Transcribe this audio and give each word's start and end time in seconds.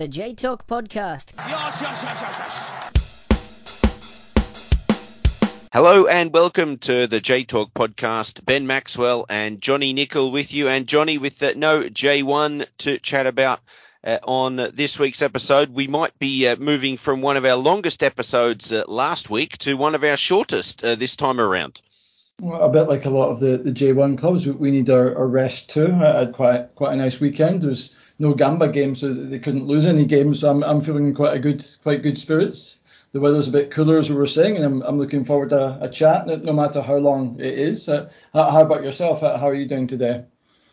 the 0.00 0.08
J 0.08 0.34
Talk 0.34 0.66
podcast. 0.66 1.34
Yes, 1.36 1.78
yes, 1.82 2.02
yes, 2.02 2.22
yes, 2.22 2.36
yes. 2.38 2.90
Hello 5.74 6.06
and 6.06 6.32
welcome 6.32 6.78
to 6.78 7.06
the 7.06 7.20
J 7.20 7.44
Talk 7.44 7.74
podcast. 7.74 8.42
Ben 8.46 8.66
Maxwell 8.66 9.26
and 9.28 9.60
Jonny 9.60 9.92
Nicol 9.92 10.32
with 10.32 10.54
you, 10.54 10.68
and 10.68 10.86
Jonny 10.86 11.18
with 11.18 11.42
uh, 11.42 11.52
no 11.54 11.82
J1 11.82 12.64
to 12.78 12.98
chat 12.98 13.26
about 13.26 13.60
uh, 14.02 14.16
on 14.22 14.56
this 14.72 14.98
week's 14.98 15.20
episode. 15.20 15.68
We 15.68 15.86
might 15.86 16.18
be 16.18 16.48
uh, 16.48 16.56
moving 16.56 16.96
from 16.96 17.20
one 17.20 17.36
of 17.36 17.44
our 17.44 17.56
longest 17.56 18.02
episodes 18.02 18.72
uh, 18.72 18.84
last 18.88 19.28
week 19.28 19.58
to 19.58 19.74
one 19.74 19.94
of 19.94 20.02
our 20.02 20.16
shortest 20.16 20.82
uh, 20.82 20.94
this 20.94 21.14
time 21.14 21.38
around. 21.38 21.82
Well, 22.40 22.62
a 22.62 22.70
bit 22.70 22.88
like 22.88 23.04
a 23.04 23.10
lot 23.10 23.28
of 23.28 23.38
the, 23.38 23.58
the 23.58 23.70
J1 23.70 24.16
clubs, 24.16 24.46
we 24.46 24.70
need 24.70 24.88
our, 24.88 25.14
our 25.14 25.28
rest 25.28 25.68
too. 25.68 25.92
I 25.92 26.20
had 26.20 26.32
quite 26.32 26.74
quite 26.74 26.94
a 26.94 26.96
nice 26.96 27.20
weekend. 27.20 27.60
There 27.60 27.68
was 27.68 27.94
no 28.20 28.34
Gamba 28.34 28.68
game, 28.68 28.94
so 28.94 29.12
they 29.12 29.40
couldn't 29.40 29.66
lose 29.66 29.86
any 29.86 30.04
games. 30.04 30.40
So 30.40 30.50
I'm, 30.50 30.62
I'm 30.62 30.80
feeling 30.80 31.12
quite 31.14 31.34
a 31.34 31.40
good 31.40 31.66
quite 31.82 32.02
good 32.02 32.18
spirits 32.18 32.76
the 33.12 33.20
weather's 33.20 33.48
a 33.48 33.52
bit 33.52 33.70
cooler, 33.70 33.98
as 33.98 34.08
we 34.08 34.16
were 34.16 34.26
saying, 34.26 34.56
and 34.56 34.64
I'm, 34.64 34.82
I'm 34.82 34.98
looking 34.98 35.24
forward 35.24 35.50
to 35.50 35.78
a 35.80 35.88
chat, 35.88 36.26
no 36.26 36.52
matter 36.52 36.80
how 36.80 36.96
long 36.96 37.40
it 37.40 37.58
is. 37.58 37.88
Uh, 37.88 38.08
how 38.32 38.60
about 38.60 38.84
yourself? 38.84 39.20
How 39.20 39.48
are 39.48 39.54
you 39.54 39.66
doing 39.66 39.86
today? 39.86 40.24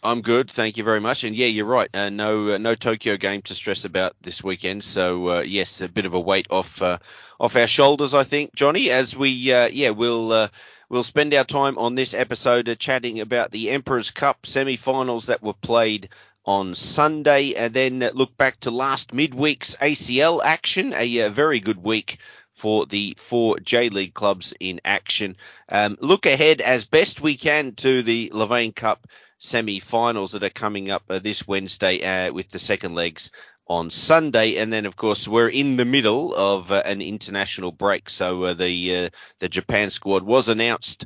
I'm 0.04 0.22
good, 0.22 0.52
thank 0.52 0.78
you 0.78 0.84
very 0.84 1.02
much. 1.02 1.24
And 1.24 1.36
yeah, 1.36 1.48
you're 1.48 1.66
right. 1.66 1.90
Uh, 1.94 2.10
no, 2.10 2.54
uh, 2.54 2.58
no 2.60 2.76
Tokyo 2.76 3.18
game 3.18 3.42
to 3.44 3.56
stress 3.56 3.84
about 3.84 4.16
this 4.22 4.44
weekend. 4.44 4.84
So 4.84 5.38
uh, 5.38 5.42
yes, 5.42 5.82
a 5.82 5.90
bit 5.90 6.06
of 6.06 6.14
a 6.14 6.20
weight 6.20 6.48
off 6.52 6.82
uh, 6.82 7.00
off 7.40 7.56
our 7.56 7.68
shoulders, 7.68 8.14
I 8.14 8.24
think, 8.24 8.54
Jonny. 8.54 8.92
As 8.92 9.18
we 9.18 9.52
uh, 9.52 9.68
yeah, 9.68 9.90
we'll 9.90 10.50
we'll 10.90 11.04
spend 11.04 11.34
our 11.34 11.44
time 11.44 11.80
on 11.80 11.96
this 11.96 12.14
episode 12.14 12.74
chatting 12.80 13.20
about 13.20 13.50
the 13.50 13.72
Emperors 13.72 14.12
Cup 14.12 14.46
semi-finals 14.46 15.26
that 15.26 15.42
were 15.42 15.54
played 15.54 16.10
on 16.48 16.74
Sunday, 16.74 17.54
and 17.54 17.74
then 17.74 18.00
look 18.14 18.36
back 18.38 18.60
to 18.62 18.72
last 18.72 19.14
midweek's 19.14 19.76
ACL 19.76 20.42
action. 20.44 20.94
A, 20.94 21.20
a 21.20 21.30
very 21.30 21.60
good 21.60 21.84
week 21.84 22.20
for 22.54 22.86
the 22.86 23.16
four 23.20 23.60
J 23.60 23.90
League 23.90 24.14
clubs 24.14 24.54
in 24.60 24.82
action. 24.84 25.36
Um, 25.70 25.98
look 26.00 26.26
ahead 26.26 26.62
as 26.62 26.86
best 26.86 27.22
we 27.22 27.36
can 27.36 27.76
to 27.76 28.02
the 28.02 28.32
Levain 28.34 28.74
Cup 28.74 29.06
semi-finals 29.40 30.32
that 30.32 30.44
are 30.44 30.50
coming 30.50 30.90
up 30.90 31.04
uh, 31.10 31.20
this 31.20 31.48
Wednesday 31.48 32.04
uh, 32.04 32.34
with 32.34 32.50
the 32.50 32.60
second 32.60 32.96
legs 32.96 33.30
on 33.68 33.90
Sunday, 33.90 34.56
and 34.56 34.72
then 34.72 34.86
of 34.86 34.96
course 34.96 35.28
we're 35.28 35.50
in 35.50 35.76
the 35.76 35.86
middle 35.86 36.34
of 36.34 36.72
uh, 36.72 36.82
an 36.86 37.02
international 37.02 37.72
break. 37.72 38.10
So 38.10 38.44
uh, 38.44 38.54
the 38.54 38.96
uh, 38.96 39.10
the 39.40 39.50
Japan 39.50 39.90
squad 39.90 40.24
was 40.24 40.48
announced 40.48 41.06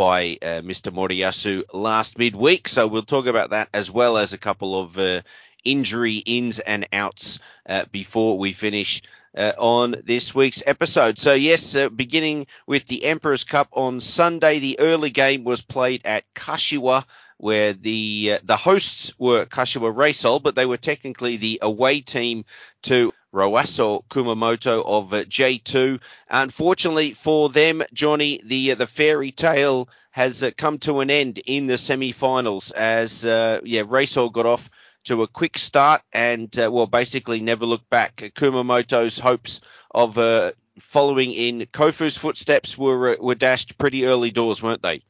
by 0.00 0.38
uh, 0.40 0.62
Mr. 0.62 0.90
Moriyasu 0.90 1.62
last 1.74 2.16
midweek. 2.18 2.68
So 2.68 2.86
we'll 2.86 3.02
talk 3.02 3.26
about 3.26 3.50
that 3.50 3.68
as 3.74 3.90
well 3.90 4.16
as 4.16 4.32
a 4.32 4.38
couple 4.38 4.80
of 4.80 4.96
uh, 4.96 5.20
injury 5.62 6.14
ins 6.14 6.58
and 6.58 6.88
outs 6.90 7.38
uh, 7.68 7.84
before 7.92 8.38
we 8.38 8.54
finish 8.54 9.02
uh, 9.36 9.52
on 9.58 9.96
this 10.06 10.34
week's 10.34 10.62
episode. 10.64 11.18
So 11.18 11.34
yes, 11.34 11.76
uh, 11.76 11.90
beginning 11.90 12.46
with 12.66 12.86
the 12.86 13.04
Emperor's 13.04 13.44
Cup 13.44 13.68
on 13.72 14.00
Sunday, 14.00 14.58
the 14.58 14.80
early 14.80 15.10
game 15.10 15.44
was 15.44 15.60
played 15.60 16.00
at 16.06 16.24
Kashiwa. 16.34 17.04
Where 17.36 17.72
the 17.72 18.34
uh, 18.34 18.38
the 18.42 18.56
hosts 18.56 19.14
were 19.18 19.46
Kashiwa 19.46 19.94
Reysol, 19.94 20.42
but 20.42 20.54
they 20.54 20.66
were 20.66 20.76
technically 20.76 21.36
the 21.38 21.58
away 21.62 22.02
team 22.02 22.44
to 22.82 23.12
Roasso 23.32 24.04
Kumamoto 24.08 24.82
of 24.84 25.12
uh, 25.12 25.24
J2. 25.24 26.00
Unfortunately 26.28 27.12
for 27.12 27.48
them, 27.48 27.82
Jonny, 27.92 28.40
the 28.44 28.72
uh, 28.72 28.74
the 28.74 28.86
fairy 28.86 29.30
tale 29.30 29.88
has 30.10 30.42
uh, 30.42 30.50
come 30.56 30.78
to 30.80 31.00
an 31.00 31.10
end 31.10 31.38
in 31.38 31.66
the 31.66 31.78
semi-finals 31.78 32.70
as 32.72 33.24
uh, 33.24 33.60
yeah 33.64 33.82
Reysol 33.82 34.32
got 34.32 34.46
off 34.46 34.68
to 35.04 35.22
a 35.22 35.28
quick 35.28 35.56
start 35.56 36.02
and 36.12 36.56
uh, 36.58 36.70
well 36.70 36.86
basically 36.86 37.40
never 37.40 37.66
looked 37.66 37.88
back. 37.90 38.16
Kumamoto's 38.16 39.18
hopes 39.18 39.60
of 39.92 40.18
uh, 40.18 40.52
following 40.80 41.32
in 41.32 41.60
Kofu's 41.66 42.16
footsteps 42.16 42.76
were 42.76 43.16
were 43.20 43.34
dashed 43.34 43.78
pretty 43.78 44.06
early 44.06 44.30
doors, 44.30 44.62
weren't 44.62 44.82
they? 44.82 45.02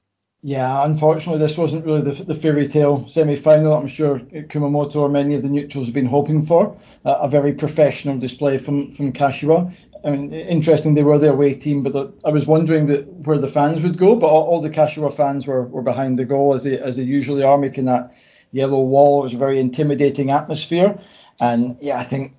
Yeah, 0.43 0.85
unfortunately, 0.87 1.39
this 1.39 1.59
wasn't 1.59 1.85
really 1.85 2.01
the, 2.01 2.25
the 2.25 2.35
fairy 2.35 2.67
tale 2.67 3.07
semi 3.09 3.37
final 3.37 3.75
I'm 3.75 3.89
sure 3.89 4.21
Kumamoto 4.21 4.97
or 4.97 5.09
many 5.11 5.35
of 5.35 5.43
the 5.43 5.51
neutrals 5.51 5.87
have 5.87 5.95
been 5.95 6.07
hoping 6.07 6.47
for. 6.47 6.79
Uh, 7.05 7.19
a 7.21 7.29
very 7.29 7.53
professional 7.53 8.19
display 8.19 8.57
from, 8.57 8.91
from 8.93 9.13
Kashiwa. 9.13 9.75
I 10.03 10.11
mean, 10.11 10.33
interesting, 10.33 10.95
they 10.95 11.03
were 11.03 11.19
the 11.19 11.31
away 11.31 11.55
team, 11.55 11.83
but 11.83 11.93
the, 11.93 12.13
I 12.25 12.31
was 12.31 12.47
wondering 12.47 12.87
that 12.87 13.07
where 13.27 13.37
the 13.37 13.49
fans 13.49 13.83
would 13.83 13.99
go, 13.99 14.15
but 14.17 14.29
all, 14.29 14.47
all 14.47 14.61
the 14.63 14.71
Kashiwa 14.71 15.15
fans 15.15 15.47
were, 15.47 15.65
were 15.65 15.83
behind 15.83 16.19
the 16.19 16.25
goal 16.25 16.55
as 16.55 16.65
they, 16.65 16.79
as 16.79 16.97
they 16.97 17.03
usually 17.03 17.43
are, 17.43 17.59
making 17.59 17.85
that 17.85 18.11
yellow 18.51 18.81
wall. 18.81 19.21
It 19.21 19.25
was 19.25 19.35
a 19.35 19.39
very 19.39 19.61
intimidating 19.61 20.31
atmosphere. 20.31 20.99
And 21.39 21.77
yeah, 21.83 21.99
I 21.99 22.05
think 22.05 22.35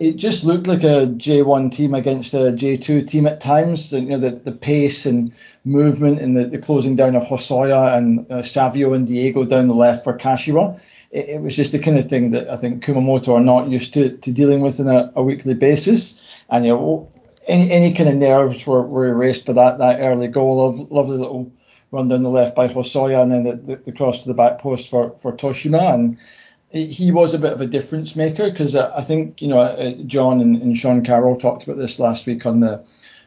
it 0.00 0.16
just 0.16 0.44
looked 0.44 0.66
like 0.66 0.84
a 0.84 1.06
J1 1.06 1.72
team 1.72 1.94
against 1.94 2.34
a 2.34 2.52
J2 2.52 3.08
team 3.08 3.26
at 3.26 3.40
times. 3.40 3.92
You 3.92 4.00
know, 4.02 4.18
the, 4.18 4.30
the 4.30 4.52
pace 4.52 5.06
and 5.06 5.32
movement 5.68 6.18
and 6.18 6.36
the, 6.36 6.46
the 6.46 6.58
closing 6.58 6.96
down 6.96 7.14
of 7.14 7.22
Hosoya 7.24 7.96
and 7.96 8.30
uh, 8.30 8.42
Savio 8.42 8.94
and 8.94 9.06
Diego 9.06 9.44
down 9.44 9.68
the 9.68 9.74
left 9.74 10.04
for 10.04 10.16
Kashiwa. 10.16 10.80
It, 11.10 11.28
it, 11.28 11.42
was 11.42 11.56
just 11.56 11.72
the 11.72 11.78
kind 11.78 11.98
of 11.98 12.08
thing 12.08 12.32
that 12.32 12.48
I 12.48 12.56
think 12.56 12.84
Kumamoto 12.84 13.34
are 13.34 13.40
not 13.40 13.68
used 13.68 13.94
to, 13.94 14.16
to 14.16 14.32
dealing 14.32 14.60
with 14.60 14.80
on 14.80 14.88
a, 14.88 15.12
a 15.14 15.22
weekly 15.22 15.54
basis. 15.54 16.20
And 16.50 16.64
you 16.64 16.72
know, 16.72 17.12
any 17.46 17.70
any 17.70 17.94
kind 17.94 18.08
of 18.08 18.16
nerves 18.16 18.66
were, 18.66 18.82
were 18.82 19.06
erased 19.06 19.46
by 19.46 19.52
that 19.54 19.78
that 19.78 20.00
early 20.00 20.28
goal. 20.28 20.88
lovely 20.90 21.18
little 21.18 21.52
run 21.90 22.08
down 22.08 22.22
the 22.22 22.28
left 22.28 22.54
by 22.54 22.68
Hosoya 22.68 23.22
and 23.22 23.32
then 23.32 23.44
the, 23.44 23.56
the, 23.56 23.76
the 23.84 23.92
cross 23.92 24.22
to 24.22 24.28
the 24.28 24.34
back 24.34 24.58
post 24.58 24.90
for, 24.90 25.16
for 25.22 25.32
Toshima. 25.32 25.94
And 25.94 26.18
he 26.70 27.10
was 27.10 27.32
a 27.32 27.38
bit 27.38 27.54
of 27.54 27.62
a 27.62 27.66
difference 27.66 28.14
maker 28.14 28.50
because 28.50 28.76
I 28.76 29.02
think 29.02 29.40
you 29.40 29.48
know 29.48 29.60
uh, 29.60 29.92
John 30.06 30.40
and, 30.40 30.60
and, 30.60 30.76
Sean 30.76 31.02
Carroll 31.02 31.36
talked 31.36 31.64
about 31.64 31.78
this 31.78 31.98
last 31.98 32.26
week 32.26 32.44
on 32.44 32.60
the 32.60 32.84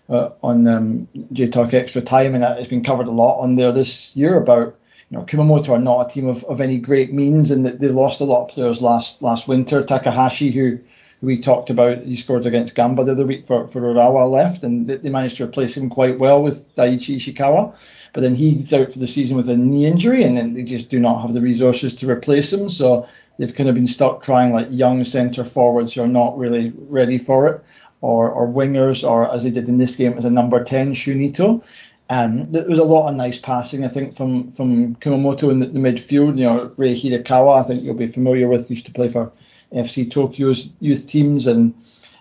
uh, 0.10 0.30
on 0.44 0.68
um, 0.68 1.08
J 1.32 1.50
Talk 1.50 1.74
Extra 1.74 2.02
Time, 2.02 2.36
and 2.36 2.44
it's 2.44 2.70
been 2.70 2.84
covered 2.84 3.08
a 3.08 3.12
lot 3.12 3.40
on 3.40 3.56
there 3.56 3.72
this 3.72 4.16
year 4.16 4.38
about 4.38 4.76
you 5.10 5.18
know 5.18 5.24
Kumamoto 5.24 5.70
are 5.70 5.80
not 5.80 6.08
a 6.08 6.14
team 6.14 6.28
of, 6.28 6.44
of 6.46 6.62
any 6.62 6.78
great 6.78 7.14
means, 7.14 7.52
and 7.52 7.66
that 7.66 7.80
they 7.80 7.88
lost 7.88 8.22
a 8.22 8.26
lot 8.26 8.44
of 8.44 8.50
players 8.50 8.82
last 8.82 9.22
last 9.22 9.48
winter. 9.48 9.84
Takahashi, 9.84 10.52
who 10.52 10.80
we 11.22 11.40
talked 11.40 11.70
about, 11.70 12.00
he 12.04 12.16
scored 12.16 12.46
against 12.46 12.76
Gamba 12.76 13.04
the 13.04 13.12
other 13.14 13.26
week 13.26 13.46
for 13.46 13.68
for 13.68 13.82
Urawa 13.82 14.30
left, 14.30 14.64
and 14.64 14.88
they, 14.88 14.98
they 14.98 15.10
managed 15.10 15.38
to 15.38 15.46
replace 15.46 15.78
him 15.78 15.90
quite 15.90 16.20
well 16.20 16.42
with 16.42 16.74
Daichi 16.76 17.18
Ishikawa. 17.18 17.74
But 18.14 18.22
then 18.22 18.36
he's 18.36 18.74
out 18.74 18.92
for 18.92 19.00
the 19.00 19.08
season 19.08 19.38
with 19.38 19.50
a 19.50 19.56
knee 19.56 19.86
injury, 19.86 20.24
and 20.24 20.36
then 20.36 20.54
they 20.54 20.64
just 20.64 20.90
do 20.90 21.00
not 21.00 21.22
have 21.22 21.34
the 21.34 21.42
resources 21.42 21.94
to 21.96 22.10
replace 22.10 22.52
him. 22.52 22.70
So 22.70 23.08
they've 23.38 23.56
kind 23.56 23.70
of 23.70 23.76
been 23.76 23.88
stuck 23.88 24.22
trying 24.22 24.52
like 24.52 24.68
young 24.70 25.06
centre 25.06 25.46
forwards 25.46 25.94
who 25.94 26.02
are 26.02 26.08
not 26.08 26.38
really 26.38 26.74
ready 26.90 27.18
for 27.18 27.48
it, 27.48 27.64
or 28.02 28.30
or 28.30 28.48
wingers, 28.48 29.08
or 29.08 29.32
as 29.34 29.44
they 29.44 29.52
did 29.52 29.70
in 29.70 29.78
this 29.78 29.96
game 29.96 30.18
as 30.18 30.26
a 30.26 30.30
number 30.30 30.64
10 30.64 30.94
Shunito. 30.94 31.64
And 32.10 32.52
there 32.52 32.68
was 32.68 32.80
a 32.80 32.84
lot 32.84 33.08
of 33.08 33.16
nice 33.16 33.38
passing, 33.38 33.86
I 33.86 33.88
think, 33.88 34.16
from 34.16 34.52
from 34.52 34.96
Kumamoto 34.96 35.50
in 35.50 35.60
the, 35.60 35.68
the 35.68 35.80
midfield. 35.80 36.38
You 36.38 36.46
know, 36.46 36.72
Rei 36.76 37.00
Hirakawa, 37.00 37.64
I 37.64 37.68
think 37.68 37.84
you'll 37.84 37.94
be 37.94 38.08
familiar 38.08 38.48
with, 38.50 38.70
used 38.70 38.86
to 38.88 38.92
play 38.92 39.08
for 39.08 39.32
FC 39.72 40.12
Tokyo's 40.12 40.68
youth 40.82 41.08
teams, 41.08 41.48
and 41.48 41.74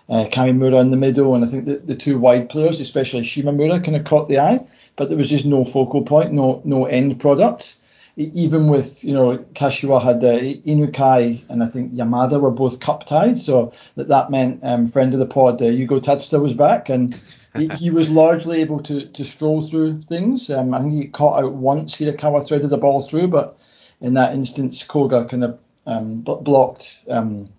uh, 0.07 0.25
Kamimura 0.31 0.79
in 0.79 0.91
the 0.91 0.97
middle. 0.97 1.35
And 1.35 1.43
I 1.43 1.47
think 1.47 1.65
the, 1.65 1.77
the 1.77 1.95
two 1.95 2.17
wide 2.17 2.47
players, 2.49 2.79
especially 2.79 3.21
Shimamura, 3.21 3.83
kind 3.83 3.97
of 3.97 4.05
caught 4.05 4.29
the 4.29 4.39
eye. 4.39 4.61
But 4.95 5.09
there 5.09 5.17
was 5.17 5.29
just 5.29 5.45
no 5.45 5.65
focal 5.65 6.03
point, 6.03 6.31
no 6.31 6.61
no 6.63 6.85
end 6.85 7.19
product 7.19 7.75
even 8.15 8.67
with 8.67 9.03
you 9.03 9.13
know 9.13 9.37
Kashiwa 9.53 10.01
had 10.01 10.23
uh, 10.23 10.39
Inukai 10.39 11.43
and 11.49 11.63
I 11.63 11.67
think 11.67 11.93
Yamada 11.93 12.39
were 12.39 12.51
both 12.51 12.79
cup 12.79 13.05
tied, 13.05 13.39
so 13.39 13.71
that 13.95 14.07
that 14.09 14.29
meant 14.29 14.59
um, 14.63 14.87
friend 14.87 15.13
of 15.13 15.19
the 15.19 15.25
pod 15.25 15.61
uh, 15.61 15.65
Yugo 15.65 16.01
Tatsuta 16.01 16.41
was 16.41 16.53
back 16.53 16.89
and 16.89 17.19
he, 17.55 17.67
he, 17.69 17.89
was 17.89 18.09
largely 18.21 18.61
able 18.61 18.81
to 18.83 19.05
to 19.05 19.23
stroll 19.23 19.61
through 19.61 20.01
things. 20.03 20.49
Um, 20.49 20.73
I 20.73 20.81
think 20.81 20.93
he 20.93 21.07
caught 21.07 21.43
out 21.43 21.53
once 21.53 21.95
Hirakawa 21.95 22.45
threaded 22.45 22.69
the 22.69 22.77
ball 22.77 23.01
through, 23.01 23.27
but 23.27 23.57
in 24.01 24.13
that 24.15 24.33
instance 24.33 24.83
Koga 24.83 25.25
kind 25.25 25.43
of 25.43 25.59
um, 25.85 26.21
blocked 26.21 27.03
um, 27.09 27.49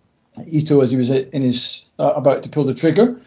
Ito 0.46 0.80
as 0.80 0.90
he 0.90 0.96
was 0.96 1.10
in 1.10 1.42
his 1.42 1.84
uh, 1.98 2.12
about 2.14 2.42
to 2.42 2.48
pull 2.48 2.64
the 2.64 2.74
trigger. 2.74 3.20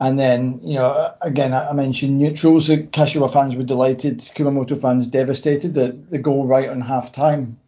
And 0.00 0.18
then, 0.18 0.60
you 0.62 0.76
know, 0.76 1.14
again, 1.20 1.52
I 1.52 1.72
mentioned 1.74 2.18
neutrals. 2.18 2.68
The 2.68 2.78
Kashiwa 2.78 3.30
fans 3.30 3.54
were 3.54 3.64
delighted. 3.64 4.20
Kumamoto 4.20 4.80
fans 4.80 5.06
devastated 5.08 5.74
that 5.74 6.10
the 6.10 6.18
goal 6.18 6.46
right 6.46 6.70
on 6.70 6.80
half 6.80 7.12
time. 7.12 7.58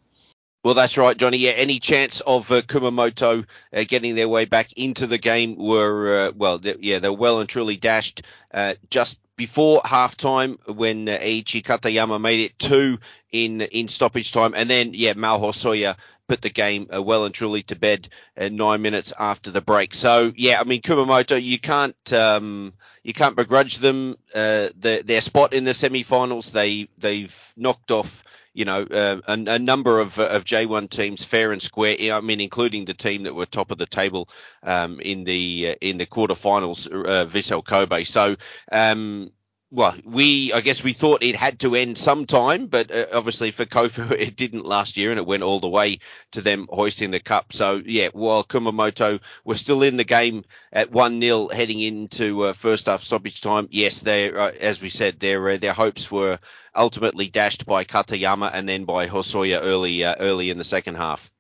Well, 0.65 0.75
that's 0.75 0.97
right, 0.97 1.17
Jonny. 1.17 1.39
Yeah, 1.39 1.51
any 1.51 1.79
chance 1.79 2.21
of 2.21 2.51
uh, 2.51 2.63
Kumamoto 2.63 3.45
uh, 3.73 3.85
getting 3.87 4.15
their 4.15 4.29
way 4.29 4.45
back 4.45 4.73
into 4.75 5.07
the 5.07 5.19
game 5.19 5.57
were, 5.57 6.29
uh, 6.29 6.33
well, 6.37 6.61
yeah, 6.63 7.01
they're 7.01 7.13
well 7.13 7.41
and 7.41 7.49
truly 7.49 7.77
dashed 7.77 8.23
uh, 8.55 8.75
just 8.89 9.19
before 9.37 9.81
half 9.85 10.17
time 10.17 10.59
when 10.67 11.09
uh, 11.09 11.19
Eiichi 11.19 11.63
Katayama 11.65 12.21
made 12.21 12.41
it 12.41 12.59
two 12.61 12.99
in 13.33 13.61
in 13.61 13.89
stoppage 13.89 14.31
time, 14.31 14.55
and 14.55 14.71
then 14.71 14.93
yeah, 14.95 15.15
Mao 15.15 15.39
Hosoya 15.39 15.97
put 16.33 16.41
the 16.41 16.49
game 16.49 16.89
uh, 16.91 17.03
well 17.03 17.27
and 17.27 17.35
truly 17.35 17.63
to 17.63 17.77
bed 17.77 18.09
uh, 18.39 18.49
nine 18.49 18.81
minutes 18.81 19.13
after 19.19 19.51
the 19.51 19.61
break. 19.61 19.93
So 19.93 20.33
yeah, 20.35 20.59
I 20.59 20.65
mean 20.65 20.81
Kumamoto, 20.81 21.41
you 21.43 21.59
can't 21.59 22.13
um, 22.15 22.73
you 23.03 23.13
can't 23.13 23.37
begrudge 23.37 23.77
them 23.77 24.17
uh, 24.35 24.69
the, 24.81 25.03
their 25.05 25.21
spot 25.21 25.53
in 25.53 25.65
the 25.65 25.75
semi-finals. 25.75 26.51
They 26.51 26.89
they've 26.97 27.53
knocked 27.55 27.91
off 27.91 28.25
you 28.55 28.65
know, 28.65 28.83
uh, 28.83 29.21
a, 29.27 29.33
a, 29.33 29.59
number 29.59 29.99
of, 29.99 30.19
of 30.19 30.45
J1 30.45 30.91
teams 30.91 31.25
fair 31.25 31.53
and 31.53 31.63
square. 31.63 31.97
I 32.13 32.21
mean, 32.21 32.39
including 32.39 32.85
the 32.85 32.93
team 32.93 33.23
that 33.23 33.35
were 33.35 33.47
top 33.47 33.71
of 33.71 33.79
the 33.79 33.87
table 33.87 34.29
um, 34.63 35.01
in 35.01 35.25
the 35.25 35.71
uh, 35.71 35.75
in 35.81 35.97
the 35.97 36.05
quarterfinals, 36.07 36.87
uh, 36.87 37.27
Vissel 37.27 37.65
Kobe. 37.65 38.05
So. 38.05 38.37
Um, 38.71 39.33
well, 39.73 39.97
we 40.05 40.53
I 40.53 40.61
guess 40.61 40.85
we 40.85 40.93
thought 40.93 41.23
it 41.23 41.35
had 41.35 41.61
to 41.61 41.75
end 41.75 41.97
sometime, 41.97 42.67
but 42.67 42.91
uh, 42.91 43.07
obviously 43.11 43.53
for 43.53 43.65
Kofu 43.65 44.11
it 44.19 44.37
didn't 44.37 44.67
last 44.67 44.99
year, 44.99 45.11
and 45.11 45.19
it 45.19 45.25
went 45.27 45.43
all 45.43 45.61
the 45.61 45.69
way 45.69 46.01
to 46.33 46.43
them 46.43 46.69
hoisting 46.71 47.11
the 47.11 47.21
cup. 47.21 47.55
So 47.55 47.81
yeah, 47.85 48.09
while 48.13 48.45
Kumamoto 48.45 49.21
were 49.45 49.55
still 49.55 49.83
in 49.83 49.97
the 49.97 50.05
game 50.05 50.45
at 50.75 50.93
one 50.93 51.21
0 51.23 51.49
heading 51.49 51.81
into 51.81 52.43
uh, 52.43 52.53
first 52.53 52.85
half 52.87 53.03
stoppage 53.03 53.41
time, 53.41 53.67
yes, 53.71 54.01
they 54.01 54.31
uh, 54.31 54.53
as 54.61 54.83
we 54.83 54.91
said, 54.91 55.19
their 55.19 55.49
uh, 55.49 55.57
their 55.57 55.73
hopes 55.73 56.11
were 56.11 56.39
ultimately 56.77 57.29
dashed 57.29 57.65
by 57.65 57.85
Katayama 57.85 58.51
and 58.53 58.69
then 58.69 58.85
by 58.85 59.07
Hosoya 59.07 59.61
early 59.63 60.05
uh, 60.05 60.17
early 60.21 60.51
in 60.51 60.59
the 60.59 60.65
second 60.65 60.97
half. 60.97 61.32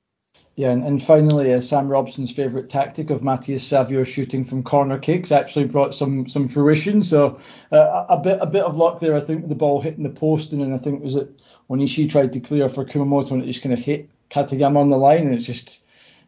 Yeah, 0.55 0.71
and, 0.71 0.85
and 0.85 1.03
finally, 1.03 1.55
uh, 1.55 1.63
Sam 1.63 1.89
Robson's 1.89 2.31
favourite 2.31 2.69
tactic 2.69 3.09
of 3.09 3.23
Matheus 3.23 3.63
Savio 3.63 4.05
shooting 4.05 4.45
from 4.45 4.63
corner 4.63 4.99
kicks 4.99 5.33
actually 5.33 5.65
brought 5.65 5.95
some 5.95 6.29
some 6.29 6.47
fruition. 6.47 7.03
So 7.03 7.41
uh, 7.71 8.05
a 8.11 8.19
bit 8.19 8.39
a 8.41 8.47
bit 8.47 8.65
of 8.65 8.77
luck 8.77 9.01
there, 9.01 9.15
I 9.17 9.21
think, 9.21 9.41
with 9.41 9.49
the 9.49 9.55
ball 9.55 9.81
hitting 9.81 10.03
the 10.03 10.11
post, 10.11 10.53
and 10.53 10.61
then 10.61 10.75
I 10.75 10.79
think 10.79 11.03
was 11.03 11.17
it 11.17 11.31
when 11.69 11.81
Ishii 11.81 12.11
tried 12.11 12.35
to 12.35 12.41
clear 12.41 12.69
for 12.69 12.85
Kumamoto 12.85 13.31
and 13.31 13.43
it 13.43 13.47
just 13.47 13.63
kind 13.63 13.73
of 13.73 13.79
hit 13.79 14.11
Katayama 14.31 14.77
on 14.77 14.91
the 14.91 14.99
line, 14.99 15.27
and 15.27 15.35
it's 15.35 15.47
just 15.47 15.82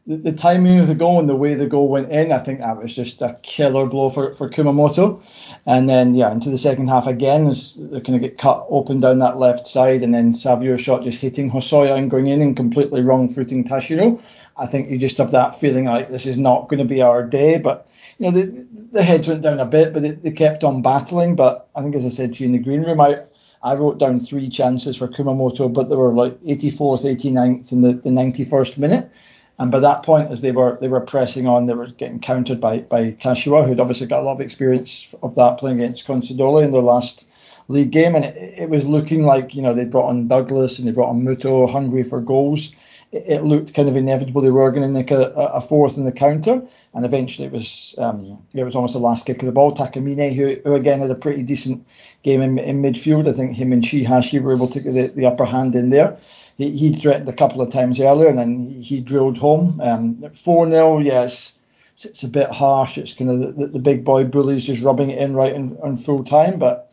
the, 0.07 0.17
the, 0.17 0.33
timing 0.33 0.79
of 0.79 0.87
the 0.87 0.95
goal 0.95 1.19
and 1.19 1.29
the 1.29 1.35
way 1.35 1.55
the 1.55 1.67
goal 1.67 1.89
went 1.89 2.13
in, 2.13 2.31
I 2.31 2.39
think 2.39 2.61
that 2.61 2.81
was 2.81 2.95
just 2.95 3.23
a 3.23 3.39
killer 3.43 3.87
blow 3.87 4.11
for, 4.11 4.35
for 4.35 4.51
Kumamoto. 4.51 5.23
And 5.65 5.89
then, 5.89 6.15
yeah, 6.15 6.31
into 6.31 6.51
the 6.51 6.59
second 6.59 6.89
half 6.89 7.07
again, 7.07 7.45
they're 7.45 8.01
going 8.01 8.21
to 8.21 8.29
get 8.29 8.37
cut 8.37 8.67
open 8.69 9.01
down 9.01 9.21
that 9.21 9.39
left 9.39 9.67
side, 9.67 10.03
and 10.03 10.13
then 10.13 10.35
Savio's 10.35 10.83
shot 10.83 11.05
just 11.05 11.21
hitting 11.21 11.51
Hosoya 11.51 11.97
and 11.97 12.11
going 12.11 12.27
in 12.27 12.43
and 12.43 12.57
completely 12.57 13.01
wrong 13.01 13.33
footing 13.33 13.65
Tashiro. 13.65 14.23
I 14.57 14.67
think 14.67 14.91
you 14.91 14.99
just 14.99 15.19
have 15.19 15.31
that 15.33 15.59
feeling 15.59 15.87
like 15.87 16.11
this 16.11 16.27
is 16.27 16.39
not 16.39 16.69
going 16.69 16.79
to 16.79 16.85
be 16.85 17.01
our 17.01 17.27
day. 17.27 17.57
But, 17.57 17.89
you 18.19 18.31
know, 18.31 18.39
the, 18.39 18.67
the 18.93 19.03
heads 19.03 19.27
went 19.27 19.43
down 19.43 19.59
a 19.59 19.65
bit, 19.65 19.95
but 19.95 20.03
they, 20.03 20.11
they 20.11 20.31
kept 20.31 20.65
on 20.65 20.83
battling. 20.83 21.35
But 21.35 21.69
I 21.75 21.83
think, 21.83 21.97
as 21.97 22.05
I 22.05 22.11
said 22.11 22.35
to 22.35 22.41
you 22.41 22.47
in 22.47 22.53
the 22.53 22.59
green 22.59 22.83
room, 22.83 23.01
I, 23.01 23.21
I 23.63 23.75
wrote 23.75 23.99
down 23.99 24.21
three 24.21 24.51
chances 24.51 24.99
for 24.99 25.09
Kumamoto, 25.09 25.73
but 25.73 25.89
they 25.89 25.97
were 25.97 26.13
like 26.13 26.39
84th, 26.43 27.05
89th, 27.05 27.73
and 27.73 27.83
the, 27.83 27.95
the 27.95 28.11
91st 28.11 28.77
minute. 28.77 29.11
And 29.59 29.71
by 29.71 29.81
that 29.81 30.03
point, 30.03 30.33
as 30.33 30.41
they 30.41 30.51
were 30.51 30.79
they 30.81 30.89
were 30.89 31.01
pressing 31.01 31.47
on, 31.47 31.67
they 31.67 31.75
were 31.75 31.87
getting 31.87 32.19
countered 32.19 32.61
by 32.61 32.79
by 32.79 33.13
Kashiwa, 33.13 33.67
who'd 33.67 33.81
obviously 33.81 34.07
got 34.07 34.21
a 34.21 34.27
lot 34.27 34.35
of 34.35 34.41
experience 34.41 35.09
of 35.23 35.37
that 35.37 35.59
playing 35.59 35.81
against 35.81 36.07
Consadole 36.07 36.63
in 36.63 36.73
their 36.73 36.83
last 36.83 37.27
league 37.69 37.93
game. 37.93 38.17
And 38.17 38.25
it, 38.25 38.55
it 38.59 38.69
was 38.69 38.85
looking 38.85 39.25
like 39.25 39.55
you 39.55 39.63
know 39.63 39.73
they 39.73 39.85
brought 39.85 40.09
on 40.09 40.27
Douglas 40.27 40.79
and 40.79 40.89
they 40.89 40.93
brought 40.93 41.11
on 41.11 41.23
Muto, 41.23 41.71
hungry 41.71 42.03
for 42.03 42.21
goals. 42.21 42.73
It, 43.13 43.25
it 43.29 43.45
looked 43.45 43.75
kind 43.75 43.89
of 43.89 43.97
inevitable 43.97 44.43
they 44.43 44.51
were 44.51 44.73
going 44.73 44.83
to 44.83 44.89
make 44.89 45.13
a, 45.13 45.31
a, 45.31 45.61
fourth 45.61 45.97
in 45.97 46.05
the 46.05 46.13
counter. 46.13 46.61
And 46.93 47.05
eventually 47.05 47.47
it 47.47 47.53
was 47.53 47.95
um, 47.99 48.43
it 48.55 48.65
was 48.65 48.75
almost 48.75 48.95
the 48.95 49.01
last 49.01 49.25
kick 49.25 49.41
of 49.41 49.47
the 49.47 49.53
ball. 49.53 49.73
Takamine, 49.73 50.35
who, 50.35 50.57
who 50.65 50.75
again 50.75 50.99
had 50.99 51.11
a 51.13 51.15
pretty 51.15 51.45
decent 51.45 51.87
game 52.25 52.43
in, 52.43 52.59
in 52.59 52.83
midfield. 52.83 53.29
I 53.29 53.33
think 53.33 53.55
him 53.55 53.73
and 53.73 53.85
Shiihashi 53.85 54.43
were 54.43 54.53
able 54.53 54.69
to 54.69 54.81
get 54.81 54.95
the, 54.95 55.07
the 55.09 55.27
upper 55.27 55.45
hand 55.45 55.77
in 55.77 55.91
there 55.91 56.19
he, 56.57 56.77
he 56.77 56.95
threatened 56.95 57.29
a 57.29 57.33
couple 57.33 57.61
of 57.61 57.73
times 57.73 58.01
earlier 58.01 58.29
and 58.29 58.39
then 58.39 58.71
he 58.81 59.01
drilled 59.01 59.39
home. 59.39 59.81
Um, 59.81 60.31
4 60.45 60.71
0, 60.71 60.99
yes, 60.99 61.55
it's, 61.95 62.05
it's, 62.05 62.23
a 62.23 62.29
bit 62.29 62.51
harsh. 62.51 62.99
It's 62.99 63.15
kind 63.15 63.31
of 63.31 63.57
the, 63.57 63.67
the, 63.67 63.79
big 63.79 64.05
boy 64.05 64.25
bullies 64.25 64.65
just 64.65 64.83
rubbing 64.83 65.11
it 65.11 65.19
in 65.19 65.35
right 65.35 65.53
in, 65.53 65.77
in 65.85 65.99
full 65.99 66.25
time. 66.25 66.59
But 66.59 66.93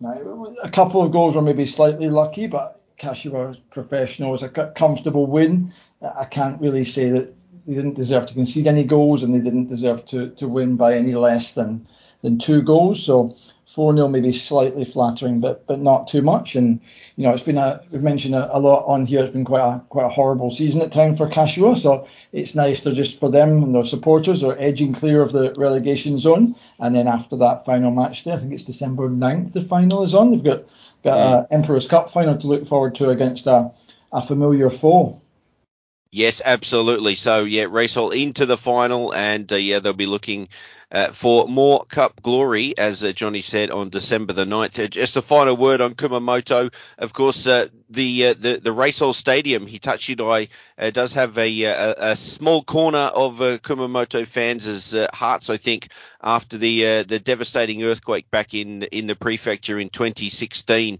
you 0.00 0.56
a 0.62 0.70
couple 0.70 1.02
of 1.02 1.12
goals 1.12 1.36
were 1.36 1.42
maybe 1.42 1.66
slightly 1.66 2.08
lucky, 2.08 2.46
but 2.46 2.80
was 3.02 3.56
professional. 3.70 4.30
It 4.30 4.32
was 4.32 4.42
a 4.42 4.72
comfortable 4.74 5.26
win. 5.26 5.72
I 6.02 6.24
can't 6.24 6.60
really 6.60 6.84
say 6.84 7.10
that 7.10 7.34
they 7.66 7.74
didn't 7.74 7.94
deserve 7.94 8.26
to 8.26 8.34
concede 8.34 8.66
any 8.66 8.84
goals 8.84 9.22
and 9.22 9.34
they 9.34 9.38
didn't 9.38 9.68
deserve 9.68 10.04
to, 10.06 10.30
to 10.30 10.48
win 10.48 10.76
by 10.76 10.94
any 10.96 11.14
less 11.14 11.54
than, 11.54 11.86
than 12.22 12.38
two 12.38 12.62
goals. 12.62 13.02
So 13.02 13.36
4 13.74 13.94
0 13.94 14.08
maybe 14.08 14.32
slightly 14.32 14.84
flattering, 14.84 15.40
but 15.40 15.66
but 15.66 15.78
not 15.78 16.08
too 16.08 16.22
much. 16.22 16.56
And 16.56 16.80
you 17.16 17.24
know, 17.24 17.32
it's 17.32 17.42
been 17.42 17.58
a 17.58 17.80
we've 17.90 18.02
mentioned 18.02 18.34
a, 18.34 18.56
a, 18.56 18.58
lot 18.58 18.84
on 18.86 19.06
here. 19.06 19.20
It's 19.20 19.32
been 19.32 19.44
quite 19.44 19.60
a 19.60 19.80
quite 19.88 20.06
a 20.06 20.08
horrible 20.08 20.50
season 20.50 20.80
at 20.82 20.90
times 20.90 21.18
for 21.18 21.28
Kashiwa. 21.28 21.76
So 21.76 22.08
it's 22.32 22.54
nice 22.54 22.82
to 22.82 22.92
just 22.92 23.20
for 23.20 23.30
them 23.30 23.62
and 23.62 23.74
their 23.74 23.84
supporters 23.84 24.42
are 24.42 24.56
edging 24.58 24.94
clear 24.94 25.20
of 25.22 25.32
the 25.32 25.52
relegation 25.56 26.18
zone. 26.18 26.56
And 26.78 26.94
then 26.96 27.06
after 27.06 27.36
that 27.36 27.64
final 27.64 27.90
match 27.90 28.24
day, 28.24 28.32
I 28.32 28.38
think 28.38 28.52
it's 28.52 28.62
December 28.62 29.08
9th, 29.08 29.52
the 29.52 29.62
final 29.62 30.02
is 30.02 30.14
on. 30.14 30.30
They've 30.30 30.42
got 30.42 30.64
got 31.04 31.16
yeah. 31.16 31.44
a 31.50 31.54
Emperor's 31.54 31.86
Cup 31.86 32.10
final 32.10 32.38
to 32.38 32.46
look 32.46 32.66
forward 32.66 32.94
to 32.96 33.10
against 33.10 33.46
a, 33.46 33.70
a 34.12 34.26
familiar 34.26 34.70
foe. 34.70 35.20
Yes, 36.10 36.40
absolutely. 36.42 37.14
So 37.16 37.44
yeah, 37.44 37.64
Reysol 37.64 38.18
into 38.18 38.46
the 38.46 38.56
final, 38.56 39.14
and 39.14 39.52
uh, 39.52 39.56
yeah, 39.56 39.80
they'll 39.80 39.92
be 39.92 40.06
looking 40.06 40.48
uh, 40.90 41.12
for 41.12 41.48
more 41.48 41.84
Cup 41.84 42.22
glory, 42.22 42.76
as 42.78 43.04
uh, 43.04 43.12
Jonny 43.12 43.42
said 43.42 43.70
on 43.70 43.90
December 43.90 44.32
the 44.32 44.44
9th. 44.44 44.82
Uh, 44.82 44.88
just 44.88 45.16
a 45.16 45.22
final 45.22 45.56
word 45.56 45.80
on 45.80 45.94
Kumamoto. 45.94 46.72
Of 46.98 47.12
course, 47.12 47.46
uh, 47.46 47.68
the, 47.90 48.26
uh, 48.26 48.34
the 48.34 48.60
the 48.62 48.74
Reysol 48.74 49.14
Stadium, 49.14 49.66
Hitachi 49.66 50.16
uh, 50.18 50.90
does 50.90 51.14
have 51.14 51.38
a, 51.38 51.62
a, 51.64 51.94
a, 51.98 52.16
small 52.16 52.62
corner 52.62 53.10
of 53.14 53.38
Kumamoto 53.38 54.26
fans' 54.26 54.94
hearts, 55.12 55.50
I 55.50 55.56
think, 55.56 55.88
after 56.22 56.58
the 56.58 57.02
the 57.02 57.18
devastating 57.18 57.82
earthquake 57.84 58.30
back 58.30 58.54
in 58.54 58.82
in 58.84 59.06
the 59.06 59.16
prefecture 59.16 59.78
in 59.78 59.88
2016, 59.90 60.98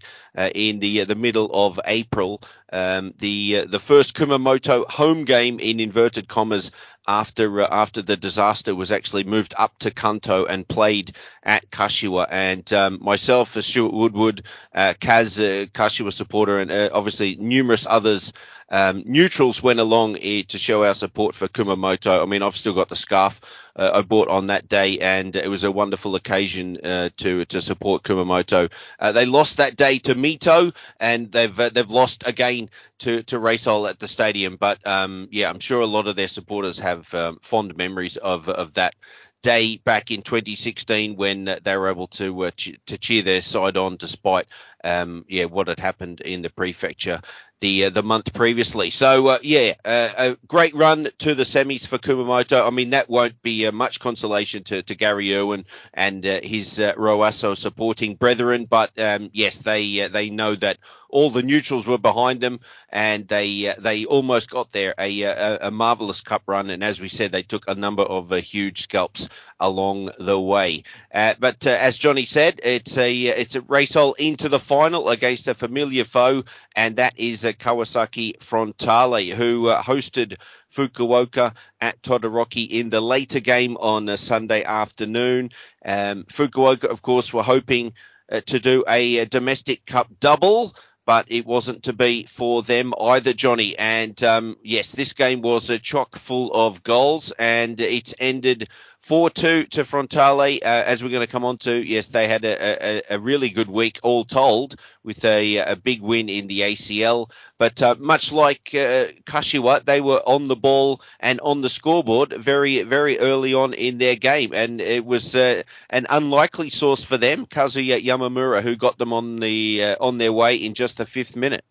in 0.55 0.79
the 0.79 1.03
the 1.03 1.15
middle 1.15 1.49
of 1.53 1.79
April. 1.85 2.41
Um, 2.71 3.13
the 3.19 3.65
the 3.65 3.79
first 3.79 4.15
Kumamoto 4.15 4.87
home 4.87 5.25
game 5.25 5.59
in 5.59 5.79
inverted 5.79 6.27
commas 6.27 6.71
after 7.09 7.61
uh, 7.61 7.67
after 7.71 8.03
the 8.03 8.15
disaster 8.15 8.75
was 8.75 8.91
actually 8.91 9.23
moved 9.23 9.55
up 9.57 9.77
to 9.79 9.89
Kanto 9.89 10.45
and 10.45 10.67
played 10.67 11.15
at 11.41 11.69
Kashiwa. 11.71 12.27
And 12.29 12.71
um, 12.71 12.99
myself, 13.01 13.57
uh, 13.57 13.61
Stuart 13.63 13.93
Woodward, 13.93 14.43
uh, 14.75 14.93
Kaz, 14.99 15.39
uh, 15.39 15.65
Kashiwa 15.67 16.13
supporter, 16.13 16.59
and 16.59 16.69
uh, 16.79 16.89
obviously 16.93 17.35
numerous 17.35 17.85
others 17.89 18.33
um, 18.69 19.03
neutrals 19.05 19.63
went 19.63 19.79
along 19.79 20.15
to 20.15 20.57
show 20.57 20.85
our 20.85 20.93
support 20.93 21.35
for 21.35 21.47
Kumamoto. 21.47 22.21
I 22.21 22.25
mean, 22.25 22.43
I've 22.43 22.55
still 22.55 22.73
got 22.73 22.89
the 22.89 22.95
scarf 22.95 23.41
uh, 23.75 23.91
I 23.95 24.01
bought 24.01 24.27
on 24.27 24.47
that 24.47 24.67
day, 24.67 24.99
and 24.99 25.35
it 25.35 25.49
was 25.49 25.63
a 25.63 25.71
wonderful 25.71 26.15
occasion 26.15 26.77
uh, 26.83 27.09
to 27.17 27.45
to 27.45 27.61
support 27.61 28.03
Kumamoto. 28.03 28.71
Uh, 28.99 29.11
they 29.11 29.25
lost 29.25 29.57
that 29.57 29.75
day 29.75 29.99
to 29.99 30.15
Mito, 30.15 30.75
and 30.99 31.31
they've 31.31 31.59
uh, 31.59 31.69
they've 31.69 31.89
lost 31.89 32.27
again 32.27 32.69
to 32.99 33.23
to 33.23 33.39
Reysol 33.39 33.89
at 33.89 33.99
the 33.99 34.07
stadium. 34.07 34.57
But 34.57 34.85
um, 34.85 35.29
yeah, 35.31 35.49
I'm 35.49 35.59
sure 35.59 35.81
a 35.81 35.85
lot 35.85 36.07
of 36.07 36.15
their 36.15 36.27
supporters 36.27 36.79
have 36.79 37.11
um, 37.15 37.39
fond 37.41 37.75
memories 37.75 38.17
of 38.17 38.49
of 38.49 38.73
that 38.73 38.95
day 39.41 39.77
back 39.77 40.11
in 40.11 40.21
2016 40.21 41.15
when 41.15 41.45
they 41.63 41.77
were 41.77 41.89
able 41.89 42.07
to 42.07 42.45
uh, 42.45 42.51
ch- 42.51 42.77
to 42.87 42.97
cheer 42.97 43.21
their 43.21 43.41
side 43.41 43.77
on 43.77 43.97
despite 43.97 44.47
um, 44.83 45.25
yeah 45.27 45.45
what 45.45 45.67
had 45.67 45.79
happened 45.79 46.21
in 46.21 46.41
the 46.41 46.49
prefecture 46.49 47.19
the 47.61 47.85
uh, 47.85 47.89
the 47.89 48.03
month 48.03 48.33
previously. 48.33 48.89
So 48.89 49.27
uh, 49.27 49.39
yeah, 49.41 49.73
uh, 49.83 50.09
a 50.17 50.37
great 50.47 50.73
run 50.73 51.09
to 51.19 51.35
the 51.35 51.43
semis 51.43 51.87
for 51.87 51.97
Kumamoto. 51.97 52.65
I 52.65 52.69
mean 52.69 52.91
that 52.91 53.09
won't 53.09 53.41
be 53.41 53.65
uh, 53.65 53.71
much 53.71 53.99
consolation 53.99 54.63
to, 54.65 54.81
to 54.83 54.95
Gary 54.95 55.35
Irwin 55.35 55.65
and 55.93 56.25
uh, 56.25 56.39
his 56.41 56.79
uh, 56.79 56.93
Roasso 56.93 57.57
supporting 57.57 58.15
brethren, 58.15 58.65
but 58.65 58.97
um, 58.99 59.29
yes, 59.33 59.57
they 59.59 60.07
they 60.07 60.29
know 60.29 60.55
that 60.55 60.77
all 61.09 61.31
the 61.31 61.41
neutrals 61.41 61.87
were 61.87 61.97
behind 61.97 62.39
them, 62.39 62.59
and 62.89 63.27
they 63.27 63.73
they 63.79 64.05
almost 64.05 64.49
got 64.49 64.71
there. 64.71 64.93
A, 64.97 65.21
a, 65.23 65.57
a 65.63 65.71
marvelous 65.71 66.21
cup 66.21 66.43
run, 66.47 66.69
and 66.69 66.83
as 66.83 67.01
we 67.01 67.07
said, 67.07 67.31
they 67.31 67.43
took 67.43 67.67
a 67.67 67.75
number 67.75 68.03
of 68.03 68.29
huge 68.31 68.81
scalps 68.81 69.27
along 69.59 70.11
the 70.19 70.39
way. 70.39 70.83
but 71.11 71.65
as 71.65 71.97
Jonny 71.97 72.25
said, 72.25 72.61
it's 72.63 72.97
a 72.97 73.13
it's 73.25 73.55
a 73.55 73.61
Reysol 73.61 74.15
into 74.17 74.49
the 74.49 74.59
final 74.59 75.09
against 75.09 75.47
a 75.47 75.55
familiar 75.55 76.03
foe, 76.03 76.43
and 76.75 76.95
that 76.97 77.17
is 77.17 77.43
Kawasaki 77.53 78.37
Frontale, 78.39 79.33
who 79.33 79.67
uh, 79.67 79.81
hosted 79.81 80.37
Fukuoka 80.73 81.55
at 81.81 82.01
Todoroki 82.01 82.69
in 82.69 82.89
the 82.89 83.01
later 83.01 83.39
game 83.39 83.77
on 83.77 84.15
Sunday 84.17 84.63
afternoon. 84.63 85.51
Um, 85.85 86.25
Fukuoka, 86.25 86.85
of 86.85 87.01
course, 87.01 87.33
were 87.33 87.43
hoping 87.43 87.93
uh, 88.31 88.41
to 88.41 88.59
do 88.59 88.83
a, 88.87 89.17
a, 89.17 89.25
domestic 89.25 89.85
cup 89.85 90.07
double. 90.19 90.75
But 91.05 91.25
it 91.31 91.45
wasn't 91.47 91.83
to 91.83 91.93
be 91.93 92.25
for 92.25 92.61
them 92.61 92.93
either, 93.01 93.33
Jonny. 93.33 93.75
And 93.79 94.21
um, 94.23 94.57
yes, 94.63 94.91
this 94.91 95.13
game 95.13 95.41
was 95.41 95.71
a 95.71 95.79
chock 95.79 96.15
full 96.15 96.53
of 96.53 96.83
goals, 96.83 97.31
and 97.31 97.79
it's 97.81 98.13
ended 98.19 98.69
4 99.09 99.31
2 99.31 99.63
to 99.63 99.83
Frontale. 99.85 100.59
Uh, 100.61 100.83
as 100.85 101.03
we're 101.03 101.09
going 101.09 101.25
to 101.25 101.31
come 101.31 101.43
on 101.43 101.57
to, 101.57 101.73
yes, 101.73 102.05
they 102.05 102.27
had 102.27 102.45
a, 102.45 102.99
a, 103.09 103.15
a 103.15 103.19
really 103.19 103.49
good 103.49 103.67
week, 103.67 103.99
all 104.03 104.23
told, 104.23 104.75
with 105.03 105.25
a, 105.25 105.57
a 105.57 105.75
big 105.75 105.99
win 105.99 106.29
in 106.29 106.45
the 106.45 106.59
ACL. 106.59 107.31
But 107.57 107.81
uh, 107.81 107.95
much 107.97 108.31
like 108.31 108.69
uh, 108.75 109.09
Kashiwa, 109.25 109.83
they 109.83 109.99
were 109.99 110.21
on 110.27 110.47
the 110.47 110.55
ball 110.55 111.01
and 111.19 111.41
on 111.41 111.61
the 111.61 111.69
scoreboard 111.69 112.33
very, 112.33 112.83
very 112.83 113.17
early 113.17 113.55
on 113.55 113.73
in 113.73 113.97
their 113.97 114.15
game. 114.15 114.53
And 114.53 114.79
it 114.79 115.03
was 115.03 115.35
uh, 115.35 115.63
an 115.89 116.05
unlikely 116.07 116.69
source 116.69 117.03
for 117.03 117.17
them, 117.17 117.47
Kazuya 117.47 118.03
Yamamura, 118.03 118.61
who 118.61 118.75
got 118.75 118.99
them 118.99 119.11
on 119.11 119.37
the 119.37 119.85
uh, 119.85 119.95
on 119.99 120.19
their 120.19 120.33
way 120.33 120.57
in 120.57 120.75
just 120.75 120.97
the 120.97 121.07
fifth 121.07 121.35
minute. 121.35 121.65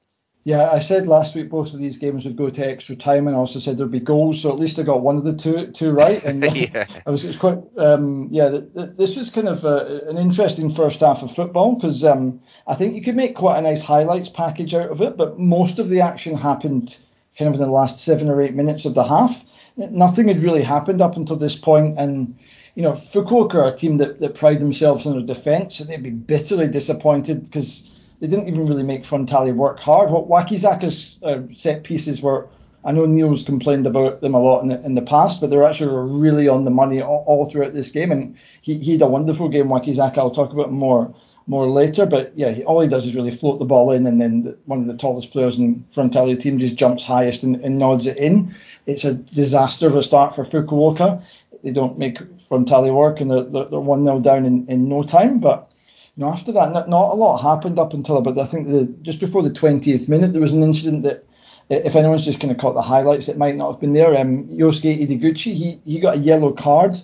Yeah, 0.48 0.70
I 0.70 0.78
said 0.78 1.06
last 1.06 1.34
week 1.34 1.50
both 1.50 1.74
of 1.74 1.78
these 1.78 1.98
games 1.98 2.24
would 2.24 2.36
go 2.36 2.48
to 2.48 2.66
extra 2.66 2.96
time, 2.96 3.26
and 3.26 3.36
I 3.36 3.38
also 3.38 3.58
said 3.58 3.76
there'd 3.76 3.90
be 3.90 4.00
goals. 4.00 4.40
So 4.40 4.50
at 4.50 4.58
least 4.58 4.78
I 4.78 4.82
got 4.82 5.02
one 5.02 5.18
of 5.18 5.24
the 5.24 5.34
two 5.34 5.66
two 5.72 5.90
right. 5.90 6.24
And 6.24 6.42
yeah. 6.56 6.86
I 7.04 7.10
was, 7.10 7.22
was 7.24 7.36
quite 7.36 7.58
um, 7.76 8.28
yeah. 8.30 8.48
Th- 8.48 8.64
th- 8.74 8.96
this 8.96 9.14
was 9.14 9.30
kind 9.30 9.46
of 9.46 9.66
uh, 9.66 9.84
an 10.08 10.16
interesting 10.16 10.74
first 10.74 11.00
half 11.00 11.22
of 11.22 11.34
football 11.34 11.74
because 11.74 12.02
um, 12.02 12.40
I 12.66 12.76
think 12.76 12.94
you 12.94 13.02
could 13.02 13.14
make 13.14 13.36
quite 13.36 13.58
a 13.58 13.60
nice 13.60 13.82
highlights 13.82 14.30
package 14.30 14.72
out 14.72 14.88
of 14.88 15.02
it, 15.02 15.18
but 15.18 15.38
most 15.38 15.78
of 15.78 15.90
the 15.90 16.00
action 16.00 16.34
happened 16.34 16.96
kind 17.36 17.50
of 17.50 17.60
in 17.60 17.66
the 17.66 17.70
last 17.70 18.00
seven 18.00 18.30
or 18.30 18.40
eight 18.40 18.54
minutes 18.54 18.86
of 18.86 18.94
the 18.94 19.04
half. 19.04 19.44
Nothing 19.76 20.28
had 20.28 20.40
really 20.40 20.62
happened 20.62 21.02
up 21.02 21.18
until 21.18 21.36
this 21.36 21.56
point, 21.56 21.98
and 21.98 22.38
you 22.74 22.82
know 22.82 22.92
Fukuoka 22.92 23.56
are 23.56 23.74
a 23.74 23.76
team 23.76 23.98
that, 23.98 24.18
that 24.20 24.34
pride 24.34 24.60
themselves 24.60 25.06
on 25.06 25.12
their 25.12 25.26
defence, 25.26 25.80
and 25.80 25.90
they'd 25.90 26.02
be 26.02 26.08
bitterly 26.08 26.68
disappointed 26.68 27.44
because 27.44 27.90
they 28.20 28.26
didn't 28.26 28.48
even 28.48 28.66
really 28.66 28.82
make 28.82 29.04
Frontale 29.04 29.54
work 29.54 29.78
hard. 29.78 30.10
What 30.10 30.28
Wakizaka's 30.28 31.18
uh, 31.22 31.42
set 31.54 31.84
pieces 31.84 32.20
were, 32.20 32.48
I 32.84 32.92
know 32.92 33.06
Neil's 33.06 33.44
complained 33.44 33.86
about 33.86 34.20
them 34.20 34.34
a 34.34 34.40
lot 34.40 34.62
in 34.62 34.68
the, 34.68 34.84
in 34.84 34.94
the 34.94 35.02
past, 35.02 35.40
but 35.40 35.50
they're 35.50 35.64
actually 35.64 35.94
really 36.20 36.48
on 36.48 36.64
the 36.64 36.70
money 36.70 37.00
all, 37.00 37.24
all 37.26 37.46
throughout 37.46 37.74
this 37.74 37.90
game. 37.90 38.10
And 38.10 38.36
he, 38.62 38.78
he 38.78 38.92
had 38.92 39.02
a 39.02 39.06
wonderful 39.06 39.48
game, 39.48 39.66
Wakizaka. 39.66 40.18
I'll 40.18 40.30
talk 40.30 40.52
about 40.52 40.72
more 40.72 41.14
more 41.48 41.68
later. 41.68 42.06
But 42.06 42.32
yeah, 42.36 42.50
he, 42.50 42.62
all 42.62 42.80
he 42.80 42.88
does 42.88 43.06
is 43.06 43.16
really 43.16 43.30
float 43.30 43.58
the 43.58 43.64
ball 43.64 43.90
in, 43.90 44.06
and 44.06 44.20
then 44.20 44.42
the, 44.42 44.58
one 44.66 44.80
of 44.80 44.86
the 44.86 44.96
tallest 44.96 45.32
players 45.32 45.58
in 45.58 45.84
Frontale 45.92 46.38
team 46.38 46.58
just 46.58 46.76
jumps 46.76 47.04
highest 47.04 47.42
and, 47.42 47.56
and 47.64 47.78
nods 47.78 48.06
it 48.06 48.18
in. 48.18 48.54
It's 48.86 49.04
a 49.04 49.14
disaster 49.14 49.86
of 49.86 49.96
a 49.96 50.02
start 50.02 50.34
for 50.34 50.44
Fukuoka. 50.44 51.22
They 51.64 51.70
don't 51.70 51.98
make 51.98 52.18
Frontale 52.48 52.94
work, 52.94 53.20
and 53.20 53.30
they're, 53.30 53.44
they're, 53.44 53.80
1 53.80 54.04
0 54.04 54.20
down 54.20 54.46
in, 54.46 54.66
in 54.68 54.88
no 54.88 55.02
time. 55.02 55.40
But 55.40 55.72
you 56.18 56.24
know, 56.24 56.32
after 56.32 56.50
that, 56.50 56.72
not, 56.72 56.88
not 56.88 57.12
a 57.12 57.14
lot 57.14 57.38
happened 57.38 57.78
up 57.78 57.94
until 57.94 58.16
about 58.16 58.38
I 58.38 58.46
think 58.46 58.66
the 58.66 58.92
just 59.02 59.20
before 59.20 59.44
the 59.44 59.50
20th 59.50 60.08
minute, 60.08 60.32
there 60.32 60.42
was 60.42 60.52
an 60.52 60.64
incident 60.64 61.04
that 61.04 61.24
if 61.70 61.94
anyone's 61.94 62.24
just 62.24 62.40
kind 62.40 62.50
of 62.50 62.58
caught 62.58 62.74
the 62.74 62.82
highlights, 62.82 63.28
it 63.28 63.38
might 63.38 63.54
not 63.54 63.70
have 63.70 63.80
been 63.80 63.92
there. 63.92 64.16
Um, 64.16 64.48
Yosuke 64.48 65.06
Ideguchi, 65.06 65.54
he 65.54 65.80
he 65.84 66.00
got 66.00 66.16
a 66.16 66.18
yellow 66.18 66.50
card, 66.50 66.96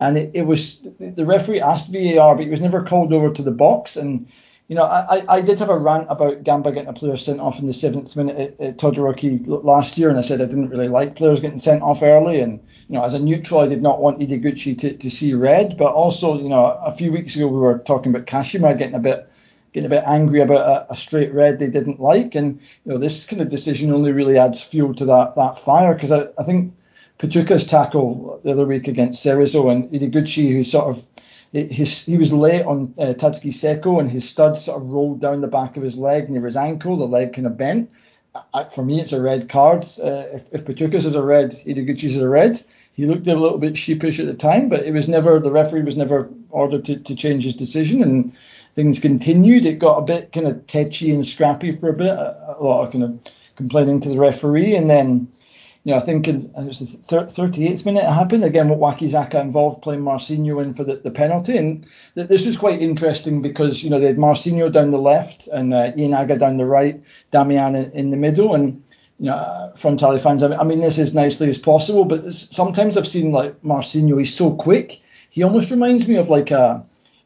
and 0.00 0.18
it, 0.18 0.32
it 0.34 0.42
was 0.42 0.80
the 0.98 1.24
referee 1.24 1.60
asked 1.60 1.92
VAR, 1.92 2.34
but 2.34 2.42
he 2.42 2.50
was 2.50 2.60
never 2.60 2.82
called 2.82 3.12
over 3.12 3.30
to 3.30 3.42
the 3.42 3.52
box. 3.52 3.94
And 3.94 4.26
you 4.68 4.74
know, 4.74 4.82
I, 4.84 5.36
I 5.36 5.40
did 5.42 5.60
have 5.60 5.70
a 5.70 5.78
rant 5.78 6.08
about 6.10 6.42
Gamba 6.42 6.72
getting 6.72 6.88
a 6.88 6.92
player 6.92 7.16
sent 7.16 7.40
off 7.40 7.60
in 7.60 7.66
the 7.66 7.72
seventh 7.72 8.16
minute 8.16 8.56
at, 8.58 8.66
at 8.66 8.76
Todoroki 8.78 9.46
last 9.46 9.96
year, 9.96 10.08
and 10.08 10.18
I 10.18 10.22
said 10.22 10.40
I 10.40 10.46
didn't 10.46 10.70
really 10.70 10.88
like 10.88 11.14
players 11.14 11.40
getting 11.40 11.60
sent 11.60 11.82
off 11.82 12.02
early, 12.02 12.40
and 12.40 12.60
you 12.88 12.96
know, 12.96 13.04
as 13.04 13.14
a 13.14 13.20
neutral, 13.20 13.60
I 13.60 13.68
did 13.68 13.82
not 13.82 14.00
want 14.00 14.18
Ideguchi 14.18 14.76
to, 14.80 14.96
to 14.96 15.10
see 15.10 15.34
red. 15.34 15.76
But 15.76 15.92
also, 15.92 16.38
you 16.38 16.48
know, 16.48 16.66
a 16.66 16.92
few 16.92 17.12
weeks 17.12 17.36
ago 17.36 17.46
we 17.46 17.58
were 17.58 17.78
talking 17.78 18.14
about 18.14 18.26
Kashima 18.26 18.76
getting 18.76 18.94
a 18.94 19.00
bit 19.00 19.28
getting 19.72 19.86
a 19.86 19.90
bit 19.90 20.04
angry 20.06 20.40
about 20.40 20.66
a, 20.66 20.92
a 20.92 20.96
straight 20.96 21.32
red 21.32 21.58
they 21.58 21.68
didn't 21.68 22.00
like, 22.00 22.34
and 22.34 22.60
you 22.84 22.92
know, 22.92 22.98
this 22.98 23.24
kind 23.24 23.42
of 23.42 23.48
decision 23.48 23.92
only 23.92 24.10
really 24.10 24.36
adds 24.36 24.60
fuel 24.60 24.94
to 24.94 25.04
that 25.04 25.36
that 25.36 25.60
fire 25.60 25.94
because 25.94 26.10
I, 26.10 26.26
I 26.38 26.42
think 26.42 26.74
Pituca's 27.18 27.66
tackle 27.66 28.40
the 28.42 28.50
other 28.50 28.66
week 28.66 28.88
against 28.88 29.24
Cerezo 29.24 29.70
and 29.70 29.88
Ideguchi, 29.92 30.50
who 30.50 30.64
sort 30.64 30.86
of 30.86 31.04
his, 31.52 32.04
he 32.04 32.16
was 32.16 32.32
late 32.32 32.64
on 32.64 32.94
uh, 32.98 33.14
Tatsuki 33.14 33.52
Seko 33.52 34.00
and 34.00 34.10
his 34.10 34.28
stud 34.28 34.56
sort 34.56 34.82
of 34.82 34.88
rolled 34.88 35.20
down 35.20 35.40
the 35.40 35.46
back 35.48 35.76
of 35.76 35.82
his 35.82 35.96
leg 35.96 36.28
near 36.28 36.44
his 36.44 36.56
ankle. 36.56 36.96
The 36.96 37.04
leg 37.04 37.32
kind 37.32 37.46
of 37.46 37.56
bent. 37.56 37.90
I, 38.52 38.64
for 38.64 38.84
me, 38.84 39.00
it's 39.00 39.12
a 39.12 39.20
red 39.20 39.48
card. 39.48 39.84
Uh, 40.02 40.24
if, 40.32 40.42
if 40.52 40.64
Pituca's 40.64 41.06
is 41.06 41.14
a 41.14 41.22
red, 41.22 41.52
Ideguchi's 41.66 42.16
is 42.16 42.22
a 42.22 42.28
red. 42.28 42.62
He 42.92 43.06
looked 43.06 43.26
a 43.26 43.34
little 43.34 43.58
bit 43.58 43.76
sheepish 43.76 44.18
at 44.18 44.26
the 44.26 44.34
time, 44.34 44.68
but 44.68 44.84
it 44.84 44.92
was 44.92 45.08
never 45.08 45.38
the 45.38 45.50
referee 45.50 45.82
was 45.82 45.96
never 45.96 46.28
ordered 46.50 46.84
to, 46.86 46.96
to 46.96 47.14
change 47.14 47.44
his 47.44 47.54
decision, 47.54 48.02
and 48.02 48.32
things 48.74 49.00
continued. 49.00 49.66
It 49.66 49.78
got 49.78 49.98
a 49.98 50.02
bit 50.02 50.32
kind 50.32 50.46
of 50.46 50.66
tetchy 50.66 51.12
and 51.12 51.26
scrappy 51.26 51.76
for 51.76 51.90
a 51.90 51.94
bit, 51.94 52.08
a, 52.08 52.56
a 52.58 52.62
lot 52.62 52.86
of 52.86 52.92
kind 52.92 53.04
of 53.04 53.18
complaining 53.56 54.00
to 54.00 54.08
the 54.08 54.18
referee, 54.18 54.76
and 54.76 54.88
then 54.90 55.28
you 55.86 55.92
know, 55.92 55.98
I 55.98 56.04
think 56.04 56.26
in, 56.26 56.52
it 56.58 56.64
was 56.64 56.80
the 56.80 56.86
38th 57.06 57.84
minute 57.84 58.02
it 58.02 58.10
happened 58.12 58.42
again. 58.42 58.68
What 58.68 58.98
Wakizaka 58.98 59.40
involved 59.40 59.82
playing 59.82 60.00
Marcinho 60.00 60.60
in 60.60 60.74
for 60.74 60.82
the, 60.82 60.96
the 60.96 61.12
penalty, 61.12 61.56
and 61.56 61.86
th- 62.16 62.26
this 62.26 62.44
was 62.44 62.56
quite 62.56 62.82
interesting 62.82 63.40
because 63.40 63.84
you 63.84 63.90
know 63.90 64.00
they 64.00 64.06
had 64.06 64.16
Marcinho 64.16 64.70
down 64.70 64.90
the 64.90 64.98
left 64.98 65.46
and 65.46 65.72
uh, 65.72 65.92
Ienaga 65.92 66.40
down 66.40 66.56
the 66.56 66.66
right, 66.66 67.00
Damian 67.30 67.76
in, 67.76 67.92
in 67.92 68.10
the 68.10 68.16
middle, 68.16 68.56
and 68.56 68.82
you 69.20 69.26
know, 69.26 69.72
Frontale 69.76 70.20
fans, 70.20 70.42
I 70.42 70.64
mean, 70.64 70.80
this 70.80 70.98
as 70.98 71.14
nicely 71.14 71.48
as 71.50 71.58
possible, 71.58 72.04
but 72.04 72.34
sometimes 72.34 72.96
I've 72.96 73.06
seen 73.06 73.30
like 73.30 73.62
Marcinho, 73.62 74.18
he's 74.18 74.34
so 74.34 74.56
quick. 74.56 75.00
He 75.30 75.44
almost 75.44 75.70
reminds 75.70 76.08
me 76.08 76.16
of 76.16 76.28
like 76.28 76.50
a, 76.50 76.84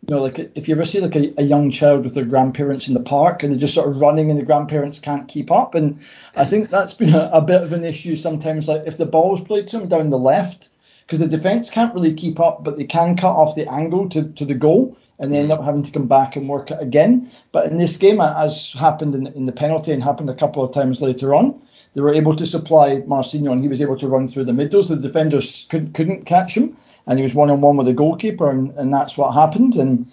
you 0.09 0.15
know, 0.15 0.23
like 0.23 0.39
if 0.55 0.67
you 0.67 0.75
ever 0.75 0.85
see 0.85 1.01
like 1.01 1.15
a, 1.15 1.33
a, 1.39 1.45
young 1.45 1.71
child 1.71 2.05
with 2.05 2.15
their 2.15 2.25
grandparents 2.25 2.89
in 2.89 2.95
the 2.95 3.01
park 3.01 3.43
and 3.43 3.53
they're 3.53 3.61
just 3.61 3.75
sort 3.75 3.89
of 3.89 4.01
running 4.01 4.31
and 4.31 4.41
the 4.41 4.45
grandparents 4.45 4.99
can't 4.99 5.29
keep 5.29 5.51
up. 5.51 5.75
And 5.75 6.01
I 6.37 6.45
think 6.45 6.71
that's 6.71 6.95
been 6.95 7.15
a, 7.15 7.31
a 7.33 7.43
bit 7.43 7.63
of 7.63 7.73
an 7.73 7.85
issue 7.85 8.17
sometimes. 8.17 8.67
Like 8.67 8.85
if 8.87 8.97
the 8.97 9.07
ball 9.07 9.39
is 9.39 9.47
played 9.47 9.69
to 9.69 9.79
them 9.79 9.89
down 9.89 10.11
the 10.11 10.19
left, 10.19 10.71
because 11.07 11.19
the 11.19 11.27
defense 11.27 11.69
can't 11.69 11.93
really 11.93 12.15
keep 12.15 12.41
up, 12.41 12.65
but 12.65 12.77
they 12.77 12.85
can 12.85 13.17
cut 13.17 13.35
off 13.35 13.57
the 13.57 13.71
angle 13.71 14.09
to, 14.11 14.25
to 14.25 14.45
the 14.45 14.55
goal 14.55 14.97
and 15.19 15.33
they 15.33 15.39
end 15.39 15.53
up 15.53 15.63
having 15.63 15.83
to 15.83 15.91
come 15.93 16.07
back 16.07 16.35
and 16.35 16.49
work 16.49 16.71
it 16.71 16.81
again. 16.81 17.31
But 17.53 17.67
in 17.67 17.77
this 17.77 17.97
game, 17.97 18.21
as 18.21 18.73
happened 18.73 19.15
in, 19.15 19.27
in 19.29 19.47
the 19.47 19.53
penalty 19.53 19.93
and 19.93 20.03
happened 20.03 20.31
a 20.31 20.35
couple 20.35 20.65
of 20.65 20.73
times 20.73 21.03
later 21.03 21.35
on, 21.35 21.61
they 21.95 22.01
were 22.01 22.15
able 22.15 22.37
to 22.37 22.47
supply 22.47 23.03
Marcinho, 23.03 23.53
and 23.53 23.61
he 23.61 23.69
was 23.69 23.83
able 23.83 23.99
to 23.99 24.09
run 24.09 24.29
through 24.29 24.45
the 24.45 24.53
middle, 24.53 24.83
so 24.83 24.95
The 24.95 25.03
defenders 25.03 25.67
could, 25.69 25.93
couldn't 25.93 26.25
catch 26.25 26.57
him, 26.57 26.77
and 27.07 27.19
he 27.19 27.23
was 27.23 27.35
one 27.35 27.51
on 27.51 27.61
one 27.61 27.77
with 27.77 27.87
the 27.87 27.93
goalkeeper, 27.93 28.51
and, 28.51 28.71
and 28.75 28.93
that's 28.93 29.17
what 29.17 29.33
happened. 29.33 29.77
And 29.77 30.11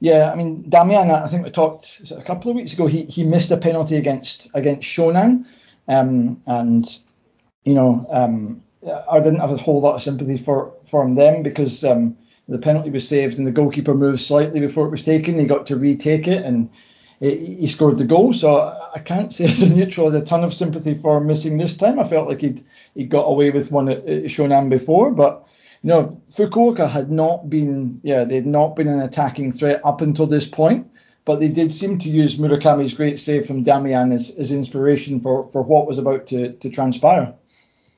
yeah, 0.00 0.30
I 0.32 0.36
mean, 0.36 0.68
Damian, 0.68 1.10
I 1.10 1.26
think 1.28 1.44
we 1.44 1.50
talked 1.50 2.02
a 2.10 2.22
couple 2.22 2.50
of 2.50 2.56
weeks 2.56 2.72
ago. 2.72 2.86
He 2.86 3.04
he 3.04 3.24
missed 3.24 3.50
a 3.50 3.56
penalty 3.56 3.96
against 3.96 4.48
against 4.54 4.88
Shonan, 4.88 5.44
um, 5.88 6.40
and 6.46 6.98
you 7.64 7.74
know, 7.74 8.06
um, 8.10 8.62
I 9.10 9.18
didn't 9.18 9.40
have 9.40 9.50
a 9.50 9.56
whole 9.56 9.80
lot 9.80 9.96
of 9.96 10.02
sympathy 10.02 10.36
for 10.36 10.72
for 10.84 11.02
him 11.02 11.14
then 11.16 11.42
because 11.42 11.84
um, 11.84 12.16
the 12.48 12.58
penalty 12.58 12.90
was 12.90 13.08
saved 13.08 13.38
and 13.38 13.46
the 13.46 13.52
goalkeeper 13.52 13.94
moved 13.94 14.20
slightly 14.20 14.60
before 14.60 14.86
it 14.86 14.90
was 14.90 15.02
taken. 15.02 15.38
He 15.38 15.46
got 15.46 15.66
to 15.66 15.76
retake 15.76 16.28
it, 16.28 16.44
and 16.44 16.70
he 17.20 17.66
scored 17.66 17.98
the 17.98 18.04
goal. 18.04 18.32
So 18.32 18.58
I 18.94 19.00
can't 19.00 19.32
say 19.32 19.44
as 19.50 19.62
a 19.62 19.74
neutral, 19.74 20.08
I 20.08 20.14
had 20.14 20.22
a 20.22 20.26
ton 20.26 20.44
of 20.44 20.54
sympathy 20.54 20.94
for 20.94 21.16
him 21.18 21.26
missing 21.26 21.58
this 21.58 21.76
time. 21.76 21.98
I 21.98 22.08
felt 22.08 22.28
like 22.28 22.40
he'd 22.40 22.64
he 22.94 23.04
got 23.04 23.24
away 23.24 23.50
with 23.50 23.72
one 23.72 23.88
at, 23.88 24.06
at 24.06 24.24
Shonan 24.24 24.68
before, 24.68 25.10
but 25.10 25.46
know 25.88 26.22
Fukuoka 26.30 26.88
had 26.88 27.10
not 27.10 27.50
been 27.50 28.00
yeah 28.02 28.24
they'd 28.24 28.46
not 28.46 28.76
been 28.76 28.88
an 28.88 29.00
attacking 29.00 29.52
threat 29.52 29.80
up 29.84 30.00
until 30.00 30.26
this 30.26 30.46
point, 30.46 30.88
but 31.24 31.40
they 31.40 31.48
did 31.48 31.72
seem 31.74 31.98
to 31.98 32.08
use 32.08 32.38
Murakami's 32.38 32.94
great 32.94 33.20
save 33.20 33.46
from 33.46 33.62
Damian 33.62 34.12
as, 34.12 34.30
as 34.30 34.50
inspiration 34.50 35.20
for, 35.20 35.50
for 35.52 35.62
what 35.62 35.86
was 35.86 35.98
about 35.98 36.26
to, 36.28 36.52
to 36.54 36.70
transpire. 36.70 37.34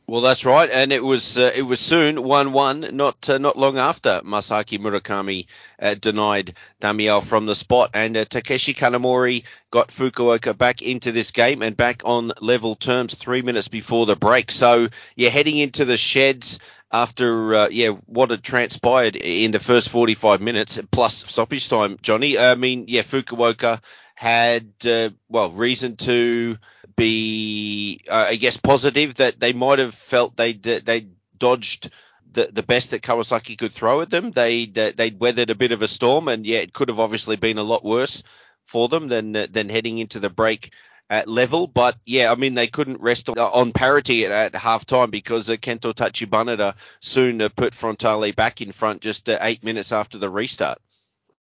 Well, 0.08 0.22
that's 0.22 0.44
right, 0.44 0.68
and 0.68 0.92
it 0.92 1.04
was 1.04 1.38
uh, 1.38 1.52
it 1.54 1.62
was 1.62 1.78
soon 1.78 2.24
one-one, 2.24 2.96
not 2.96 3.30
uh, 3.30 3.38
not 3.38 3.56
long 3.56 3.78
after 3.78 4.20
Masaki 4.24 4.76
Murakami 4.80 5.46
uh, 5.78 5.94
denied 5.94 6.56
Damian 6.80 7.20
from 7.20 7.46
the 7.46 7.54
spot, 7.54 7.90
and 7.94 8.16
uh, 8.16 8.24
Takeshi 8.24 8.74
Kanamori 8.74 9.44
got 9.70 9.90
Fukuoka 9.90 10.58
back 10.58 10.82
into 10.82 11.12
this 11.12 11.30
game 11.30 11.62
and 11.62 11.76
back 11.76 12.02
on 12.04 12.32
level 12.40 12.74
terms 12.74 13.14
three 13.14 13.42
minutes 13.42 13.68
before 13.68 14.04
the 14.04 14.16
break. 14.16 14.50
So 14.50 14.88
you're 15.14 15.30
heading 15.30 15.58
into 15.58 15.84
the 15.84 15.96
sheds 15.96 16.58
after 16.92 17.54
uh, 17.54 17.68
yeah 17.70 17.90
what 18.06 18.30
had 18.30 18.42
transpired 18.42 19.16
in 19.16 19.52
the 19.52 19.60
first 19.60 19.88
45 19.88 20.40
minutes 20.40 20.78
plus 20.90 21.24
stoppage 21.30 21.68
time, 21.68 21.98
Jonny. 22.02 22.38
I 22.38 22.54
mean, 22.54 22.86
yeah, 22.88 23.02
Fukuoka 23.02 23.80
had 24.14 24.72
uh, 24.86 25.10
well 25.28 25.50
reason 25.50 25.96
to 25.96 26.58
be, 26.96 28.00
uh, 28.08 28.26
I 28.28 28.36
guess, 28.36 28.56
positive 28.56 29.14
that 29.16 29.40
they 29.40 29.52
might 29.52 29.78
have 29.78 29.94
felt 29.94 30.36
they 30.36 30.52
they 30.52 31.08
dodged 31.38 31.90
the, 32.32 32.50
the 32.52 32.62
best 32.62 32.90
that 32.90 33.02
Kawasaki 33.02 33.56
could 33.56 33.72
throw 33.72 34.00
at 34.02 34.10
them. 34.10 34.30
They 34.32 34.66
they'd 34.66 35.18
weathered 35.18 35.50
a 35.50 35.54
bit 35.54 35.72
of 35.72 35.82
a 35.82 35.88
storm, 35.88 36.28
and 36.28 36.44
yeah, 36.46 36.58
it 36.58 36.72
could 36.72 36.88
have 36.88 37.00
obviously 37.00 37.36
been 37.36 37.58
a 37.58 37.62
lot 37.62 37.84
worse 37.84 38.22
for 38.64 38.88
them 38.88 39.08
than 39.08 39.32
than 39.32 39.68
heading 39.68 39.98
into 39.98 40.20
the 40.20 40.30
break 40.30 40.72
at 41.10 41.28
level. 41.28 41.66
But 41.66 41.96
yeah, 42.06 42.32
I 42.32 42.36
mean 42.36 42.54
they 42.54 42.68
couldn't 42.68 43.00
rest 43.00 43.28
on, 43.28 43.38
on 43.38 43.72
parity 43.72 44.24
at, 44.24 44.32
at 44.32 44.54
half 44.54 44.86
time 44.86 45.10
because 45.10 45.50
uh, 45.50 45.56
Kento 45.56 45.92
Tachibanada 45.92 46.74
soon 47.00 47.42
uh, 47.42 47.48
put 47.50 47.74
Frontale 47.74 48.34
back 48.34 48.62
in 48.62 48.72
front 48.72 49.02
just 49.02 49.28
uh, 49.28 49.38
eight 49.42 49.62
minutes 49.62 49.92
after 49.92 50.16
the 50.16 50.30
restart. 50.30 50.78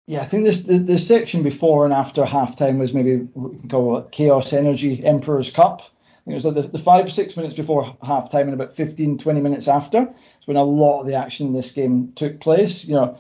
Yeah, 0.07 0.23
I 0.23 0.25
think 0.25 0.45
this 0.45 0.63
the, 0.63 0.79
the 0.79 0.97
section 0.97 1.43
before 1.43 1.85
and 1.85 1.93
after 1.93 2.25
halftime 2.25 2.79
was 2.79 2.95
maybe 2.95 3.29
we 3.35 4.03
Chaos 4.11 4.55
Energy 4.55 5.05
Emperor's 5.05 5.51
Cup. 5.51 5.83
it 6.27 6.33
was 6.33 6.47
like 6.47 6.55
the, 6.55 6.63
the 6.63 6.79
five 6.79 7.13
six 7.13 7.37
minutes 7.37 7.57
before 7.57 7.85
halftime 8.03 8.43
and 8.43 8.55
about 8.55 8.75
15 8.75 9.19
20 9.19 9.41
minutes 9.41 9.69
after. 9.69 10.09
It's 10.39 10.47
when 10.47 10.57
a 10.57 10.63
lot 10.63 11.01
of 11.01 11.07
the 11.07 11.15
action 11.15 11.49
in 11.49 11.53
this 11.53 11.73
game 11.73 12.13
took 12.17 12.41
place. 12.41 12.87
You 12.87 12.95
know, 12.95 13.19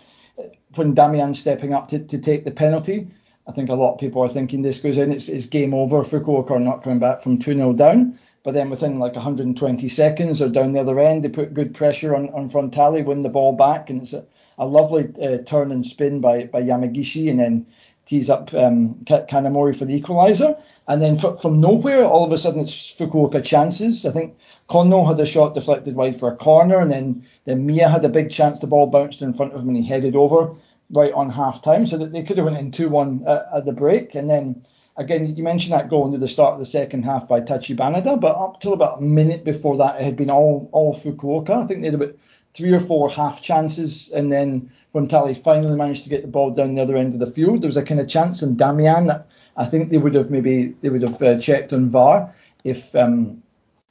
when 0.76 0.95
Damian 0.95 1.35
stepping 1.35 1.75
up 1.75 1.88
to, 1.88 1.99
to 1.99 2.18
take 2.18 2.45
the 2.45 2.50
penalty, 2.50 3.09
I 3.48 3.52
think 3.52 3.70
a 3.70 3.74
lot 3.74 3.94
of 3.94 3.98
people 3.98 4.22
are 4.22 4.28
thinking 4.28 4.60
this 4.60 4.78
goes 4.78 4.98
in, 4.98 5.10
it's, 5.10 5.28
it's 5.28 5.46
game 5.46 5.72
over. 5.72 6.04
Fukuoka 6.04 6.62
not 6.62 6.82
coming 6.82 6.98
back 6.98 7.22
from 7.22 7.38
2 7.38 7.54
0 7.54 7.72
down. 7.72 8.18
But 8.44 8.54
then 8.54 8.70
within 8.70 8.98
like 8.98 9.14
120 9.14 9.88
seconds 9.88 10.40
or 10.40 10.48
down 10.48 10.72
the 10.72 10.80
other 10.80 11.00
end, 11.00 11.24
they 11.24 11.28
put 11.28 11.54
good 11.54 11.74
pressure 11.74 12.14
on, 12.14 12.28
on 12.30 12.50
Frontale, 12.50 13.04
win 13.04 13.22
the 13.22 13.28
ball 13.28 13.54
back, 13.54 13.90
and 13.90 14.02
it's 14.02 14.12
a, 14.12 14.24
a 14.58 14.66
lovely 14.66 15.08
uh, 15.22 15.38
turn 15.44 15.72
and 15.72 15.84
spin 15.84 16.20
by, 16.20 16.44
by 16.44 16.62
Yamagishi 16.62 17.30
and 17.30 17.40
then 17.40 17.66
tees 18.06 18.30
up 18.30 18.52
um, 18.54 18.94
Kanamori 19.04 19.76
for 19.76 19.86
the 19.86 20.00
equaliser. 20.00 20.60
And 20.86 21.02
then 21.02 21.18
from 21.18 21.60
nowhere, 21.60 22.04
all 22.04 22.24
of 22.24 22.32
a 22.32 22.38
sudden 22.38 22.60
it's 22.60 22.72
Fukuoka 22.72 23.44
chances. 23.44 24.06
I 24.06 24.12
think 24.12 24.36
Kono 24.70 25.06
had 25.06 25.20
a 25.20 25.26
shot 25.26 25.54
deflected 25.54 25.94
wide 25.94 26.18
for 26.18 26.32
a 26.32 26.36
corner, 26.36 26.78
and 26.80 26.90
then, 26.90 27.26
then 27.44 27.66
Miya 27.66 27.88
had 27.88 28.04
a 28.04 28.08
big 28.10 28.30
chance. 28.30 28.60
The 28.60 28.66
ball 28.66 28.86
bounced 28.86 29.20
in 29.20 29.34
front 29.34 29.52
of 29.52 29.60
him 29.60 29.68
and 29.68 29.76
he 29.76 29.86
headed 29.86 30.16
over 30.16 30.54
right 30.90 31.12
on 31.12 31.30
half 31.30 31.62
time. 31.62 31.87
So 31.87 31.99
that 31.99 32.12
they 32.12 32.23
could 32.23 32.38
have 32.38 32.47
went 32.47 32.59
in 32.59 32.71
2 32.71 32.88
1 32.88 33.25
at, 33.26 33.47
at, 33.54 33.64
the 33.64 33.73
break. 33.73 34.14
And 34.14 34.28
then, 34.28 34.62
again, 34.97 35.37
you 35.37 35.42
mentioned 35.42 35.73
that 35.73 35.90
goal 35.90 36.07
into 36.07 36.18
the 36.18 36.28
start 36.28 36.54
of 36.54 36.61
the 36.61 36.66
second 36.66 37.04
half 37.04 37.28
by 37.28 37.40
Tachibanada, 37.40 38.21
but 38.21 38.37
up 38.37 38.61
till 38.61 38.73
about 38.73 38.99
a 38.99 39.02
minute 39.02 39.45
before 39.45 39.76
that, 39.78 40.00
it 40.00 40.04
had 40.04 40.16
been 40.16 40.30
all, 40.30 40.68
all 40.73 40.95
Fukuoka. 40.95 41.64
I 41.64 41.66
think 41.66 41.80
they 41.80 41.87
had 41.87 41.95
about 41.95 42.14
three 42.54 42.73
or 42.73 42.80
four 42.80 43.11
half 43.11 43.42
chances, 43.42 44.11
and 44.11 44.33
then 44.33 44.71
Frontale 44.92 45.42
finally 45.42 45.76
managed 45.76 46.04
to 46.04 46.11
get 46.11 46.23
the 46.23 46.28
ball 46.28 46.50
down 46.50 46.75
the 46.75 46.83
other 46.83 46.97
end 46.97 47.14
of 47.14 47.21
the 47.21 47.30
field. 47.30 47.62
There 47.62 47.68
was 47.68 47.76
a 47.76 47.85
kind 47.85 48.00
of 48.00 48.09
chance 48.09 48.42
in 48.42 48.57
Damian 48.57 49.07
that 49.07 49.28
I 49.57 49.66
think 49.66 49.90
they 49.90 49.99
would 49.99 50.14
have 50.14 50.30
maybe 50.30 50.75
they 50.80 50.88
would 50.88 51.02
have 51.02 51.23
uh, 51.23 51.38
checked 51.38 51.73
on 51.73 51.90
VAR 51.90 52.35
if 52.64 52.95
um, 52.97 53.42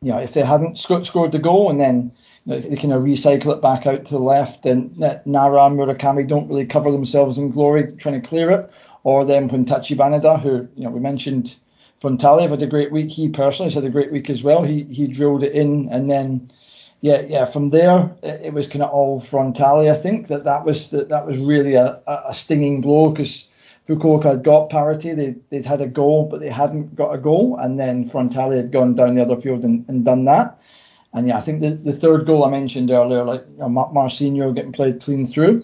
you 0.02 0.12
know 0.12 0.18
if 0.18 0.34
they 0.34 0.44
hadn't 0.44 0.78
sc- 0.78 1.06
scored 1.06 1.32
the 1.32 1.40
goal, 1.40 1.70
and 1.70 1.80
then 1.80 2.12
kind 2.48 2.94
of 2.94 3.04
recycle 3.04 3.54
it 3.56 3.62
back 3.62 3.86
out 3.86 4.06
to 4.06 4.14
the 4.14 4.20
left, 4.20 4.66
and 4.66 4.98
Nara 4.98 5.66
and 5.66 5.78
Murakami 5.78 6.28
don't 6.28 6.48
really 6.48 6.66
cover 6.66 6.92
themselves 6.92 7.38
in 7.38 7.52
glory 7.52 7.94
trying 7.98 8.22
to 8.22 8.28
clear 8.28 8.52
it, 8.52 8.72
or 9.04 9.26
then 9.26 9.48
when 9.50 9.66
Tachibanada, 9.66 10.40
who 10.40 10.68
you 10.76 10.84
know 10.84 10.90
we 10.90 11.00
mentioned. 11.00 11.58
Frontale 12.00 12.48
had 12.48 12.62
a 12.62 12.68
great 12.68 12.92
week. 12.92 13.10
He 13.10 13.28
personally 13.28 13.72
has 13.72 13.74
had 13.74 13.84
a 13.84 13.90
great 13.90 14.12
week 14.12 14.30
as 14.30 14.44
well. 14.44 14.64
He 14.64 14.84
he 14.84 15.08
drilled 15.08 15.44
it 15.44 15.54
in, 15.54 15.90
and 15.92 16.12
then 16.12 16.52
yeah, 17.02 17.22
yeah. 17.22 17.46
From 17.46 17.72
there, 17.72 18.12
it, 18.22 18.42
it 18.46 18.54
was 18.54 18.68
kind 18.68 18.84
of 18.84 18.92
all 18.92 19.20
Frontale. 19.20 19.92
I 19.92 19.96
think 19.96 20.28
that 20.28 20.44
that 20.44 20.64
was 20.64 20.92
that 20.92 21.10
that 21.10 21.26
was 21.26 21.40
really 21.40 21.74
a, 21.74 22.00
a 22.08 22.36
stinging 22.36 22.82
blow 22.82 23.10
because 23.10 23.48
Fukuoka 23.88 24.26
had 24.26 24.44
got 24.44 24.70
parity. 24.70 25.14
They 25.14 25.36
they'd 25.50 25.66
had 25.66 25.82
a 25.82 25.88
goal, 25.88 26.28
but 26.30 26.40
they 26.40 26.50
hadn't 26.50 26.96
got 26.96 27.14
a 27.14 27.18
goal, 27.18 27.58
and 27.60 27.80
then 27.80 28.10
Frontale 28.10 28.56
had 28.56 28.72
gone 28.72 28.96
down 28.96 29.16
the 29.16 29.24
other 29.24 29.40
field 29.42 29.64
and, 29.64 29.84
and 29.88 30.06
done 30.06 30.26
that. 30.26 30.60
And 31.14 31.28
yeah, 31.28 31.38
I 31.38 31.42
think 31.42 31.62
the, 31.62 31.72
the 31.72 31.94
third 31.94 32.26
goal 32.26 32.46
I 32.46 32.50
mentioned 32.50 32.92
earlier, 32.92 33.24
like 33.24 33.46
you 33.52 33.58
know, 33.60 33.70
Marcinho 33.70 34.54
getting 34.54 34.72
played 34.72 35.02
clean 35.02 35.26
through. 35.26 35.64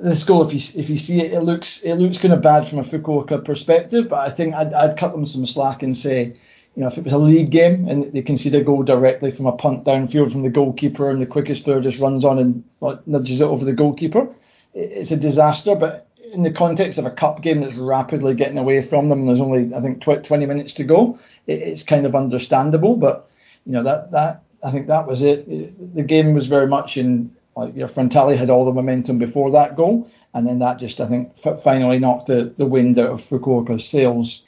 This 0.00 0.24
goal, 0.24 0.44
if 0.44 0.52
you 0.52 0.80
if 0.80 0.90
you 0.90 0.96
see 0.96 1.20
it, 1.20 1.32
it 1.32 1.42
looks 1.42 1.82
it 1.82 1.94
looks 1.94 2.18
kind 2.18 2.34
of 2.34 2.42
bad 2.42 2.66
from 2.66 2.80
a 2.80 2.82
Fukuoka 2.82 3.44
perspective, 3.44 4.08
but 4.08 4.28
I 4.28 4.30
think 4.30 4.54
I'd, 4.54 4.72
I'd 4.72 4.98
cut 4.98 5.12
them 5.12 5.24
some 5.24 5.46
slack 5.46 5.82
and 5.82 5.96
say 5.96 6.36
you 6.76 6.82
know, 6.82 6.88
if 6.88 6.98
it 6.98 7.04
was 7.04 7.12
a 7.14 7.18
league 7.18 7.50
game 7.50 7.88
and 7.88 8.12
they 8.12 8.20
concede 8.20 8.54
a 8.54 8.62
goal 8.62 8.82
directly 8.82 9.30
from 9.30 9.46
a 9.46 9.52
punt 9.52 9.84
downfield 9.84 10.30
from 10.30 10.42
the 10.42 10.50
goalkeeper 10.50 11.10
and 11.10 11.20
the 11.20 11.26
quickest 11.26 11.64
player 11.64 11.80
just 11.80 11.98
runs 11.98 12.22
on 12.24 12.38
and 12.38 12.62
like, 12.82 13.04
nudges 13.06 13.40
it 13.40 13.46
over 13.46 13.64
the 13.64 13.72
goalkeeper, 13.72 14.28
it's 14.74 15.10
a 15.10 15.16
disaster. 15.16 15.74
But 15.74 16.06
in 16.32 16.42
the 16.42 16.50
context 16.50 16.98
of 16.98 17.06
a 17.06 17.10
cup 17.10 17.40
game 17.40 17.62
that's 17.62 17.76
rapidly 17.76 18.34
getting 18.34 18.58
away 18.58 18.82
from 18.82 19.08
them, 19.08 19.20
and 19.20 19.28
there's 19.28 19.40
only 19.40 19.74
I 19.74 19.80
think 19.80 20.02
20 20.02 20.44
minutes 20.44 20.74
to 20.74 20.84
go. 20.84 21.18
it's 21.46 21.82
kind 21.82 22.04
of 22.04 22.14
understandable, 22.14 22.96
but 22.96 23.30
you 23.64 23.72
know 23.72 23.82
that 23.82 24.10
that 24.10 24.42
I 24.66 24.72
think 24.72 24.88
that 24.88 25.06
was 25.06 25.22
it. 25.22 25.94
The 25.94 26.02
game 26.02 26.34
was 26.34 26.48
very 26.48 26.66
much 26.66 26.96
in 26.96 27.30
like 27.54 27.76
your 27.76 27.86
Frontale 27.86 28.36
had 28.36 28.50
all 28.50 28.64
the 28.64 28.72
momentum 28.72 29.16
before 29.16 29.52
that 29.52 29.76
goal, 29.76 30.10
and 30.34 30.44
then 30.44 30.58
that 30.58 30.80
just 30.80 31.00
I 31.00 31.06
think 31.06 31.38
finally 31.62 32.00
knocked 32.00 32.26
the, 32.26 32.52
the 32.58 32.66
wind 32.66 32.98
out 32.98 33.10
of 33.10 33.22
Fukuoka's 33.22 33.88
sails. 33.88 34.44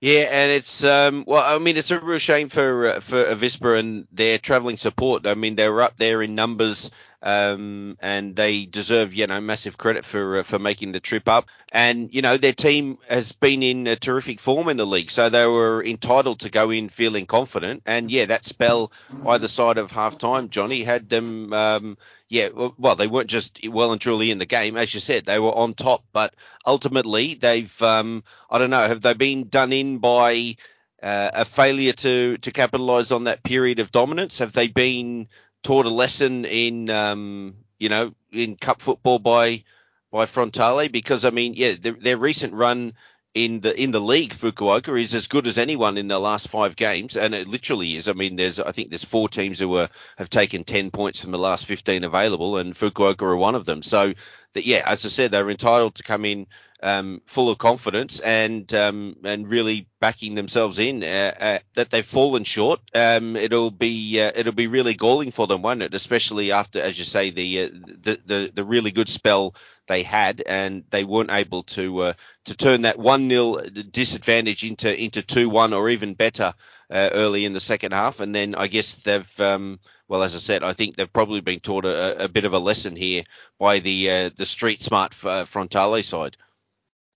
Yeah, 0.00 0.28
and 0.30 0.52
it's 0.52 0.84
um, 0.84 1.24
well, 1.26 1.42
I 1.44 1.58
mean, 1.58 1.76
it's 1.76 1.90
a 1.90 1.98
real 1.98 2.18
shame 2.18 2.48
for 2.48 2.86
uh, 2.86 3.00
for 3.00 3.24
Avispa 3.24 3.76
and 3.76 4.06
their 4.12 4.38
travelling 4.38 4.76
support. 4.76 5.26
I 5.26 5.34
mean, 5.34 5.56
they 5.56 5.68
were 5.68 5.82
up 5.82 5.96
there 5.96 6.22
in 6.22 6.36
numbers 6.36 6.92
um, 7.22 7.98
and 8.00 8.34
they 8.34 8.64
deserve 8.64 9.12
you 9.12 9.26
know 9.26 9.40
massive 9.40 9.76
credit 9.76 10.04
for 10.04 10.38
uh, 10.38 10.42
for 10.42 10.58
making 10.58 10.92
the 10.92 11.00
trip 11.00 11.28
up. 11.28 11.48
And 11.72 12.12
you 12.12 12.22
know 12.22 12.36
their 12.36 12.52
team 12.52 12.98
has 13.08 13.32
been 13.32 13.62
in 13.62 13.86
a 13.86 13.96
terrific 13.96 14.40
form 14.40 14.68
in 14.68 14.76
the 14.76 14.86
league, 14.86 15.10
so 15.10 15.28
they 15.28 15.46
were 15.46 15.84
entitled 15.84 16.40
to 16.40 16.50
go 16.50 16.70
in 16.70 16.88
feeling 16.88 17.26
confident. 17.26 17.82
And 17.86 18.10
yeah, 18.10 18.26
that 18.26 18.44
spell 18.44 18.92
either 19.26 19.48
side 19.48 19.78
of 19.78 19.90
half 19.90 20.18
time, 20.18 20.48
Jonny 20.48 20.82
had 20.82 21.08
them. 21.08 21.52
Um, 21.52 21.98
yeah, 22.28 22.48
well, 22.78 22.94
they 22.94 23.08
weren't 23.08 23.28
just 23.28 23.66
well 23.68 23.90
and 23.90 24.00
truly 24.00 24.30
in 24.30 24.38
the 24.38 24.46
game, 24.46 24.76
as 24.76 24.94
you 24.94 25.00
said, 25.00 25.24
they 25.24 25.40
were 25.40 25.56
on 25.56 25.74
top. 25.74 26.04
But 26.12 26.34
ultimately, 26.64 27.34
they've 27.34 27.82
um, 27.82 28.24
I 28.48 28.58
don't 28.58 28.70
know, 28.70 28.86
have 28.86 29.02
they 29.02 29.14
been 29.14 29.48
done 29.48 29.72
in 29.72 29.98
by 29.98 30.56
uh, 31.02 31.30
a 31.34 31.44
failure 31.44 31.92
to 31.92 32.38
to 32.38 32.52
capitalise 32.52 33.10
on 33.10 33.24
that 33.24 33.42
period 33.42 33.80
of 33.80 33.92
dominance? 33.92 34.38
Have 34.38 34.52
they 34.52 34.68
been 34.68 35.28
taught 35.62 35.86
a 35.86 35.90
lesson 35.90 36.44
in 36.44 36.90
um, 36.90 37.56
you 37.78 37.88
know 37.88 38.14
in 38.32 38.56
cup 38.56 38.80
football 38.80 39.18
by 39.18 39.64
by 40.10 40.26
Frontale 40.26 40.90
because 40.90 41.24
I 41.24 41.30
mean 41.30 41.54
yeah 41.54 41.74
their, 41.80 41.92
their 41.92 42.16
recent 42.16 42.54
run 42.54 42.94
in 43.34 43.60
the 43.60 43.80
in 43.80 43.92
the 43.92 44.00
league 44.00 44.34
Fukuoka 44.34 45.00
is 45.00 45.14
as 45.14 45.28
good 45.28 45.46
as 45.46 45.56
anyone 45.56 45.96
in 45.96 46.08
the 46.08 46.18
last 46.18 46.48
five 46.48 46.74
games 46.74 47.16
and 47.16 47.32
it 47.32 47.46
literally 47.46 47.96
is 47.96 48.08
I 48.08 48.12
mean 48.12 48.34
there's 48.34 48.58
I 48.58 48.72
think 48.72 48.90
there's 48.90 49.04
four 49.04 49.28
teams 49.28 49.60
who 49.60 49.76
are, 49.76 49.88
have 50.18 50.28
taken 50.28 50.64
10 50.64 50.90
points 50.90 51.20
from 51.20 51.30
the 51.30 51.38
last 51.38 51.66
15 51.66 52.02
available 52.02 52.56
and 52.56 52.74
Fukuoka 52.74 53.22
are 53.22 53.36
one 53.36 53.54
of 53.54 53.64
them 53.64 53.82
so 53.82 54.14
that 54.54 54.66
yeah 54.66 54.82
as 54.84 55.04
I 55.04 55.08
said 55.08 55.30
they're 55.30 55.48
entitled 55.48 55.94
to 55.96 56.02
come 56.02 56.24
in 56.24 56.48
um, 56.82 57.20
full 57.26 57.50
of 57.50 57.58
confidence 57.58 58.20
and 58.20 58.72
um, 58.74 59.16
and 59.24 59.50
really 59.50 59.86
backing 60.00 60.34
themselves 60.34 60.78
in. 60.78 61.02
Uh, 61.02 61.34
uh, 61.38 61.58
that 61.74 61.90
they've 61.90 62.04
fallen 62.04 62.44
short, 62.44 62.80
um, 62.94 63.36
it'll 63.36 63.70
be 63.70 64.20
uh, 64.20 64.32
it'll 64.34 64.52
be 64.52 64.66
really 64.66 64.94
galling 64.94 65.30
for 65.30 65.46
them, 65.46 65.62
won't 65.62 65.82
it? 65.82 65.94
Especially 65.94 66.52
after, 66.52 66.80
as 66.80 66.98
you 66.98 67.04
say, 67.04 67.30
the 67.30 67.62
uh, 67.62 67.68
the, 67.72 68.20
the, 68.24 68.52
the 68.54 68.64
really 68.64 68.90
good 68.90 69.08
spell 69.08 69.54
they 69.90 70.04
had, 70.04 70.42
and 70.46 70.84
they 70.90 71.02
weren't 71.04 71.32
able 71.32 71.64
to 71.64 71.98
uh, 71.98 72.12
to 72.44 72.56
turn 72.56 72.82
that 72.82 72.98
one 72.98 73.28
0 73.28 73.56
disadvantage 73.90 74.64
into 74.64 74.88
into 75.02 75.20
two 75.20 75.48
one 75.48 75.72
or 75.72 75.90
even 75.90 76.14
better 76.14 76.54
uh, 76.90 77.10
early 77.12 77.44
in 77.44 77.52
the 77.52 77.60
second 77.60 77.92
half. 77.92 78.20
And 78.20 78.34
then 78.34 78.54
I 78.54 78.68
guess 78.68 78.94
they've 78.94 79.40
um, 79.40 79.80
well, 80.08 80.22
as 80.22 80.34
I 80.34 80.38
said, 80.38 80.62
I 80.62 80.72
think 80.72 80.96
they've 80.96 81.12
probably 81.12 81.40
been 81.40 81.60
taught 81.60 81.84
a, 81.84 82.24
a 82.24 82.28
bit 82.28 82.44
of 82.44 82.54
a 82.54 82.58
lesson 82.58 82.94
here 82.94 83.24
by 83.58 83.80
the 83.80 84.30
the 84.36 84.46
street 84.46 84.80
smart 84.80 85.12
Frontale 85.12 86.04
side. 86.04 86.36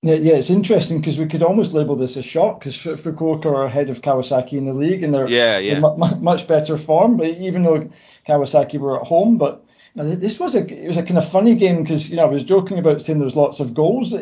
Yeah, 0.02 0.16
yeah, 0.16 0.34
it's 0.34 0.50
interesting 0.50 1.00
because 1.00 1.16
we 1.16 1.28
could 1.28 1.42
almost 1.42 1.72
label 1.72 1.96
this 1.96 2.16
a 2.16 2.22
shock 2.22 2.58
because 2.58 2.76
Fukuoka 2.76 3.46
are 3.46 3.64
ahead 3.64 3.88
of 3.88 4.02
Kawasaki 4.02 4.52
in 4.52 4.66
the 4.66 4.74
league 4.74 5.02
and 5.02 5.14
they're, 5.14 5.26
yeah, 5.26 5.56
yeah. 5.56 5.76
in 5.76 6.22
much 6.22 6.46
better 6.46 6.76
form. 6.76 7.16
But 7.16 7.28
even 7.28 7.62
though 7.62 7.88
Kawasaki 8.28 8.78
were 8.78 9.00
at 9.00 9.06
home, 9.06 9.38
but 9.38 9.63
this 9.94 10.40
was 10.40 10.54
a 10.54 10.66
it 10.66 10.88
was 10.88 10.96
a 10.96 11.02
kind 11.02 11.18
of 11.18 11.30
funny 11.30 11.54
game 11.54 11.82
because 11.82 12.10
you 12.10 12.16
know 12.16 12.24
I 12.24 12.30
was 12.30 12.44
joking 12.44 12.78
about 12.78 13.02
saying 13.02 13.18
there's 13.18 13.36
lots 13.36 13.60
of 13.60 13.74
goals. 13.74 14.14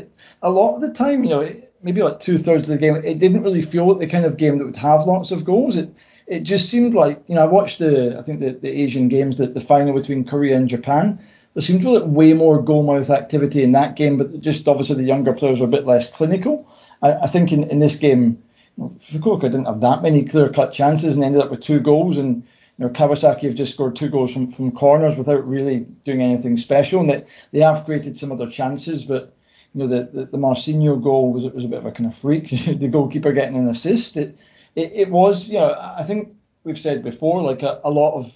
A 0.43 0.51
lot 0.51 0.77
of 0.77 0.83
the 0.83 0.93
time, 0.93 1.25
you 1.25 1.31
know, 1.31 1.55
maybe 1.83 2.03
like 2.03 2.21
two 2.21 2.39
thirds 2.39 2.69
of 2.69 2.73
the 2.73 2.79
game, 2.79 2.97
it 2.97 3.19
didn't 3.19 3.43
really 3.43 3.63
feel 3.63 3.89
like 3.89 3.99
the 3.99 4.07
kind 4.07 4.25
of 4.25 4.37
game 4.37 4.59
that 4.59 4.67
would 4.67 4.77
have 4.77 5.07
lots 5.07 5.31
of 5.31 5.45
goals. 5.45 5.77
It 5.77 5.95
it 6.27 6.41
just 6.41 6.69
seemed 6.69 6.95
like 6.95 7.23
you 7.27 7.35
know 7.35 7.43
I 7.43 7.47
watched 7.47 7.79
the 7.79 8.19
I 8.19 8.23
think 8.23 8.41
the, 8.41 8.51
the 8.51 8.71
Asian 8.71 9.09
games, 9.09 9.39
the, 9.39 9.47
the 9.47 9.61
final 9.61 9.95
between 9.95 10.25
Korea 10.25 10.57
and 10.57 10.69
Japan 10.69 11.19
there 11.55 11.63
seemed 11.63 11.83
to 11.83 12.01
be 12.01 12.07
way 12.07 12.33
more 12.33 12.63
goal 12.63 12.83
mouth 12.83 13.11
activity 13.11 13.63
in 13.63 13.73
that 13.73 13.97
game, 13.97 14.17
but 14.17 14.41
just 14.41 14.67
obviously 14.69 14.97
the 14.97 15.03
younger 15.03 15.35
players 15.35 15.61
were 15.61 15.67
a 15.67 15.71
bit 15.71 15.87
less 15.87 16.11
clinical. 16.11 16.67
I, 17.03 17.13
I 17.13 17.27
think 17.27 17.53
in, 17.53 17.65
in 17.65 17.79
this 17.79 17.97
game, 17.97 18.43
Fukuoka 18.79 19.43
didn't 19.43 19.67
have 19.67 19.83
that 19.83 20.03
many 20.03 20.25
clear 20.25 20.49
cut 20.49 20.73
chances 20.73 21.15
and 21.15 21.23
ended 21.23 21.43
up 21.43 21.51
with 21.51 21.61
two 21.61 21.81
goals. 21.81 22.17
And 22.17 22.45
you 22.79 22.87
know, 22.87 22.91
Kawasaki 22.91 23.43
have 23.43 23.55
just 23.55 23.75
scored 23.75 23.97
two 23.97 24.09
goals 24.09 24.33
from, 24.33 24.51
from 24.51 24.73
corners 24.73 25.17
without 25.17 25.47
really 25.47 25.81
doing 26.05 26.23
anything 26.23 26.57
special. 26.57 27.01
And 27.01 27.11
they, 27.11 27.25
they 27.53 27.61
have 27.61 27.85
created 27.85 28.17
some 28.17 28.33
other 28.33 28.49
chances, 28.49 29.05
but 29.05 29.35
you 29.75 29.81
know, 29.81 29.87
the, 29.87 30.11
the, 30.13 30.25
the 30.27 30.39
Marcinho 30.39 31.03
goal 31.03 31.33
was, 31.33 31.53
was 31.53 31.65
a 31.65 31.69
bit 31.69 31.79
of 31.79 31.87
a 31.87 31.93
kind 31.93 32.11
of 32.11 32.17
freak. 32.17 32.49
the 32.79 32.89
goalkeeper 32.89 33.33
getting 33.33 33.57
an 33.57 33.69
assist. 33.69 34.17
It, 34.17 34.39
it, 34.75 34.93
it 34.95 35.11
was, 35.11 35.49
you 35.49 35.59
know, 35.59 35.75
I 35.75 36.03
think 36.03 36.35
we've 36.65 36.79
said 36.79 37.05
before, 37.05 37.43
like 37.43 37.63
a, 37.63 37.81
a 37.85 37.91
lot 37.91 38.15
of 38.15 38.33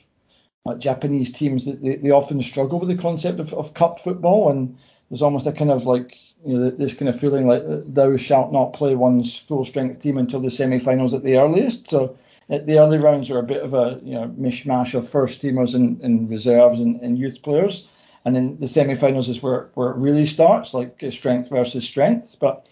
like 0.65 0.79
Japanese 0.79 1.33
teams 1.33 1.65
that 1.65 1.83
they, 1.83 1.97
they 1.97 2.11
often 2.11 2.43
struggle 2.43 2.79
with 2.81 2.89
the 2.89 3.01
concept 3.01 3.41
of, 3.41 3.55
of 3.55 3.75
cup 3.75 4.01
football 4.01 4.51
and 4.51 4.77
there's 5.09 5.23
almost 5.23 5.47
a 5.47 5.53
kind 5.53 5.71
of 5.71 5.87
like 5.87 6.17
you 6.45 6.59
know 6.59 6.71
this 6.71 6.95
kind 6.95 7.09
of 7.09 7.19
feeling 7.19 7.47
like 7.47 7.63
uh, 7.63 7.79
thou 7.87 8.17
shalt 8.17 8.53
not 8.53 8.73
play 8.73 8.95
one's 8.95 9.37
full 9.37 9.65
strength 9.65 10.01
team 10.01 10.19
until 10.19 10.41
the 10.41 10.51
semi-finals 10.51 11.15
at 11.15 11.23
the 11.23 11.37
earliest. 11.37 11.89
So 11.89 12.19
Uh, 12.49 12.59
the 12.59 12.79
early 12.79 12.99
rounds 12.99 13.31
are 13.31 13.39
a 13.39 13.43
bit 13.43 13.63
of 13.63 13.75
a 13.75 14.01
you 14.03 14.15
know 14.15 14.29
mishmash 14.39 14.95
of 14.95 15.09
first 15.09 15.43
teamers 15.43 15.75
and, 15.75 16.01
and 16.01 16.31
reserves 16.31 16.81
and, 16.81 17.01
and, 17.01 17.19
youth 17.19 17.43
players, 17.43 17.89
and 18.25 18.37
then 18.37 18.57
the 18.61 18.69
semi-finals 18.69 19.29
is 19.29 19.43
where 19.43 19.69
where 19.75 19.91
it 19.91 19.97
really 19.97 20.27
starts, 20.27 20.73
like 20.73 21.03
uh, 21.03 21.11
strength 21.11 21.49
versus 21.49 21.85
strength. 21.85 22.37
But 22.41 22.67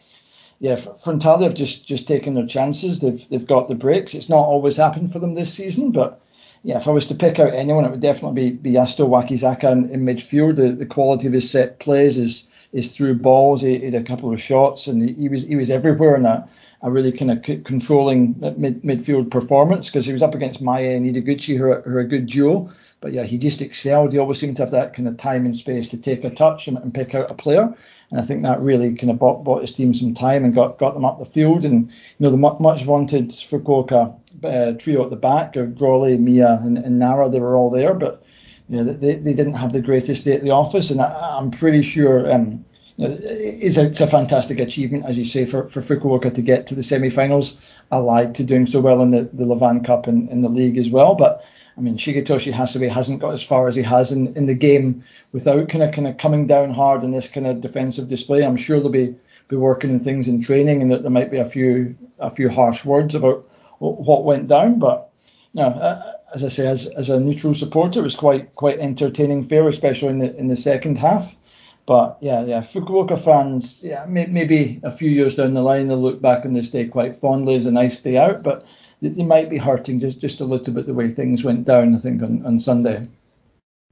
yeah, 0.60 0.76
Frontale 0.76 1.42
have 1.42 1.54
just 1.54 1.87
just 1.87 2.06
taken 2.06 2.34
their 2.34 2.46
chances. 2.46 3.00
They've 3.00 3.28
they've 3.28 3.46
got 3.46 3.68
the 3.68 3.74
breaks. 3.74 4.14
It's 4.14 4.28
not 4.28 4.46
always 4.46 4.76
happened 4.76 5.12
for 5.12 5.18
them 5.18 5.34
this 5.34 5.52
season, 5.52 5.90
but 5.90 6.20
yeah, 6.62 6.78
if 6.78 6.88
I 6.88 6.92
was 6.92 7.06
to 7.08 7.14
pick 7.14 7.38
out 7.38 7.52
anyone, 7.52 7.84
it 7.84 7.90
would 7.90 8.00
definitely 8.00 8.50
be, 8.50 8.56
be 8.56 8.72
Yasuto 8.72 9.06
Wakizaka 9.06 9.70
in, 9.70 9.90
in 9.90 10.00
midfield. 10.00 10.56
The, 10.56 10.72
the 10.72 10.87
quality 10.87 11.26
of 11.26 11.34
his 11.34 11.50
set 11.50 11.78
plays 11.78 12.16
is 12.16 12.48
is 12.72 12.90
through 12.90 13.14
balls. 13.16 13.60
He, 13.60 13.78
he 13.78 13.84
had 13.84 13.94
a 13.94 14.02
couple 14.02 14.32
of 14.32 14.40
shots, 14.40 14.87
and 14.87 15.08
he, 15.08 15.28
was 15.28 15.42
he 15.42 15.56
was 15.56 15.70
everywhere 15.70 16.16
in 16.16 16.24
a, 16.26 16.48
a 16.84 16.90
really 16.90 17.10
kind 17.10 17.30
of 17.30 17.44
c- 17.44 17.62
controlling 17.64 18.36
mid, 18.58 18.82
midfield 18.82 19.30
performance 19.30 19.88
because 19.88 20.04
he 20.04 20.12
was 20.12 20.22
up 20.22 20.34
against 20.34 20.60
Maya 20.60 20.90
and 20.90 21.06
Ideguchi, 21.06 21.56
who 21.56 21.64
are, 21.64 21.80
who 21.80 21.96
are 21.96 22.00
a 22.00 22.06
good 22.06 22.26
duo. 22.26 22.70
but 23.00 23.12
yeah, 23.12 23.24
he 23.24 23.38
just 23.38 23.62
excelled. 23.62 24.12
He 24.12 24.18
always 24.18 24.38
seemed 24.38 24.58
to 24.58 24.62
have 24.62 24.70
that 24.72 24.92
kind 24.94 25.08
of 25.08 25.16
time 25.16 25.46
and 25.46 25.56
space 25.56 25.88
to 25.88 25.96
take 25.96 26.24
a 26.24 26.30
touch 26.30 26.68
and, 26.68 26.76
and 26.76 26.92
pick 26.92 27.14
out 27.14 27.30
a 27.30 27.34
player. 27.34 27.74
And 28.10 28.20
I 28.20 28.22
think 28.22 28.42
that 28.42 28.60
really 28.60 28.94
kind 28.94 29.10
of 29.10 29.18
bought, 29.18 29.44
bought 29.44 29.62
his 29.62 29.72
team 29.72 29.94
some 29.94 30.12
time 30.12 30.44
and 30.44 30.54
got, 30.54 30.78
got 30.78 30.92
them 30.92 31.06
up 31.06 31.18
the 31.18 31.24
field. 31.24 31.64
And, 31.64 31.90
you 31.90 32.20
know, 32.20 32.30
the 32.30 32.36
much 32.36 32.84
vaunted 32.84 33.30
Fukuoka 33.30 34.14
uh, 34.44 34.78
trio 34.78 35.04
at 35.04 35.10
the 35.10 35.16
back 35.16 35.56
of 35.56 35.70
Grolli, 35.70 36.18
Miya, 36.18 36.60
and, 36.62 36.76
and 36.76 36.98
Nara, 36.98 37.30
they 37.30 37.40
were 37.40 37.56
all 37.56 37.70
there. 37.70 37.94
But, 37.94 38.22
you 38.68 38.76
know, 38.76 38.92
they, 38.92 39.14
they 39.14 39.32
didn't 39.32 39.54
have 39.54 39.72
the 39.72 39.80
greatest 39.80 40.26
day 40.26 40.34
at 40.34 40.42
the 40.42 40.50
office. 40.50 40.90
And 40.90 41.00
I, 41.00 41.38
am 41.38 41.50
pretty 41.50 41.80
sure 41.80 42.30
um, 42.30 42.64
you 42.96 43.09
know, 43.09 43.18
it's, 43.20 43.76
a, 43.76 43.87
it's 43.87 44.00
a 44.00 44.07
fantastic 44.07 44.61
achievement, 44.61 45.04
as 45.07 45.18
you 45.18 45.24
say, 45.24 45.44
for, 45.44 45.68
for 45.68 45.80
Fukuoka 45.80 46.33
to 46.35 46.42
get 46.42 46.66
to 46.68 46.74
the 46.74 46.83
semi 46.83 47.11
finals, 47.11 47.59
allied 47.90 48.35
to 48.37 48.44
doing 48.44 48.66
so 48.66 48.80
well 48.80 49.02
in 49.02 49.11
the, 49.11 49.28
the 49.33 49.44
Levain 49.44 49.85
Cup 49.85 50.07
and 50.07 50.28
in 50.30 50.42
the 50.42 50.48
league 50.48 50.78
as 50.78 50.90
well. 50.90 51.14
But 51.14 51.44
I 51.76 51.80
mean, 51.80 51.96
Shigetoshi 51.96 52.52
Hasebe 52.52 52.88
hasn't 52.88 53.20
got 53.20 53.35
as 53.35 53.42
far 53.42 53.66
as 53.66 53.74
he 53.74 53.83
has 53.83 54.12
in, 54.12 54.37
in 54.37 54.46
the 54.46 54.54
game 54.54 55.02
without 55.33 55.68
kind 55.68 55.83
of 55.83 55.92
kind 55.92 56.07
of 56.07 56.18
coming 56.18 56.46
down 56.46 56.72
hard 56.72 57.02
in 57.02 57.11
this 57.11 57.28
kind 57.28 57.46
of 57.46 57.61
defensive 57.61 58.09
display. 58.09 58.44
I'm 58.44 58.57
sure 58.57 58.78
they'll 58.80 58.90
be 58.90 59.16
be 59.48 59.57
working 59.57 59.90
on 59.90 60.00
things 60.00 60.28
in 60.28 60.42
training, 60.42 60.80
and 60.80 60.90
that 60.90 61.02
there 61.02 61.11
might 61.11 61.30
be 61.30 61.38
a 61.38 61.48
few 61.48 61.96
a 62.20 62.30
few 62.30 62.48
harsh 62.48 62.85
words 62.85 63.14
about 63.14 63.48
what 63.78 64.24
went 64.24 64.48
down. 64.48 64.78
But 64.78 65.11
no, 65.52 65.64
uh, 65.64 66.12
as 66.33 66.44
I 66.44 66.48
say, 66.48 66.66
as, 66.66 66.87
as 66.87 67.11
a 67.11 67.20
neutral 67.20 67.54
supporter, 67.54 68.00
it 68.00 68.04
was 68.04 68.16
quite 68.16 68.54
quite 68.54 68.78
entertaining 68.78 69.48
fair, 69.48 69.68
especially 69.68 70.11
in 70.11 70.18
the 70.20 70.37
in 70.37 70.46
the 70.46 70.57
second 70.57 70.98
half. 70.98 71.37
But 71.86 72.18
yeah, 72.20 72.44
yeah, 72.44 72.60
Fukuoka 72.60 73.22
fans, 73.22 73.82
yeah, 73.82 74.06
may, 74.06 74.26
maybe 74.26 74.80
a 74.82 74.90
few 74.90 75.10
years 75.10 75.34
down 75.34 75.54
the 75.54 75.60
line 75.60 75.88
they'll 75.88 76.00
look 76.00 76.20
back 76.20 76.44
on 76.44 76.54
this 76.54 76.70
day 76.70 76.86
quite 76.86 77.20
fondly 77.20 77.56
as 77.56 77.66
a 77.66 77.70
nice 77.70 78.00
day 78.00 78.16
out. 78.16 78.42
But 78.42 78.66
they 79.02 79.22
might 79.22 79.50
be 79.50 79.58
hurting 79.58 80.00
just, 80.00 80.18
just 80.18 80.40
a 80.40 80.46
little 80.46 80.72
bit 80.72 80.86
the 80.86 80.94
way 80.94 81.10
things 81.10 81.44
went 81.44 81.66
down, 81.66 81.94
I 81.94 81.98
think, 81.98 82.22
on, 82.22 82.44
on 82.46 82.58
Sunday. 82.58 83.06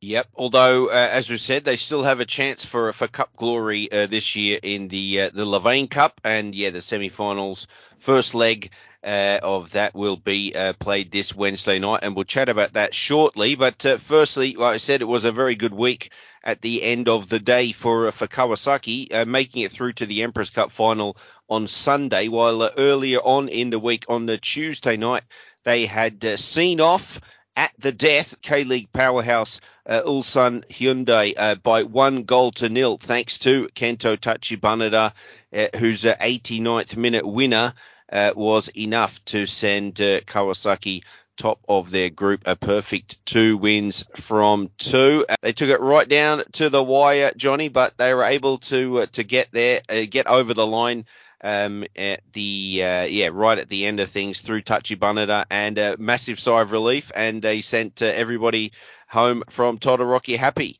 Yep. 0.00 0.28
Although, 0.34 0.88
uh, 0.88 1.08
as 1.12 1.30
we 1.30 1.36
said, 1.36 1.64
they 1.64 1.76
still 1.76 2.02
have 2.02 2.18
a 2.18 2.24
chance 2.24 2.64
for 2.64 2.92
for 2.92 3.06
cup 3.06 3.36
glory 3.36 3.90
uh, 3.92 4.06
this 4.06 4.34
year 4.34 4.58
in 4.60 4.88
the 4.88 5.22
uh, 5.22 5.30
the 5.32 5.44
Levain 5.44 5.88
Cup, 5.88 6.20
and 6.24 6.56
yeah, 6.56 6.70
the 6.70 6.80
semi-finals, 6.80 7.68
first 7.98 8.34
leg 8.34 8.70
uh, 9.04 9.38
of 9.42 9.72
that 9.72 9.94
will 9.94 10.16
be 10.16 10.54
uh, 10.54 10.72
played 10.74 11.10
this 11.10 11.34
Wednesday 11.34 11.78
night, 11.78 12.00
and 12.02 12.14
we'll 12.14 12.24
chat 12.24 12.48
about 12.48 12.74
that 12.74 12.94
shortly. 12.94 13.54
But 13.54 13.84
uh, 13.84 13.96
firstly, 13.98 14.54
like 14.54 14.74
I 14.74 14.78
said, 14.78 15.00
it 15.00 15.06
was 15.06 15.24
a 15.24 15.32
very 15.32 15.54
good 15.54 15.74
week 15.74 16.10
at 16.44 16.60
the 16.60 16.82
end 16.82 17.08
of 17.08 17.28
the 17.28 17.38
day 17.38 17.72
for 17.72 18.10
for 18.12 18.26
Kawasaki, 18.26 19.26
making 19.26 19.62
it 19.62 19.72
through 19.72 19.94
to 19.94 20.06
the 20.06 20.22
Emperors 20.22 20.50
Cup 20.50 20.70
final 20.70 21.16
on 21.48 21.66
Sunday, 21.66 22.28
while 22.28 22.70
earlier 22.78 23.18
on 23.18 23.48
in 23.48 23.70
the 23.70 23.78
week 23.78 24.04
on 24.08 24.26
the 24.26 24.38
Tuesday 24.38 24.96
night 24.96 25.22
they 25.64 25.86
had 25.86 26.38
seen 26.38 26.80
off 26.80 27.20
at 27.56 27.72
the 27.78 27.92
death, 27.92 28.40
K 28.42 28.64
League 28.64 28.92
powerhouse 28.92 29.60
uh, 29.86 30.00
Ulsan 30.06 30.64
Hyundai 30.68 31.34
uh, 31.36 31.54
by 31.56 31.82
one 31.82 32.22
goal 32.22 32.50
to 32.52 32.68
nil, 32.68 32.98
thanks 32.98 33.38
to 33.40 33.68
Kento 33.74 34.16
Tachibana, 34.16 35.12
uh, 35.52 35.78
whose 35.78 36.04
89th 36.04 36.96
uh, 36.96 37.00
minute 37.00 37.26
winner 37.26 37.74
uh, 38.12 38.32
was 38.36 38.68
enough 38.76 39.24
to 39.26 39.46
send 39.46 40.00
uh, 40.00 40.20
Kawasaki 40.20 41.02
top 41.38 41.58
of 41.68 41.90
their 41.90 42.10
group, 42.10 42.42
a 42.46 42.54
perfect 42.54 43.24
two 43.24 43.56
wins 43.56 44.04
from 44.16 44.70
two. 44.78 45.24
they 45.40 45.52
took 45.52 45.70
it 45.70 45.80
right 45.80 46.08
down 46.08 46.42
to 46.52 46.68
the 46.68 46.82
wire, 46.82 47.32
Jonny, 47.36 47.68
but 47.68 47.96
they 47.96 48.14
were 48.14 48.24
able 48.24 48.58
to 48.58 49.06
to 49.06 49.24
get 49.24 49.48
there, 49.50 49.80
get 50.06 50.26
over 50.26 50.54
the 50.54 50.66
line 50.66 51.06
um, 51.42 51.84
at 51.96 52.20
the 52.32 52.82
uh, 52.82 53.02
yeah 53.04 53.30
right 53.32 53.58
at 53.58 53.68
the 53.68 53.86
end 53.86 54.00
of 54.00 54.10
things 54.10 54.40
through 54.40 54.62
Tachibana 54.62 55.44
and 55.50 55.78
a 55.78 55.96
massive 55.98 56.38
sigh 56.38 56.62
of 56.62 56.72
relief, 56.72 57.10
and 57.14 57.42
they 57.42 57.60
sent 57.60 58.02
uh, 58.02 58.06
everybody 58.06 58.72
home 59.08 59.42
from 59.50 59.78
Todoroki 59.78 60.36
happy. 60.36 60.78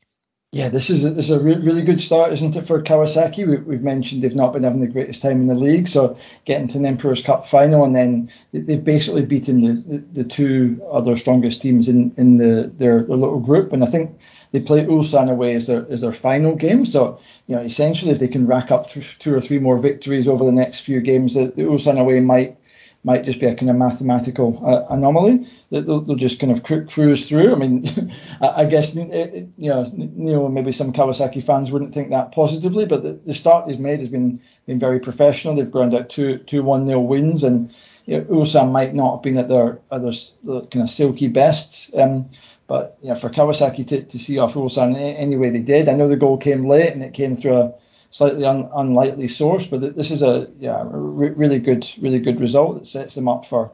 Yeah, 0.53 0.69
this 0.69 0.91
is 0.91 1.03
a, 1.03 1.09
this 1.09 1.25
is 1.25 1.31
a 1.31 1.39
re- 1.39 1.55
really 1.57 1.81
good 1.81 1.99
start, 1.99 2.31
isn't 2.31 2.55
it, 2.55 2.67
for 2.67 2.79
Kawasaki? 2.79 3.65
We, 3.65 3.73
have 3.73 3.83
mentioned 3.83 4.21
they've 4.21 4.35
not 4.35 4.53
been 4.53 4.61
having 4.61 4.81
the 4.81 4.87
greatest 4.87 5.23
time 5.23 5.41
in 5.41 5.47
the 5.47 5.55
league, 5.55 5.87
so 5.87 6.15
getting 6.45 6.67
to 6.67 6.77
an 6.77 6.85
Emperor's 6.85 7.23
Cup 7.23 7.47
final, 7.47 7.83
and 7.83 7.95
then 7.95 8.31
they've 8.51 8.83
basically 8.83 9.25
beaten 9.25 9.61
the, 9.61 9.97
the, 9.97 10.21
the 10.21 10.23
two 10.23 10.79
other 10.91 11.17
strongest 11.17 11.63
teams 11.63 11.89
in 11.89 12.13
in 12.17 12.37
the 12.37 12.71
their, 12.77 13.01
their 13.01 13.17
little 13.17 13.39
group, 13.39 13.73
and 13.73 13.83
I 13.83 13.87
think 13.87 14.19
they 14.51 14.59
play 14.59 14.85
Ulsan 14.85 15.31
away 15.31 15.55
as 15.55 15.65
their 15.65 15.87
as 15.89 16.01
their 16.01 16.13
final 16.13 16.55
game. 16.55 16.85
So 16.85 17.19
you 17.47 17.55
know, 17.55 17.63
essentially, 17.63 18.11
if 18.11 18.19
they 18.19 18.27
can 18.27 18.45
rack 18.45 18.69
up 18.69 18.87
th- 18.87 19.17
two 19.17 19.33
or 19.33 19.41
three 19.41 19.57
more 19.57 19.79
victories 19.79 20.27
over 20.27 20.45
the 20.45 20.51
next 20.51 20.81
few 20.81 21.01
games, 21.01 21.33
the, 21.33 21.47
the 21.47 21.63
Ulsan 21.63 21.99
away 21.99 22.19
might 22.19 22.59
might 23.03 23.23
just 23.25 23.39
be 23.39 23.45
a 23.45 23.55
kind 23.55 23.69
of 23.69 23.75
mathematical 23.75 24.61
uh, 24.65 24.93
anomaly 24.93 25.47
that 25.71 25.85
they'll, 25.85 26.01
they'll, 26.01 26.15
just 26.15 26.39
kind 26.39 26.51
of 26.51 26.63
cru- 26.63 26.85
cruise 26.85 27.27
through. 27.27 27.53
I 27.53 27.57
mean, 27.57 28.13
I 28.41 28.65
guess 28.65 28.95
it, 28.95 29.09
it, 29.09 29.49
you 29.57 29.69
know, 29.69 29.91
you 29.95 30.33
know, 30.33 30.47
maybe 30.47 30.71
some 30.71 30.93
Kawasaki 30.93 31.43
fans 31.43 31.71
wouldn't 31.71 31.93
think 31.93 32.11
that 32.11 32.31
positively, 32.31 32.85
but 32.85 33.03
the, 33.03 33.19
the 33.25 33.33
start 33.33 33.67
they've 33.67 33.79
made 33.79 33.99
has 33.99 34.09
been 34.09 34.41
been 34.65 34.79
very 34.79 34.99
professional. 34.99 35.55
They've 35.55 35.69
ground 35.69 35.93
out 35.93 36.09
two 36.09 36.37
two 36.39 36.63
one 36.63 36.87
nil 36.87 37.03
wins, 37.03 37.43
and 37.43 37.73
you 38.05 38.17
know, 38.17 38.23
Ulsan 38.25 38.71
might 38.71 38.93
not 38.93 39.15
have 39.15 39.23
been 39.23 39.37
at 39.37 39.47
their, 39.47 39.79
at 39.91 40.01
their, 40.01 40.13
their 40.43 40.61
kind 40.61 40.83
of 40.83 40.89
silky 40.89 41.27
best. 41.27 41.93
Um, 41.95 42.29
but 42.67 42.97
you 43.01 43.09
know, 43.09 43.15
for 43.15 43.29
Kawasaki 43.29 43.85
to, 43.87 44.03
to 44.03 44.19
see 44.19 44.39
off 44.39 44.53
Ulsan 44.53 44.95
any 44.95 45.35
way 45.35 45.49
they 45.49 45.59
did, 45.59 45.89
I 45.89 45.93
know 45.93 46.07
the 46.07 46.15
goal 46.15 46.37
came 46.37 46.67
late 46.67 46.93
and 46.93 47.03
it 47.03 47.13
came 47.13 47.35
through 47.35 47.57
a 47.57 47.73
slightly 48.13 48.45
un, 48.45 48.69
unlikely 48.75 49.27
source, 49.27 49.65
but 49.65 49.95
this 49.95 50.11
is 50.11 50.21
a 50.21 50.47
yeah 50.59 50.83
re- 50.85 51.29
really 51.29 51.59
good 51.59 51.85
really 51.99 52.19
good 52.19 52.39
result 52.39 52.75
that 52.75 52.87
sets 52.87 53.15
them 53.15 53.27
up 53.27 53.45
for 53.45 53.71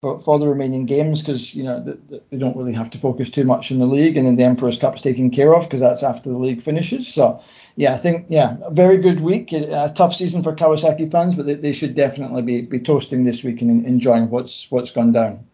for, 0.00 0.20
for 0.20 0.38
the 0.38 0.48
remaining 0.48 0.86
games 0.86 1.20
because 1.20 1.54
you 1.54 1.62
know 1.62 1.84
they, 2.30 2.38
don't 2.38 2.56
really 2.56 2.72
have 2.72 2.90
to 2.90 2.98
focus 2.98 3.30
too 3.30 3.44
much 3.44 3.70
in 3.70 3.78
the 3.78 3.86
league 3.86 4.16
and 4.16 4.26
then 4.26 4.36
the 4.36 4.42
Emperor's 4.42 4.78
Cup 4.78 4.96
is 4.96 5.02
taken 5.02 5.30
care 5.30 5.54
of 5.54 5.64
because 5.64 5.80
that's 5.80 6.02
after 6.02 6.30
the 6.30 6.38
league 6.38 6.62
finishes. 6.62 7.06
So 7.06 7.42
yeah, 7.76 7.92
I 7.92 7.98
think 7.98 8.26
yeah, 8.30 8.56
a 8.62 8.70
very 8.70 8.96
good 8.96 9.20
week, 9.20 9.52
a 9.52 9.92
tough 9.94 10.14
season 10.14 10.42
for 10.42 10.56
Kawasaki 10.56 11.12
fans, 11.12 11.34
but 11.34 11.44
they, 11.44 11.54
they 11.54 11.72
should 11.72 11.94
definitely 11.94 12.40
be 12.40 12.62
be 12.62 12.80
toasting 12.80 13.24
this 13.24 13.44
week 13.44 13.60
and 13.60 13.84
enjoying 13.86 14.30
what's 14.30 14.70
what's 14.70 14.92
gone 14.92 15.12
down. 15.12 15.46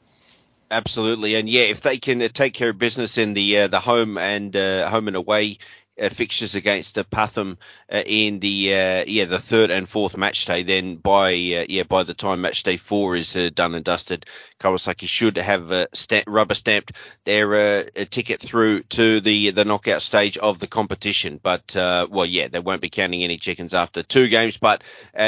Absolutely, 0.73 1.35
and 1.35 1.49
yeah, 1.49 1.63
if 1.63 1.81
they 1.81 1.99
can 1.99 2.23
uh, 2.23 2.29
take 2.29 2.55
care 2.55 2.71
of 2.71 2.79
business 2.79 3.19
in 3.19 3.35
the 3.35 3.59
uh, 3.59 3.67
the 3.67 3.81
home 3.81 4.17
and 4.19 4.55
uh, 4.55 4.89
home 4.89 5.09
and 5.09 5.17
away 5.17 5.59
uh, 6.01 6.09
fixtures 6.09 6.55
against 6.55 6.97
uh, 6.99 7.05
Pathum 7.05 7.57
uh, 7.93 8.03
in 8.07 8.39
the 8.39 8.75
uh, 8.75 9.05
yeah 9.07 9.25
the 9.27 9.39
third 9.39 9.71
and 9.71 9.89
fourth 9.89 10.17
match 10.17 10.45
day. 10.47 10.63
Then 10.63 10.97
by 10.97 11.33
uh, 11.33 11.65
yeah 11.69 11.83
by 11.83 12.03
the 12.05 12.15
time 12.15 12.41
match 12.41 12.63
day 12.63 12.77
four 12.77 13.17
is 13.17 13.37
uh, 13.37 13.51
done 13.55 13.75
and 13.75 13.85
dusted, 13.85 14.27
Kawasaki 14.59 15.07
should 15.07 15.37
have 15.37 15.89
stamp, 15.93 16.25
rubber 16.27 16.55
stamped 16.55 16.93
their 17.25 17.85
ticket 18.07 18.41
through 18.41 18.83
to 18.85 19.21
the 19.21 19.51
the 19.51 19.65
knockout 19.65 20.03
stage 20.03 20.39
of 20.39 20.59
the 20.59 20.67
competition. 20.67 21.39
But 21.43 21.73
well 21.75 22.27
yeah 22.27 22.49
they 22.49 22.61
won't 22.61 22.83
be 22.83 22.91
counting 22.91 23.23
any 23.23 23.37
chickens 23.37 23.75
after 23.75 24.03
two 24.03 24.29
games. 24.29 24.57
But 24.57 24.83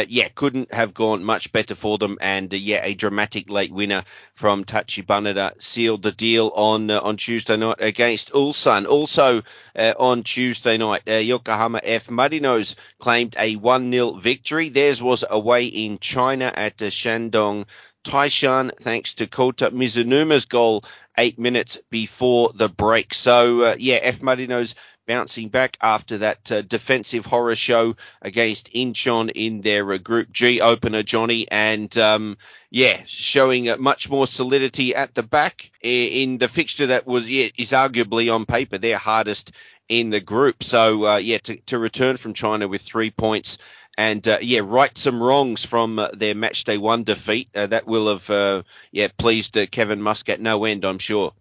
yeah 0.08 0.28
couldn't 0.28 0.72
have 0.72 0.94
gone 0.94 1.24
much 1.24 1.52
better 1.52 1.74
for 1.74 1.98
them. 1.98 2.18
And 2.20 2.52
yeah 2.52 2.84
a 2.84 2.94
dramatic 2.94 3.50
late 3.50 3.72
winner 3.72 4.04
from 4.34 4.64
Tachibana 4.64 5.52
sealed 5.60 6.02
the 6.02 6.12
deal 6.12 6.52
on 6.54 6.90
on 6.90 7.16
Tuesday 7.16 7.56
night 7.56 7.78
against 7.80 8.32
Ulsan. 8.32 8.86
Also 8.86 9.42
on 9.76 10.22
Tuesday 10.22 10.61
Tuesday 10.62 10.78
night, 10.78 11.02
uh, 11.08 11.14
Yokohama 11.14 11.80
F 11.82 12.06
Marinos 12.06 12.76
claimed 13.00 13.34
a 13.36 13.56
1 13.56 13.90
0 13.90 14.12
victory. 14.12 14.68
Theirs 14.68 15.02
was 15.02 15.24
away 15.28 15.64
in 15.64 15.98
China 15.98 16.52
at 16.54 16.78
the 16.78 16.84
Shandong 16.84 17.66
Taishan, 18.04 18.70
thanks 18.78 19.14
to 19.14 19.26
Kota 19.26 19.72
Mizunuma's 19.72 20.44
goal 20.44 20.84
eight 21.18 21.36
minutes 21.36 21.80
before 21.90 22.52
the 22.54 22.68
break. 22.68 23.12
So, 23.12 23.62
uh, 23.62 23.76
yeah, 23.76 23.96
F 23.96 24.20
Marinos 24.20 24.76
bouncing 25.08 25.48
back 25.48 25.76
after 25.80 26.18
that 26.18 26.52
uh, 26.52 26.62
defensive 26.62 27.26
horror 27.26 27.56
show 27.56 27.96
against 28.20 28.72
Incheon 28.72 29.32
in 29.34 29.62
their 29.62 29.90
uh, 29.92 29.98
Group 29.98 30.30
G 30.30 30.60
opener, 30.60 31.02
Jonny, 31.02 31.50
and 31.50 31.96
um, 31.98 32.38
yeah, 32.70 33.02
showing 33.06 33.68
uh, 33.68 33.78
much 33.78 34.08
more 34.08 34.28
solidity 34.28 34.94
at 34.94 35.14
the 35.14 35.24
back 35.24 35.72
in 35.82 36.38
the 36.38 36.48
fixture 36.48 36.86
that 36.86 37.04
was 37.04 37.28
yeah, 37.28 37.48
is 37.58 37.72
arguably 37.72 38.32
on 38.32 38.46
paper 38.46 38.78
their 38.78 38.98
hardest 38.98 39.52
in 40.00 40.10
the 40.10 40.20
group. 40.20 40.62
So 40.62 41.06
uh, 41.06 41.16
yeah, 41.16 41.38
to, 41.38 41.56
to 41.66 41.78
return 41.78 42.16
from 42.16 42.32
China 42.32 42.66
with 42.66 42.82
three 42.82 43.10
points 43.10 43.58
and 43.98 44.26
uh, 44.26 44.38
yeah, 44.40 44.60
right 44.64 44.96
some 44.96 45.22
wrongs 45.22 45.64
from 45.64 45.98
uh, 45.98 46.08
their 46.14 46.34
match 46.34 46.64
day 46.64 46.78
one 46.78 47.04
defeat. 47.04 47.48
Uh, 47.54 47.66
that 47.66 47.86
will 47.86 48.08
have 48.08 48.28
uh, 48.30 48.62
yeah 48.90 49.08
pleased 49.18 49.56
uh, 49.58 49.66
Kevin 49.66 50.00
Muscat 50.00 50.40
no 50.40 50.64
end, 50.64 50.84
I'm 50.84 50.98
sure. 50.98 51.34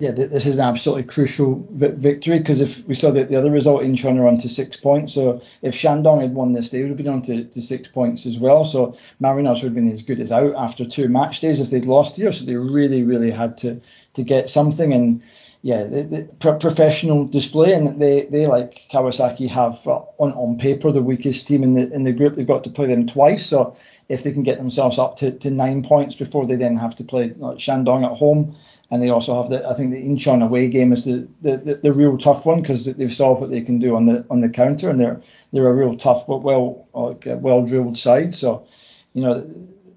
Yeah, 0.00 0.10
this 0.10 0.46
is 0.46 0.56
an 0.56 0.62
absolutely 0.62 1.04
crucial 1.04 1.64
victory 1.70 2.40
because 2.40 2.60
if 2.60 2.84
we 2.88 2.94
saw 2.94 3.12
that 3.12 3.28
the 3.28 3.36
other 3.36 3.52
result 3.52 3.84
in 3.84 3.94
China 3.94 4.26
on 4.26 4.38
to 4.38 4.48
six 4.48 4.74
points, 4.74 5.14
so 5.14 5.42
if 5.60 5.76
Shandong 5.76 6.22
had 6.22 6.34
won 6.34 6.54
this, 6.54 6.70
they 6.70 6.80
would 6.80 6.88
have 6.88 6.96
been 6.96 7.06
on 7.06 7.22
to, 7.22 7.44
to 7.44 7.62
six 7.62 7.86
points 7.86 8.26
as 8.26 8.36
well. 8.40 8.64
So 8.64 8.96
Mariners 9.20 9.62
would 9.62 9.68
have 9.68 9.74
been 9.76 9.92
as 9.92 10.02
good 10.02 10.18
as 10.18 10.32
out 10.32 10.56
after 10.56 10.84
two 10.84 11.08
match 11.08 11.38
days 11.38 11.60
if 11.60 11.70
they'd 11.70 11.84
lost 11.84 12.16
here. 12.16 12.32
So 12.32 12.44
they 12.44 12.56
really, 12.56 13.04
really 13.04 13.30
had 13.30 13.58
to 13.58 13.80
to 14.14 14.22
get 14.24 14.50
something 14.50 14.92
and 14.92 15.22
yeah, 15.62 15.84
the, 15.84 16.02
the 16.02 16.22
pro- 16.40 16.58
professional 16.58 17.24
display, 17.24 17.72
and 17.72 18.02
they, 18.02 18.26
they 18.26 18.46
like 18.46 18.82
Kawasaki 18.90 19.48
have 19.48 19.86
uh, 19.86 20.00
on 20.18 20.32
on 20.32 20.58
paper 20.58 20.90
the 20.90 21.02
weakest 21.02 21.46
team 21.46 21.62
in 21.62 21.74
the 21.74 21.92
in 21.92 22.02
the 22.02 22.12
group. 22.12 22.34
They've 22.34 22.46
got 22.46 22.64
to 22.64 22.70
play 22.70 22.88
them 22.88 23.06
twice, 23.06 23.46
so 23.46 23.76
if 24.08 24.24
they 24.24 24.32
can 24.32 24.42
get 24.42 24.58
themselves 24.58 24.98
up 24.98 25.16
to, 25.18 25.30
to 25.38 25.50
nine 25.50 25.84
points 25.84 26.16
before 26.16 26.46
they 26.46 26.56
then 26.56 26.76
have 26.76 26.96
to 26.96 27.04
play 27.04 27.32
like 27.36 27.58
Shandong 27.58 28.04
at 28.04 28.18
home, 28.18 28.56
and 28.90 29.00
they 29.00 29.10
also 29.10 29.40
have 29.40 29.50
the 29.50 29.64
I 29.68 29.74
think 29.74 29.92
the 29.92 30.02
Incheon 30.02 30.44
away 30.44 30.68
game 30.68 30.92
is 30.92 31.04
the 31.04 31.28
the, 31.42 31.56
the, 31.58 31.74
the 31.76 31.92
real 31.92 32.18
tough 32.18 32.44
one 32.44 32.60
because 32.60 32.84
they've 32.84 33.12
saw 33.12 33.38
what 33.38 33.50
they 33.50 33.60
can 33.60 33.78
do 33.78 33.94
on 33.94 34.06
the 34.06 34.26
on 34.30 34.40
the 34.40 34.48
counter 34.48 34.90
and 34.90 34.98
they're 34.98 35.22
they're 35.52 35.68
a 35.68 35.72
real 35.72 35.96
tough 35.96 36.26
but 36.26 36.42
well 36.42 36.88
like 36.92 37.24
well 37.40 37.64
drilled 37.64 37.96
side. 37.96 38.34
So 38.34 38.66
you 39.14 39.22
know 39.22 39.48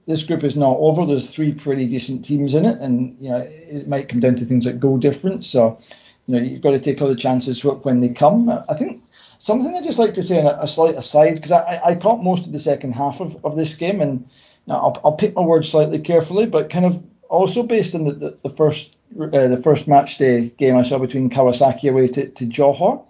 this 0.07 0.23
group 0.23 0.43
is 0.43 0.55
not 0.55 0.77
over. 0.77 1.05
There's 1.05 1.29
three 1.29 1.53
pretty 1.53 1.87
decent 1.87 2.23
teams 2.23 2.53
in 2.53 2.65
it, 2.65 2.79
and 2.79 3.17
you 3.19 3.29
know 3.29 3.37
it 3.37 3.87
might 3.87 4.09
come 4.09 4.19
down 4.19 4.35
to 4.35 4.45
things 4.45 4.65
like 4.65 4.79
goal 4.79 4.97
difference. 4.97 5.47
So 5.47 5.79
you 6.27 6.35
know 6.35 6.41
you've 6.41 6.61
got 6.61 6.71
to 6.71 6.79
take 6.79 7.01
all 7.01 7.07
the 7.07 7.15
chances 7.15 7.63
when 7.63 8.01
they 8.01 8.09
come. 8.09 8.49
I 8.49 8.73
think 8.75 9.03
something 9.39 9.75
I 9.75 9.81
just 9.81 9.99
like 9.99 10.13
to 10.15 10.23
say 10.23 10.39
on 10.39 10.45
a, 10.45 10.57
a 10.61 10.67
slight 10.67 10.95
aside 10.95 11.35
because 11.35 11.51
I, 11.51 11.81
I 11.83 11.95
caught 11.95 12.23
most 12.23 12.45
of 12.45 12.51
the 12.51 12.59
second 12.59 12.93
half 12.93 13.19
of, 13.19 13.43
of 13.43 13.55
this 13.55 13.75
game, 13.75 14.01
and 14.01 14.29
I'll, 14.69 14.99
I'll 15.03 15.13
pick 15.13 15.35
my 15.35 15.41
words 15.41 15.69
slightly 15.69 15.99
carefully, 15.99 16.45
but 16.45 16.69
kind 16.69 16.85
of 16.85 17.03
also 17.29 17.63
based 17.63 17.95
on 17.95 18.03
the, 18.03 18.11
the, 18.11 18.37
the 18.43 18.49
first 18.49 18.95
uh, 19.19 19.47
the 19.47 19.61
first 19.63 19.87
match 19.87 20.17
day 20.17 20.49
game 20.57 20.75
I 20.75 20.83
saw 20.83 20.99
between 20.99 21.29
Kawasaki 21.29 21.89
away 21.89 22.07
to, 22.09 22.27
to 22.29 22.45
Johor 22.45 23.05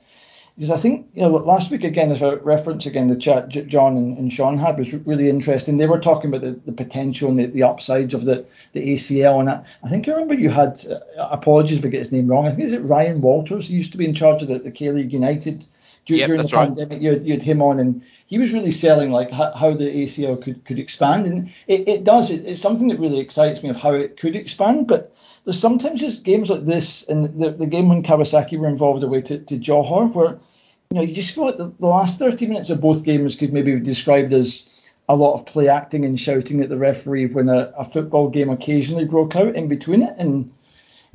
because 0.58 0.72
I 0.72 0.78
think 0.78 1.08
you 1.14 1.22
know 1.22 1.30
last 1.30 1.70
week 1.70 1.84
again 1.84 2.12
as 2.12 2.22
a 2.22 2.38
reference 2.38 2.86
again 2.86 3.08
the 3.08 3.16
chat 3.16 3.50
John 3.50 3.98
and, 3.98 4.18
and 4.18 4.32
Sean 4.32 4.58
had 4.58 4.78
was 4.78 4.94
really 4.94 5.30
interesting. 5.30 5.78
They 5.78 5.88
were 5.88 6.00
talking 6.00 6.30
about 6.30 6.42
the, 6.42 6.60
the 6.66 6.72
potential 6.72 7.30
and 7.30 7.40
the, 7.40 7.48
the 7.48 7.64
upsides 7.64 8.14
of 8.14 8.26
the, 8.26 8.46
the 8.74 8.94
ACL 8.94 9.40
and 9.40 9.50
I, 9.50 9.66
I 9.84 9.90
think 9.90 10.08
I 10.08 10.12
remember 10.12 10.34
you 10.34 10.50
had 10.50 10.82
uh, 10.86 11.00
apologies 11.18 11.80
if 11.80 11.86
I 11.86 11.90
get 11.90 12.00
his 12.00 12.12
name 12.12 12.28
wrong. 12.28 12.48
I 12.48 12.52
think 12.52 12.68
is 12.68 12.74
it 12.74 12.84
Ryan 12.84 13.22
Walters. 13.22 13.68
He 13.68 13.76
used 13.76 13.92
to 13.92 13.98
be 13.98 14.06
in 14.06 14.16
charge 14.16 14.42
of 14.42 14.48
the, 14.48 14.60
the 14.60 14.72
K 14.72 14.92
League 14.92 15.12
United 15.12 15.66
yep, 16.08 16.28
during 16.28 16.42
the 16.42 16.56
right. 16.56 16.68
pandemic. 16.68 17.02
You 17.02 17.12
had, 17.12 17.26
you 17.26 17.34
had, 17.34 17.44
him 17.44 17.62
on 17.62 17.80
and 17.80 18.02
he 18.28 18.38
was 18.38 18.54
really 18.54 18.72
selling 18.72 19.12
like 19.12 19.32
how, 19.32 19.52
how 19.52 19.74
the 19.74 19.86
ACL 19.86 20.42
could 20.42 20.64
could 20.64 20.80
expand 20.80 21.26
and 21.26 21.50
it, 21.68 21.88
it 21.88 22.04
does. 22.06 22.32
It, 22.32 22.46
it's 22.46 22.62
something 22.62 22.88
that 22.88 23.00
really 23.00 23.20
excites 23.20 23.62
me 23.62 23.70
of 23.70 23.78
how 23.78 23.92
it 23.92 24.18
could 24.18 24.36
expand, 24.36 24.88
but 24.88 25.15
there's 25.46 25.60
sometimes 25.60 26.02
just 26.02 26.24
games 26.24 26.50
like 26.50 26.66
this, 26.66 27.04
and 27.04 27.40
the, 27.40 27.52
the 27.52 27.68
game 27.68 27.88
when 27.88 28.04
Kawasaki 28.04 28.58
were 28.58 28.68
involved 28.68 29.04
away 29.04 29.22
to, 29.22 29.40
to 29.40 29.58
Johor, 29.58 30.12
where 30.12 30.40
you 30.90 30.96
know 30.96 31.02
you 31.02 31.14
just 31.14 31.34
feel 31.34 31.46
like 31.46 31.58
the, 31.58 31.72
the 31.80 31.88
last 31.88 32.20
30 32.20 32.48
minutes 32.48 32.72
of 32.72 32.82
both 32.82 33.04
games 33.04 33.36
could 33.36 33.54
maybe 33.54 33.74
be 33.76 33.80
described 33.80 34.34
as 34.34 34.68
a 35.08 35.16
lot 35.16 35.36
of 35.36 35.46
play 35.46 35.70
acting 35.70 36.04
and 36.04 36.20
shouting 36.20 36.62
at 36.62 36.70
the 36.70 36.78
referee 36.78 37.28
when 37.28 37.48
a, 37.48 37.72
a 37.78 37.86
football 37.86 38.28
game 38.28 38.50
occasionally 38.50 39.06
broke 39.06 39.36
out 39.36 39.56
in 39.56 39.68
between 39.68 40.02
it. 40.02 40.16
And 40.18 40.52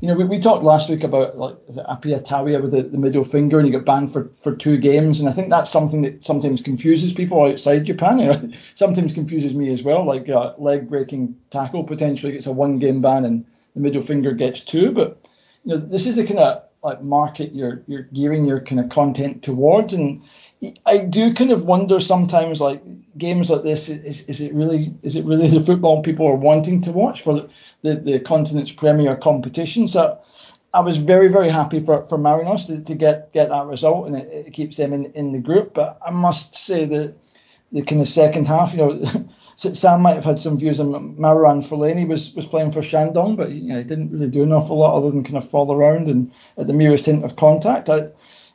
you 0.01 0.07
know, 0.07 0.15
we, 0.15 0.25
we 0.25 0.39
talked 0.39 0.63
last 0.63 0.89
week 0.89 1.03
about 1.03 1.37
like 1.37 1.57
Apia 1.89 2.21
Tawia 2.21 2.63
with 2.63 2.71
the, 2.71 2.83
the 2.83 2.99
middle 2.99 3.25
finger 3.25 3.59
and 3.59 3.67
he 3.67 3.73
got 3.73 3.85
banned 3.85 4.13
for, 4.13 4.31
for 4.41 4.55
two 4.55 4.79
games. 4.79 5.19
And 5.19 5.29
I 5.29 5.33
think 5.33 5.51
that's 5.51 5.73
something 5.73 6.03
that 6.03 6.25
sometimes 6.25 6.63
confuses 6.63 7.13
people 7.13 7.45
outside 7.45 7.85
Japan. 7.85 8.21
You 8.21 8.27
know, 8.27 8.51
sometimes 8.77 9.13
confuses 9.13 9.55
me 9.55 9.71
as 9.71 9.83
well. 9.83 10.07
Like 10.07 10.29
uh, 10.29 10.55
a 10.57 10.63
leg 10.63 10.89
breaking 10.89 11.37
tackle 11.51 11.83
potentially 11.83 12.33
gets 12.33 12.47
a 12.47 12.53
one 12.53 12.79
game 12.79 13.03
ban 13.03 13.25
and 13.25 13.45
the 13.75 13.81
middle 13.81 14.03
finger 14.03 14.33
gets 14.33 14.63
two. 14.63 14.93
But 14.93 15.19
you 15.65 15.75
know, 15.75 15.81
this 15.81 16.07
is 16.07 16.17
the 16.17 16.27
kind 16.27 16.39
of 16.39 16.65
like 16.83 17.03
market 17.03 17.55
you're 17.55 17.83
you're 17.87 18.03
gearing 18.03 18.47
your 18.47 18.61
kind 18.61 18.81
of 18.81 18.89
content 18.89 19.43
towards, 19.43 19.93
and 19.95 20.23
I 20.87 20.99
do 20.99 21.35
kind 21.35 21.53
of 21.53 21.65
wonder 21.65 22.01
sometimes 22.01 22.61
like 22.61 22.83
games 23.19 23.51
like 23.51 23.63
this 23.63 23.89
is 23.89 24.23
is 24.29 24.41
it 24.41 24.55
really 24.55 24.95
is 25.03 25.17
it 25.17 25.25
really 25.25 25.49
the 25.59 25.65
football 25.65 26.03
people 26.03 26.27
are 26.27 26.37
wanting 26.37 26.83
to 26.83 26.93
watch 26.93 27.23
for 27.23 27.49
the 27.83 27.97
the 27.97 28.21
continent's 28.21 28.73
premier 28.73 29.17
competition? 29.17 29.89
So. 29.89 30.19
I 30.73 30.79
was 30.79 30.99
very, 30.99 31.27
very 31.27 31.51
happy 31.51 31.85
for, 31.85 32.07
for 32.07 32.17
Marinos 32.17 32.67
to, 32.69 32.79
to 32.79 32.95
get, 32.95 33.33
get 33.33 33.49
that 33.49 33.67
result, 33.67 34.07
and 34.07 34.15
it, 34.15 34.47
it 34.47 34.53
keeps 34.53 34.77
them 34.77 34.93
in, 34.93 35.07
in 35.15 35.33
the 35.33 35.41
group. 35.41 35.75
But 35.75 35.99
I 36.07 36.13
must 36.13 36.55
say 36.55 36.85
that 36.85 37.15
the 37.73 37.83
kind 37.83 38.01
of 38.01 38.09
second 38.09 38.47
half, 38.47 38.73
you 38.73 38.79
know, 38.79 39.29
Sam 39.61 40.01
might 40.01 40.15
have 40.15 40.25
had 40.25 40.39
some 40.39 40.59
views 40.59 40.81
on 40.81 41.17
Marouane 41.17 41.67
Fellaini 41.67 42.09
was 42.09 42.35
was 42.35 42.47
playing 42.47 42.73
for 42.73 42.81
Shandong, 42.81 43.37
but 43.37 43.51
you 43.51 43.69
know, 43.69 43.79
he 43.79 43.85
didn't 43.85 44.11
really 44.11 44.29
do 44.29 44.43
an 44.43 44.53
awful 44.53 44.79
lot 44.79 44.97
other 44.97 45.11
than 45.11 45.23
kind 45.23 45.37
of 45.37 45.51
fall 45.51 45.71
around 45.71 46.09
and 46.09 46.33
at 46.57 46.67
the 46.67 46.73
merest 46.73 47.07
hint 47.07 47.25
of 47.25 47.37
contact. 47.37 47.91
I, 47.91 48.09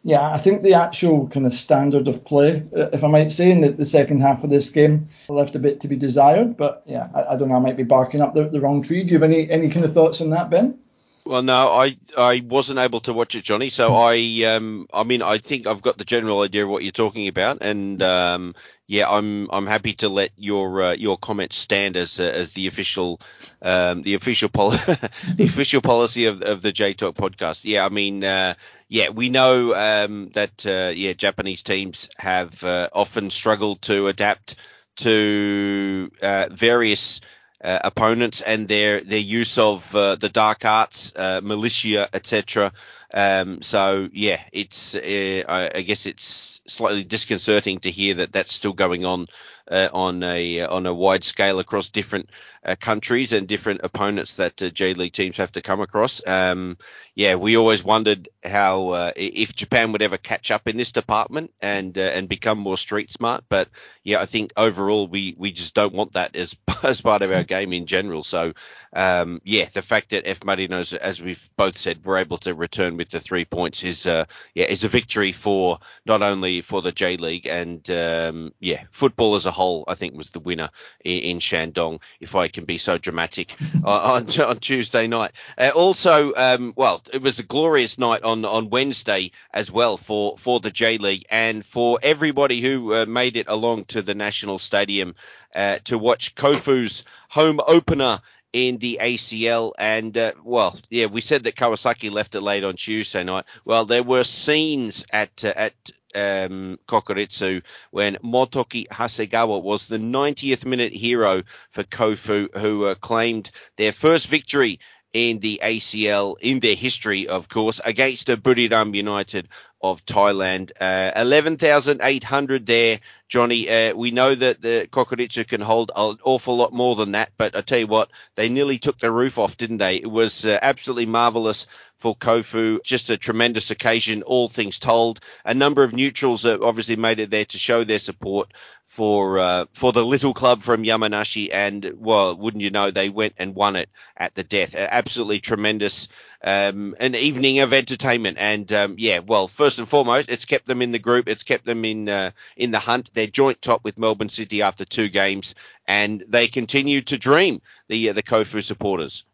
yeah, 0.03 0.27
I 0.31 0.37
think 0.37 0.63
the 0.63 0.73
actual 0.73 1.27
kind 1.29 1.45
of 1.45 1.53
standard 1.53 2.07
of 2.07 2.25
play, 2.25 2.63
uh, 2.75 2.89
if 2.91 3.03
I 3.03 3.07
might 3.07 3.31
say, 3.31 3.51
in 3.51 3.61
the, 3.61 3.69
the 3.69 3.85
second 3.85 4.21
half 4.21 4.43
of 4.43 4.49
this 4.49 4.69
game 4.69 5.07
left 5.29 5.55
a 5.55 5.59
bit 5.59 5.79
to 5.81 5.87
be 5.87 5.95
desired. 5.95 6.57
But 6.57 6.83
yeah, 6.87 7.07
I, 7.13 7.33
I 7.33 7.37
don't 7.37 7.49
know, 7.49 7.55
I 7.55 7.59
might 7.59 7.77
be 7.77 7.83
barking 7.83 8.21
up 8.21 8.33
the, 8.33 8.49
the 8.49 8.61
wrong 8.61 8.81
tree. 8.81 9.03
Do 9.03 9.09
you 9.09 9.19
have 9.19 9.29
any 9.29 9.49
any 9.49 9.69
kind 9.69 9.85
of 9.85 9.93
thoughts 9.93 10.21
on 10.21 10.31
that, 10.31 10.49
Ben? 10.49 10.79
Well, 11.27 11.41
no, 11.41 11.69
I 11.71 11.97
I 12.15 12.43
wasn't 12.45 12.77
able 12.79 12.99
to 13.01 13.13
watch 13.13 13.33
it, 13.33 13.43
Jonny. 13.43 13.69
So 13.69 13.95
I 13.95 14.43
um 14.43 14.87
I 14.93 15.03
mean 15.03 15.23
I 15.23 15.39
think 15.39 15.65
I've 15.65 15.81
got 15.81 15.97
the 15.97 16.05
general 16.05 16.41
idea 16.41 16.63
of 16.63 16.69
what 16.69 16.83
you're 16.83 16.91
talking 16.91 17.27
about, 17.27 17.57
and 17.61 18.01
um 18.03 18.53
yeah, 18.85 19.09
I'm 19.09 19.49
I'm 19.49 19.65
happy 19.65 19.93
to 19.95 20.09
let 20.09 20.29
your 20.37 20.81
uh, 20.83 20.93
your 20.93 21.17
comments 21.17 21.55
stand 21.57 21.97
as 21.97 22.19
uh, 22.19 22.23
as 22.25 22.51
the 22.51 22.67
official 22.67 23.19
um 23.63 24.03
the 24.03 24.13
official 24.13 24.49
pol- 24.49 24.69
the 25.35 25.45
official 25.45 25.81
policy 25.81 26.25
of 26.25 26.43
of 26.43 26.61
the 26.61 26.71
J 26.71 26.93
Talk 26.93 27.15
podcast. 27.15 27.65
Yeah, 27.65 27.85
I 27.85 27.89
mean 27.89 28.23
uh, 28.23 28.53
yeah, 28.87 29.09
we 29.09 29.29
know 29.29 29.73
um 29.73 30.29
that 30.33 30.63
uh, 30.67 30.91
yeah 30.95 31.13
Japanese 31.13 31.63
teams 31.63 32.07
have 32.17 32.63
uh, 32.63 32.89
often 32.93 33.31
struggled 33.31 33.81
to 33.83 34.07
adapt 34.07 34.57
to 34.97 36.11
uh, 36.21 36.47
various 36.51 37.19
uh, 37.65 37.79
opponents 37.83 38.41
and 38.41 38.67
their 38.67 39.01
their 39.01 39.17
use 39.17 39.57
of 39.57 39.93
uh, 39.95 40.15
the 40.15 40.29
dark 40.29 40.63
arts, 40.65 41.11
uh, 41.15 41.41
malicia, 41.41 42.07
etc. 42.13 42.71
Um, 43.13 43.61
so 43.61 44.07
yeah, 44.13 44.41
it's 44.51 44.93
uh, 44.93 45.43
I, 45.47 45.71
I, 45.73 45.81
guess 45.81 46.05
it's 46.05 46.61
slightly 46.67 47.03
disconcerting 47.03 47.79
to 47.79 47.91
hear 47.91 48.15
that 48.15 48.33
that's 48.33 48.53
still 48.53 48.73
going 48.73 49.05
on 49.05 49.27
uh, 49.69 49.89
on 49.93 50.23
a 50.23 50.61
on 50.61 50.85
a 50.85 50.93
wide 50.93 51.23
scale 51.23 51.59
across 51.59 51.89
different 51.89 52.29
uh, 52.65 52.75
countries 52.79 53.31
and 53.31 53.47
different 53.47 53.81
opponents 53.83 54.35
that 54.35 54.61
uh, 54.61 54.69
J 54.69 54.93
League 54.93 55.13
teams 55.13 55.37
have 55.37 55.51
to 55.53 55.61
come 55.61 55.81
across. 55.81 56.25
Um, 56.27 56.77
yeah, 57.13 57.35
we 57.35 57.55
always 57.57 57.83
wondered 57.83 58.27
how 58.43 58.89
uh, 58.89 59.11
if 59.15 59.55
Japan 59.55 59.91
would 59.91 60.01
ever 60.01 60.17
catch 60.17 60.51
up 60.51 60.67
in 60.67 60.75
this 60.77 60.91
department 60.91 61.53
and 61.61 61.97
uh, 61.97 62.01
and 62.01 62.27
become 62.27 62.57
more 62.57 62.77
street 62.77 63.11
smart. 63.11 63.43
But 63.47 63.69
yeah, 64.03 64.19
I 64.19 64.25
think 64.25 64.51
overall 64.57 65.07
we 65.07 65.35
we 65.37 65.51
just 65.51 65.73
don't 65.73 65.93
want 65.93 66.13
that 66.13 66.35
as 66.35 66.55
as 66.83 67.01
part 67.01 67.21
of 67.21 67.31
our 67.31 67.43
game 67.43 67.71
in 67.73 67.85
general. 67.85 68.23
So 68.23 68.53
um, 68.93 69.41
yeah, 69.43 69.67
the 69.73 69.81
fact 69.81 70.09
that 70.09 70.27
F 70.27 70.41
Marinos, 70.41 70.93
as 70.93 71.21
we've 71.21 71.49
both 71.55 71.77
said, 71.77 72.05
were 72.05 72.17
able 72.17 72.37
to 72.39 72.53
return 72.53 72.97
with 72.97 73.09
the 73.09 73.19
three 73.19 73.45
points 73.45 73.83
is 73.83 74.05
uh, 74.07 74.25
yeah 74.53 74.65
is 74.65 74.83
a 74.83 74.89
victory 74.89 75.31
for 75.31 75.79
not 76.05 76.21
only 76.21 76.61
for 76.61 76.81
the 76.81 76.91
J 76.91 77.17
League 77.17 77.47
and 77.47 77.89
um, 77.89 78.53
yeah 78.59 78.83
football 78.91 79.35
as 79.35 79.45
a 79.45 79.51
whole. 79.55 79.85
I 79.87 79.95
think 79.95 80.15
was 80.15 80.29
the 80.29 80.39
winner 80.39 80.69
in, 81.03 81.19
in 81.19 81.39
Shandong. 81.39 82.01
If 82.19 82.35
I 82.35 82.47
can 82.47 82.65
be 82.65 82.77
so 82.77 82.97
dramatic 82.97 83.55
on, 83.83 84.29
on 84.39 84.59
Tuesday 84.59 85.07
night. 85.07 85.31
Uh, 85.57 85.71
also, 85.73 86.33
um, 86.35 86.73
well, 86.75 87.01
it 87.13 87.21
was 87.21 87.39
a 87.39 87.43
glorious 87.43 87.97
night 87.97 88.23
on 88.23 88.45
on 88.45 88.69
Wednesday 88.69 89.31
as 89.53 89.71
well 89.71 89.97
for 89.97 90.37
for 90.37 90.59
the 90.59 90.71
J 90.71 90.97
League 90.97 91.25
and 91.29 91.65
for 91.65 91.97
everybody 92.03 92.61
who 92.61 92.93
uh, 92.93 93.05
made 93.05 93.37
it 93.37 93.47
along 93.47 93.85
to 93.85 94.01
the 94.01 94.15
National 94.15 94.59
Stadium 94.59 95.15
uh, 95.55 95.79
to 95.85 95.97
watch 95.97 96.35
Kofu's 96.35 97.05
home 97.29 97.59
opener 97.65 98.21
in 98.53 98.77
the 98.77 98.99
ACL. 99.01 99.73
And 99.77 100.17
uh, 100.17 100.31
well, 100.43 100.79
yeah, 100.89 101.07
we 101.07 101.21
said 101.21 101.43
that 101.43 101.55
Kawasaki 101.55 102.09
left 102.09 102.35
it 102.35 102.41
late 102.41 102.63
on 102.63 102.75
Tuesday 102.75 103.23
night. 103.23 103.45
Well, 103.65 103.85
there 103.85 104.03
were 104.03 104.23
scenes 104.23 105.05
at 105.11 105.43
uh, 105.43 105.53
at 105.55 105.73
um, 106.15 106.79
Kokuritsu 106.87 107.63
when 107.91 108.15
Motoki 108.23 108.87
Hasegawa 108.87 109.61
was 109.61 109.87
the 109.87 109.97
90th 109.97 110.65
minute 110.65 110.93
hero 110.93 111.43
for 111.69 111.83
Kofu, 111.83 112.55
who 112.57 112.85
uh, 112.85 112.95
claimed 112.95 113.51
their 113.77 113.91
first 113.91 114.27
victory 114.27 114.79
in 115.15 115.39
the 115.39 115.61
ACL 115.63 116.35
in 116.41 116.59
their 116.59 116.75
history, 116.75 117.29
of 117.29 117.47
course, 117.47 117.79
against 117.85 118.27
the 118.27 118.35
Buriram 118.35 118.93
United 118.93 119.47
of 119.81 120.05
Thailand. 120.05 120.71
Uh, 120.79 121.11
11,800 121.15 122.65
there, 122.65 122.99
Jonny. 123.29 123.69
Uh, 123.69 123.95
we 123.95 124.11
know 124.11 124.35
that 124.35 124.61
the 124.61 124.89
Kokuritsu 124.91 125.47
can 125.47 125.61
hold 125.61 125.91
an 125.95 126.17
awful 126.25 126.57
lot 126.57 126.73
more 126.73 126.97
than 126.97 127.13
that, 127.13 127.31
but 127.37 127.55
I 127.55 127.61
tell 127.61 127.79
you 127.79 127.87
what, 127.87 128.11
they 128.35 128.49
nearly 128.49 128.77
took 128.77 128.97
the 128.97 129.09
roof 129.09 129.39
off, 129.39 129.55
didn't 129.55 129.77
they? 129.77 129.95
It 129.95 130.11
was 130.11 130.45
uh, 130.45 130.59
absolutely 130.61 131.05
marvelous 131.05 131.65
for 131.97 132.13
Kofu. 132.13 132.83
Just 132.83 133.09
a 133.09 133.15
tremendous 133.15 133.71
occasion, 133.71 134.21
all 134.23 134.49
things 134.49 134.79
told. 134.79 135.21
A 135.45 135.53
number 135.53 135.83
of 135.83 135.93
neutrals 135.93 136.45
obviously 136.45 136.97
made 136.97 137.21
it 137.21 137.29
there 137.29 137.45
to 137.45 137.57
show 137.57 137.85
their 137.85 137.99
support 137.99 138.51
for 138.95 139.39
uh, 139.39 139.65
for 139.73 139.91
the 139.91 140.05
little 140.05 140.33
club 140.33 140.61
from 140.61 140.85
Yamanashi, 140.85 141.49
and 141.51 141.95
well, 141.97 142.37
wouldn't 142.37 142.63
you 142.63 142.69
know, 142.69 142.91
they 142.91 143.09
went 143.09 143.33
and 143.37 143.53
won 143.53 143.75
it 143.75 143.89
at 144.15 144.33
the 144.35 144.43
death. 144.43 144.73
Absolutely 144.73 145.41
tremendous, 145.41 146.07
um, 146.41 146.95
an 146.97 147.13
evening 147.13 147.59
of 147.59 147.73
entertainment, 147.73 148.37
and 148.39 148.71
um, 148.71 148.95
yeah, 148.97 149.19
well, 149.19 149.49
first 149.49 149.79
and 149.79 149.89
foremost, 149.89 150.31
it's 150.31 150.45
kept 150.45 150.65
them 150.65 150.81
in 150.81 150.93
the 150.93 150.99
group, 150.99 151.27
it's 151.27 151.43
kept 151.43 151.65
them 151.65 151.83
in 151.83 152.07
uh, 152.07 152.31
in 152.55 152.71
the 152.71 152.79
hunt. 152.79 153.11
They're 153.13 153.27
joint 153.27 153.61
top 153.61 153.83
with 153.83 153.99
Melbourne 153.99 154.29
City 154.29 154.61
after 154.61 154.85
two 154.85 155.09
games, 155.09 155.55
and 155.85 156.23
they 156.29 156.47
continue 156.47 157.01
to 157.01 157.17
dream 157.17 157.61
the 157.89 158.11
uh, 158.11 158.13
the 158.13 158.23
Kofu 158.23 158.63
supporters. 158.63 159.25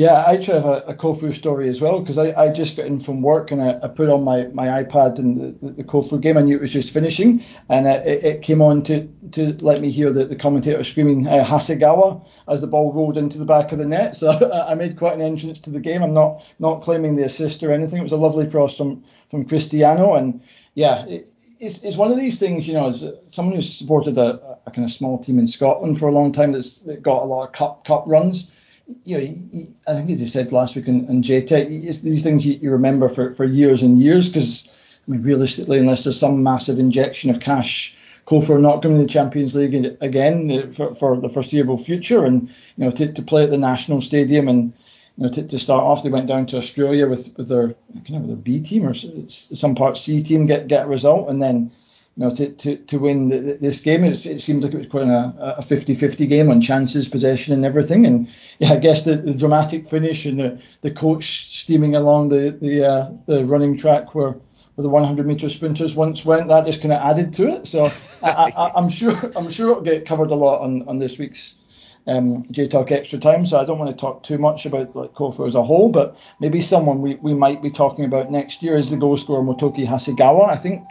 Yeah, 0.00 0.14
I 0.14 0.32
actually 0.32 0.62
have 0.62 0.64
a, 0.64 0.78
a 0.86 0.94
Kofu 0.94 1.30
story 1.30 1.68
as 1.68 1.82
well 1.82 2.00
because 2.00 2.16
I, 2.16 2.32
I 2.32 2.48
just 2.48 2.78
got 2.78 2.86
in 2.86 3.00
from 3.00 3.20
work 3.20 3.50
and 3.50 3.60
I, 3.60 3.80
I 3.82 3.88
put 3.88 4.08
on 4.08 4.24
my, 4.24 4.46
my 4.46 4.82
iPad 4.82 5.18
and 5.18 5.60
the, 5.60 5.72
the 5.72 5.84
Kofu 5.84 6.18
game. 6.18 6.38
I 6.38 6.40
knew 6.40 6.56
it 6.56 6.62
was 6.62 6.72
just 6.72 6.90
finishing 6.90 7.44
and 7.68 7.86
it, 7.86 8.24
it 8.24 8.40
came 8.40 8.62
on 8.62 8.82
to, 8.84 9.06
to 9.32 9.54
let 9.60 9.82
me 9.82 9.90
hear 9.90 10.10
the, 10.10 10.24
the 10.24 10.36
commentator 10.36 10.82
screaming 10.84 11.26
uh, 11.26 11.44
Hasegawa 11.44 12.26
as 12.48 12.62
the 12.62 12.66
ball 12.66 12.94
rolled 12.94 13.18
into 13.18 13.36
the 13.36 13.44
back 13.44 13.72
of 13.72 13.78
the 13.78 13.84
net. 13.84 14.16
So 14.16 14.50
I 14.68 14.72
made 14.72 14.96
quite 14.96 15.12
an 15.16 15.20
entrance 15.20 15.60
to 15.60 15.70
the 15.70 15.80
game. 15.80 16.02
I'm 16.02 16.12
not 16.12 16.44
not 16.58 16.80
claiming 16.80 17.14
the 17.14 17.24
assist 17.24 17.62
or 17.62 17.70
anything. 17.70 17.98
It 17.98 18.04
was 18.04 18.12
a 18.12 18.16
lovely 18.16 18.48
cross 18.48 18.78
from, 18.78 19.04
from 19.30 19.44
Cristiano. 19.44 20.14
And 20.14 20.40
yeah, 20.72 21.04
it, 21.04 21.30
it's, 21.58 21.82
it's 21.82 21.98
one 21.98 22.10
of 22.10 22.18
these 22.18 22.38
things, 22.38 22.66
you 22.66 22.72
know, 22.72 22.88
as 22.88 23.04
someone 23.26 23.54
who's 23.54 23.70
supported 23.70 24.16
a, 24.16 24.56
a 24.64 24.70
kind 24.70 24.86
of 24.86 24.92
small 24.92 25.18
team 25.18 25.38
in 25.38 25.46
Scotland 25.46 25.98
for 25.98 26.08
a 26.08 26.12
long 26.12 26.32
time 26.32 26.52
that's 26.52 26.78
that 26.78 27.02
got 27.02 27.22
a 27.22 27.26
lot 27.26 27.46
of 27.46 27.52
cup 27.52 27.84
cup 27.84 28.04
runs 28.06 28.50
you 29.04 29.18
know, 29.18 29.66
I 29.88 29.94
think 29.94 30.10
as 30.10 30.20
you 30.20 30.26
said 30.26 30.52
last 30.52 30.76
week 30.76 30.88
in, 30.88 31.06
in 31.08 31.22
JTech, 31.22 32.02
these 32.02 32.22
things 32.22 32.44
you, 32.44 32.54
you, 32.54 32.70
remember 32.70 33.08
for, 33.08 33.34
for 33.34 33.44
years 33.44 33.82
and 33.82 34.00
years 34.00 34.28
because, 34.28 34.68
I 35.06 35.10
mean, 35.10 35.22
realistically, 35.22 35.78
unless 35.78 36.04
there's 36.04 36.18
some 36.18 36.42
massive 36.42 36.78
injection 36.78 37.30
of 37.30 37.40
cash, 37.40 37.94
Kofu 38.26 38.50
are 38.50 38.58
not 38.58 38.82
going 38.82 38.94
to 38.96 39.02
the 39.02 39.08
Champions 39.08 39.54
League 39.54 39.96
again 40.00 40.50
uh, 40.50 40.74
for, 40.74 40.94
for 40.94 41.20
the 41.20 41.28
foreseeable 41.28 41.78
future. 41.78 42.24
And, 42.24 42.48
you 42.76 42.84
know, 42.84 42.90
to, 42.92 43.12
to 43.12 43.22
play 43.22 43.44
at 43.44 43.50
the 43.50 43.58
National 43.58 44.00
Stadium 44.00 44.48
and, 44.48 44.72
you 45.16 45.24
know, 45.24 45.30
to, 45.30 45.46
to 45.46 45.58
start 45.58 45.82
off, 45.82 46.02
they 46.02 46.10
went 46.10 46.28
down 46.28 46.46
to 46.46 46.58
Australia 46.58 47.08
with, 47.08 47.36
with 47.36 47.48
their, 47.48 47.74
kind 48.06 48.22
of 48.22 48.26
their 48.28 48.36
B 48.36 48.60
team 48.60 48.86
or 48.86 48.94
some 49.28 49.74
part 49.74 49.98
C 49.98 50.22
team, 50.22 50.46
get, 50.46 50.68
get 50.68 50.86
a 50.86 50.88
result. 50.88 51.28
And 51.28 51.42
then, 51.42 51.72
you 52.16 52.26
know, 52.26 52.34
to, 52.34 52.50
to, 52.50 52.76
to 52.76 52.98
win 52.98 53.28
the, 53.28 53.58
this 53.60 53.80
game. 53.80 54.04
It, 54.04 54.26
it 54.26 54.40
seemed 54.40 54.62
like 54.62 54.74
it 54.74 54.78
was 54.78 54.88
quite 54.88 55.06
a, 55.06 55.56
a 55.58 55.62
50-50 55.62 56.28
game 56.28 56.50
on 56.50 56.60
chances, 56.60 57.08
possession, 57.08 57.54
and 57.54 57.64
everything. 57.64 58.04
And 58.04 58.28
yeah, 58.58 58.72
I 58.72 58.76
guess 58.76 59.04
the, 59.04 59.16
the 59.16 59.34
dramatic 59.34 59.88
finish 59.88 60.26
and 60.26 60.40
the, 60.40 60.60
the 60.82 60.90
coach 60.90 61.58
steaming 61.60 61.94
along 61.94 62.30
the 62.30 62.56
the, 62.60 62.84
uh, 62.84 63.10
the 63.26 63.44
running 63.44 63.78
track 63.78 64.14
where 64.14 64.34
where 64.74 64.82
the 64.82 64.88
100 64.88 65.26
meter 65.26 65.48
sprinters 65.48 65.94
once 65.94 66.24
went, 66.24 66.48
that 66.48 66.64
just 66.64 66.80
kind 66.80 66.92
of 66.92 67.00
added 67.00 67.34
to 67.34 67.48
it. 67.48 67.66
So 67.66 67.92
I, 68.22 68.72
am 68.76 68.88
sure 68.88 69.32
I'm 69.36 69.50
sure 69.50 69.70
it'll 69.70 69.82
get 69.82 70.06
covered 70.06 70.30
a 70.30 70.34
lot 70.34 70.62
on, 70.62 70.88
on 70.88 70.98
this 70.98 71.18
week's 71.18 71.54
um, 72.06 72.46
J 72.50 72.68
Talk 72.68 72.90
Extra 72.90 73.18
Time. 73.18 73.46
So 73.46 73.58
I 73.58 73.64
don't 73.64 73.78
want 73.78 73.90
to 73.90 74.00
talk 74.00 74.22
too 74.22 74.38
much 74.38 74.66
about 74.66 74.94
like 74.96 75.12
Kofu 75.12 75.46
as 75.46 75.54
a 75.54 75.62
whole, 75.62 75.90
but 75.90 76.16
maybe 76.40 76.60
someone 76.60 77.02
we, 77.02 77.16
we 77.16 77.34
might 77.34 77.62
be 77.62 77.70
talking 77.70 78.04
about 78.04 78.30
next 78.30 78.62
year 78.62 78.76
is 78.76 78.90
the 78.90 78.96
goal 78.96 79.16
scorer 79.16 79.42
Motoki 79.42 79.86
Hasegawa. 79.86 80.48
I 80.48 80.56
think 80.56 80.82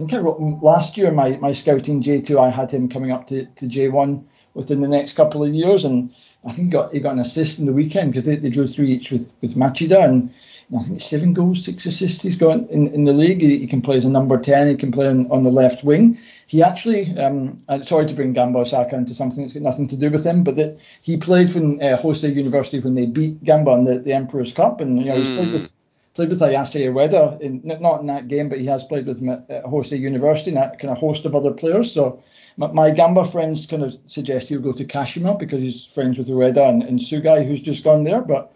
think 0.00 0.14
I 0.14 0.18
wrote 0.18 0.40
last 0.62 0.96
year 0.96 1.12
my, 1.12 1.36
my 1.36 1.52
scouting 1.52 2.02
J2. 2.02 2.38
I 2.38 2.48
had 2.48 2.72
him 2.72 2.88
coming 2.88 3.12
up 3.12 3.26
to, 3.26 3.44
to 3.44 3.66
J1 3.66 4.24
within 4.54 4.80
the 4.80 4.88
next 4.88 5.12
couple 5.12 5.44
of 5.44 5.54
years, 5.54 5.84
and 5.84 6.12
I 6.44 6.52
think 6.52 6.66
he 6.66 6.70
got 6.70 6.92
he 6.92 7.00
got 7.00 7.12
an 7.12 7.20
assist 7.20 7.58
in 7.58 7.66
the 7.66 7.72
weekend 7.72 8.12
because 8.12 8.24
they, 8.24 8.36
they 8.36 8.48
drew 8.48 8.66
three 8.66 8.92
each 8.92 9.10
with 9.10 9.34
with 9.42 9.56
Machida, 9.56 10.02
and 10.02 10.32
I 10.76 10.82
think 10.82 11.02
seven 11.02 11.34
goals, 11.34 11.64
six 11.64 11.84
assists 11.84 12.22
he's 12.22 12.36
got 12.36 12.70
in, 12.70 12.88
in 12.94 13.04
the 13.04 13.12
league. 13.12 13.42
He, 13.42 13.58
he 13.58 13.66
can 13.66 13.82
play 13.82 13.98
as 13.98 14.06
a 14.06 14.10
number 14.10 14.38
ten. 14.38 14.68
He 14.68 14.76
can 14.76 14.90
play 14.90 15.06
on, 15.06 15.30
on 15.30 15.42
the 15.42 15.50
left 15.50 15.84
wing. 15.84 16.18
He 16.46 16.62
actually, 16.62 17.16
um, 17.18 17.62
uh, 17.68 17.84
sorry 17.84 18.06
to 18.06 18.14
bring 18.14 18.32
Gamba 18.32 18.60
Osaka 18.60 18.96
into 18.96 19.14
something 19.14 19.42
that's 19.44 19.52
got 19.52 19.62
nothing 19.62 19.86
to 19.88 19.96
do 19.96 20.10
with 20.10 20.24
him, 20.24 20.44
but 20.44 20.56
that 20.56 20.78
he 21.02 21.18
played 21.18 21.54
when 21.54 21.80
uh, 21.82 22.00
Hosei 22.00 22.34
University 22.34 22.80
when 22.80 22.94
they 22.94 23.06
beat 23.06 23.44
Gamba 23.44 23.72
in 23.72 23.84
the, 23.84 23.98
the 23.98 24.14
Emperor's 24.14 24.52
Cup, 24.54 24.80
and 24.80 24.98
you 24.98 25.04
know, 25.04 25.16
mm. 25.16 25.18
he's 25.18 25.36
played 25.36 25.52
with 25.52 25.62
hmm 25.62 25.79
played 26.14 26.28
with 26.28 26.40
Ayase 26.40 26.92
Ueda, 26.92 27.40
in, 27.40 27.62
not 27.64 28.00
in 28.00 28.06
that 28.06 28.28
game, 28.28 28.48
but 28.48 28.58
he 28.58 28.66
has 28.66 28.84
played 28.84 29.06
with 29.06 29.20
him 29.20 29.28
at, 29.30 29.48
Hosei 29.64 29.98
University 29.98 30.50
and 30.50 30.58
a 30.58 30.76
kind 30.76 30.90
of 30.90 30.98
host 30.98 31.24
of 31.24 31.34
other 31.34 31.52
players. 31.52 31.92
So 31.92 32.22
my, 32.56 32.66
my 32.72 32.90
Gamba 32.90 33.24
friends 33.30 33.66
kind 33.66 33.82
of 33.84 33.96
suggest 34.06 34.48
he'll 34.48 34.60
go 34.60 34.72
to 34.72 34.84
Kashima 34.84 35.38
because 35.38 35.60
he's 35.60 35.88
friends 35.94 36.18
with 36.18 36.28
Ueda 36.28 36.68
and, 36.68 36.82
and 36.82 36.98
Sugai, 36.98 37.46
who's 37.46 37.62
just 37.62 37.84
gone 37.84 38.04
there. 38.04 38.20
But 38.20 38.52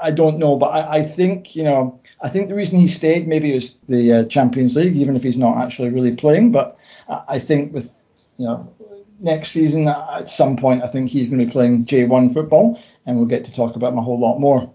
I 0.00 0.10
don't 0.10 0.38
know. 0.38 0.56
But 0.56 0.68
I, 0.68 0.98
I 0.98 1.02
think, 1.02 1.56
you 1.56 1.64
know, 1.64 2.00
I 2.20 2.28
think 2.28 2.48
the 2.48 2.54
reason 2.54 2.78
he 2.78 2.86
stayed 2.86 3.26
maybe 3.26 3.52
was 3.52 3.74
the 3.88 4.12
uh, 4.12 4.24
Champions 4.26 4.76
League, 4.76 4.96
even 4.96 5.16
if 5.16 5.22
he's 5.22 5.36
not 5.36 5.58
actually 5.58 5.90
really 5.90 6.14
playing. 6.14 6.52
But 6.52 6.78
I, 7.08 7.22
I 7.28 7.38
think 7.38 7.72
with, 7.72 7.90
you 8.38 8.46
know, 8.46 8.72
next 9.18 9.50
season 9.50 9.88
at 9.88 10.30
some 10.30 10.56
point, 10.56 10.82
I 10.82 10.88
think 10.88 11.10
he's 11.10 11.28
going 11.28 11.40
to 11.40 11.46
be 11.46 11.52
playing 11.52 11.86
J1 11.86 12.34
football, 12.34 12.80
and 13.06 13.16
we'll 13.16 13.26
get 13.26 13.44
to 13.46 13.54
talk 13.54 13.76
about 13.76 13.92
him 13.92 13.98
a 13.98 14.02
whole 14.02 14.18
lot 14.18 14.38
more. 14.38 14.72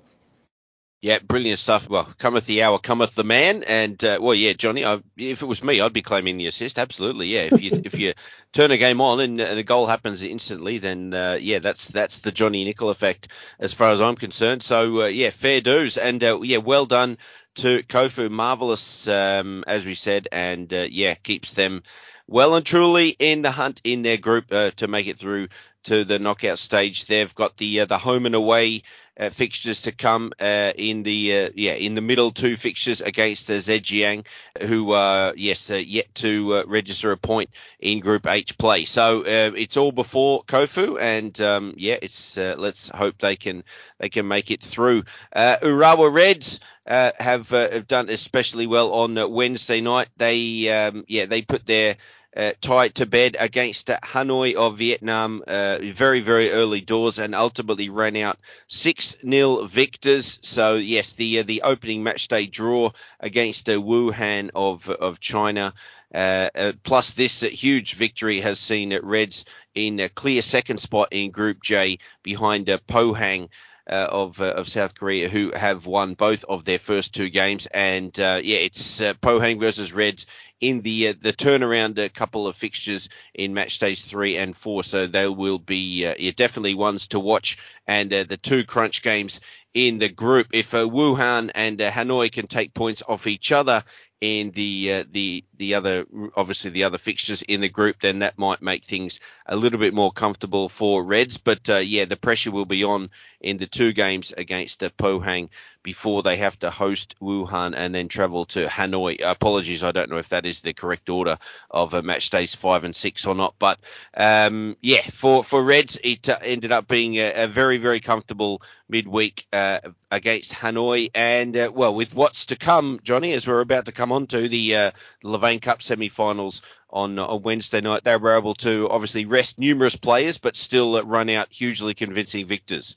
Yeah, 0.99 1.19
brilliant 1.19 1.60
stuff. 1.60 1.88
Well, 1.88 2.12
cometh 2.17 2.47
the 2.47 2.63
hour, 2.63 2.79
cometh 2.79 3.13
the 3.13 3.23
man, 3.23 3.62
and 3.63 4.03
uh, 4.03 4.17
well, 4.19 4.33
yeah, 4.33 4.53
Jonny. 4.53 4.83
I, 4.83 4.95
if 5.15 5.43
it 5.43 5.45
was 5.45 5.63
me, 5.63 5.79
I'd 5.79 5.93
be 5.93 6.01
claiming 6.01 6.38
the 6.38 6.47
assist. 6.47 6.79
Absolutely, 6.79 7.27
yeah. 7.27 7.49
If 7.51 7.62
you 7.62 7.71
if 7.86 7.99
you 7.99 8.13
turn 8.51 8.71
a 8.71 8.77
game 8.77 8.99
on 8.99 9.19
and, 9.19 9.39
and 9.39 9.60
a 9.60 9.63
goal 9.63 9.86
happens 9.86 10.23
instantly, 10.23 10.79
then 10.79 11.13
uh, 11.13 11.38
yeah, 11.39 11.60
that's 11.60 11.88
that's 11.88 12.17
the 12.19 12.31
Jonny 12.31 12.65
Nickel 12.65 12.89
effect 12.89 13.27
as 13.60 13.73
far 13.73 13.91
as 13.91 14.01
I'm 14.01 14.15
concerned. 14.15 14.63
So 14.63 15.03
uh, 15.03 15.05
yeah, 15.05 15.29
fair 15.29 15.62
dues, 15.62 15.97
and 15.97 16.23
uh, 16.23 16.39
yeah, 16.41 16.57
well 16.57 16.88
done 16.88 17.19
to 17.55 17.83
Kofu. 17.83 18.31
Marvelous, 18.31 19.07
um, 19.07 19.63
as 19.67 19.86
we 19.86 19.93
said, 19.93 20.27
and 20.31 20.73
uh, 20.73 20.88
yeah, 20.89 21.13
keeps 21.13 21.51
them 21.51 21.83
well 22.27 22.55
and 22.55 22.65
truly 22.65 23.10
in 23.10 23.43
the 23.43 23.51
hunt 23.51 23.81
in 23.83 24.01
their 24.01 24.17
group 24.17 24.45
uh, 24.51 24.71
to 24.71 24.88
make 24.88 25.05
it 25.05 25.19
through 25.19 25.47
to 25.84 26.04
the 26.04 26.20
knockout 26.20 26.60
stage. 26.60 27.06
They've 27.06 27.34
got 27.34 27.58
the 27.58 27.86
the 27.86 27.98
home 27.98 28.26
and 28.26 28.36
away 28.36 28.84
uh, 29.20 29.30
fixtures 29.30 29.82
to 29.84 29.92
come 29.92 30.32
uh, 30.40 30.74
in 30.76 31.04
the 31.04 31.38
uh, 31.38 31.50
yeah 31.56 31.74
in 31.74 31.96
the 31.96 32.02
middle 32.02 32.32
two 32.32 32.56
fixtures 32.56 33.02
against 33.02 33.50
uh, 33.50 33.56
Zhejiang, 33.56 34.26
who 34.62 34.92
are 34.92 35.34
yes 35.36 35.70
uh, 35.70 35.76
yet 35.76 36.13
to 36.16 36.56
uh, 36.56 36.63
register 36.68 37.12
a 37.12 37.18
point 37.18 37.50
in 37.80 38.00
Group 38.00 38.28
H 38.28 38.58
play. 38.58 38.86
So 38.86 39.22
uh, 39.22 39.52
it's 39.56 39.78
all 39.78 39.92
before 39.92 40.44
Kofu, 40.44 41.00
and 41.00 41.40
um, 41.42 41.74
yeah, 41.78 41.98
it's 42.02 42.38
let's 42.38 42.90
hope 42.90 43.18
they 43.18 43.36
can 43.36 43.63
they 44.00 44.10
can 44.10 44.28
make 44.28 44.52
it 44.52 44.62
through. 44.62 45.04
Urawa 45.36 46.13
Reds. 46.13 46.60
have 46.86 47.50
have 47.50 47.88
done 47.88 48.10
especially 48.10 48.68
well 48.68 48.94
on 48.94 49.32
Wednesday 49.32 49.82
night. 49.82 50.10
They 50.18 50.70
um, 50.70 51.06
yeah 51.08 51.26
they 51.26 51.42
put 51.42 51.66
their 51.66 51.98
uh, 52.38 52.52
tied 52.62 52.93
to 52.95 53.06
bed 53.06 53.36
against 53.39 53.88
Hanoi 53.88 54.54
of 54.54 54.78
Vietnam 54.78 55.43
uh, 55.47 55.80
very, 55.82 56.19
very 56.19 56.52
early 56.52 56.82
doors 56.82 57.17
and 57.17 57.34
ultimately 57.34 57.89
ran 57.89 58.15
out 58.15 58.38
6 58.67 59.17
0 59.28 59.65
victors. 59.65 60.38
So, 60.43 60.76
yes, 60.76 61.13
the 61.13 61.39
uh, 61.39 61.43
the 61.43 61.63
opening 61.63 62.04
match 62.04 62.28
day 62.28 62.45
draw 62.45 62.91
against 63.19 63.67
uh, 63.67 63.73
Wuhan 63.73 64.52
of, 64.54 64.88
of 64.89 65.19
China. 65.19 65.73
Uh, 66.13 66.50
uh, 66.56 66.73
plus, 66.84 67.12
this 67.12 67.41
huge 67.41 67.95
victory 67.95 68.39
has 68.41 68.60
seen 68.60 68.97
Reds 69.02 69.45
in 69.73 70.00
a 70.00 70.10
clear 70.10 70.41
second 70.41 70.80
spot 70.80 71.10
in 71.12 71.32
Group 71.32 71.63
J 71.63 71.97
behind 72.23 72.67
Pohang. 72.88 73.50
Uh, 73.89 74.06
of 74.12 74.41
uh, 74.41 74.47
of 74.47 74.67
South 74.67 75.00
Korea 75.00 75.30
who 75.30 75.54
have 75.56 75.86
won 75.86 76.13
both 76.13 76.43
of 76.50 76.65
their 76.65 76.78
first 76.78 77.15
two 77.15 77.30
games. 77.30 77.67
And 77.67 78.19
uh, 78.19 78.41
yeah, 78.43 78.58
it's 78.58 79.00
Pohang 79.00 79.62
versus 79.62 79.93
Reds 79.93 80.26
in 80.60 80.82
the 80.82 81.10
uh, 81.10 81.13
the 81.22 81.34
turnaround 81.34 81.98
a 81.98 82.10
couple 82.10 82.48
of 82.48 82.56
fixtures 82.56 83.10
in 83.34 83.54
match 83.54 83.76
stage 83.76 84.04
three 84.04 84.38
and 84.38 84.56
four. 84.56 84.84
So 84.84 85.08
they 85.08 85.28
will 85.28 85.60
be 85.60 86.06
uh, 86.06 86.15
yeah, 86.17 86.32
definitely 86.36 86.76
ones 86.76 87.08
to 87.10 87.20
watch. 87.20 87.58
And 87.86 88.12
uh, 88.13 88.24
the 88.24 88.38
two 88.38 88.63
crunch 88.63 89.04
games 89.04 89.39
in 89.74 90.00
the 90.00 90.10
group. 90.10 90.48
If 90.54 90.74
uh, 90.74 90.86
Wuhan 90.86 91.52
and 91.54 91.78
Hanoi 91.80 92.32
can 92.32 92.48
take 92.48 92.74
points 92.74 93.04
off 93.08 93.28
each 93.28 93.52
other 93.52 93.84
in 94.19 94.51
the 94.51 94.93
uh, 94.93 95.03
the 95.12 95.43
the 95.58 95.75
other 95.75 96.06
obviously 96.36 96.71
the 96.71 96.84
other 96.84 96.97
fixtures 96.97 97.43
in 97.43 97.62
the 97.62 97.69
group, 97.69 97.97
then 98.01 98.19
that 98.19 98.38
might 98.38 98.62
make 98.62 98.84
things 98.84 99.19
a 99.45 99.56
little 99.56 99.80
bit 99.80 99.93
more 99.93 100.12
comfortable 100.12 100.69
for 100.69 101.03
Reds. 101.03 101.38
But 101.38 101.69
uh, 101.69 101.77
yeah, 101.77 102.06
the 102.06 102.17
pressure 102.17 102.51
will 102.51 102.65
be 102.65 102.84
on 102.84 103.10
in 103.39 103.58
the 103.58 103.67
two 103.67 103.93
games 103.93 104.34
against 104.36 104.84
uh, 104.84 104.89
Pohang 104.97 105.49
before 105.84 106.21
they 106.21 106.38
have 106.38 106.58
to 106.60 106.69
host 106.69 107.15
Wuhan 107.21 107.73
and 107.75 107.95
then 107.95 108.08
travel 108.08 108.45
to 108.45 108.65
Hanoi. 108.65 109.21
Apologies, 109.23 109.84
I 109.84 109.91
don't 109.91 110.10
know 110.10 110.17
if 110.17 110.30
that 110.30 110.45
is 110.45 110.62
the 110.62 110.73
correct 110.73 111.10
order 111.10 111.38
of 111.71 111.93
uh, 111.93 112.01
match 112.01 112.30
days 112.30 112.56
five 112.56 112.84
and 112.84 112.95
six 112.95 113.25
or 113.25 113.36
not. 113.36 113.56
But 113.60 113.80
um, 114.13 114.75
yeah, 114.82 115.01
for 115.12 115.43
for 115.43 115.63
Reds, 115.63 115.97
it 116.03 116.27
uh, 116.27 116.39
ended 116.41 116.71
up 116.71 116.88
being 116.88 117.15
a, 117.15 117.43
a, 117.43 117.47
very 117.47 117.77
very 117.77 117.99
comfortable 117.99 118.62
midweek 118.89 119.45
uh, 119.53 119.80
against 120.12 120.51
Hanoi, 120.53 121.12
and 121.13 121.56
uh, 121.56 121.71
well, 121.73 121.93
with 121.93 122.15
what's 122.15 122.47
to 122.47 122.56
come, 122.56 122.99
Jonny, 123.03 123.34
as 123.34 123.47
we're 123.47 123.62
about 123.62 123.86
to 123.86 123.91
come 123.91 124.07
on 124.12 124.28
to 124.28 124.48
the, 124.48 124.76
uh, 124.76 124.91
Levain 125.24 125.62
Cup 125.62 125.82
semi-finals 125.82 126.62
on, 126.89 127.20
on 127.20 127.41
Wednesday 127.41 127.82
night, 127.82 128.04
they 128.04 128.17
were 128.17 128.38
able 128.38 128.56
to 128.56 128.89
obviously 128.89 129.26
rest 129.26 129.60
numerous 129.60 129.96
players, 129.96 130.38
but 130.38 130.56
still 130.56 131.04
run 131.04 131.30
out 131.30 131.48
hugely 131.52 131.93
convincing 131.93 132.46
victors. 132.48 132.96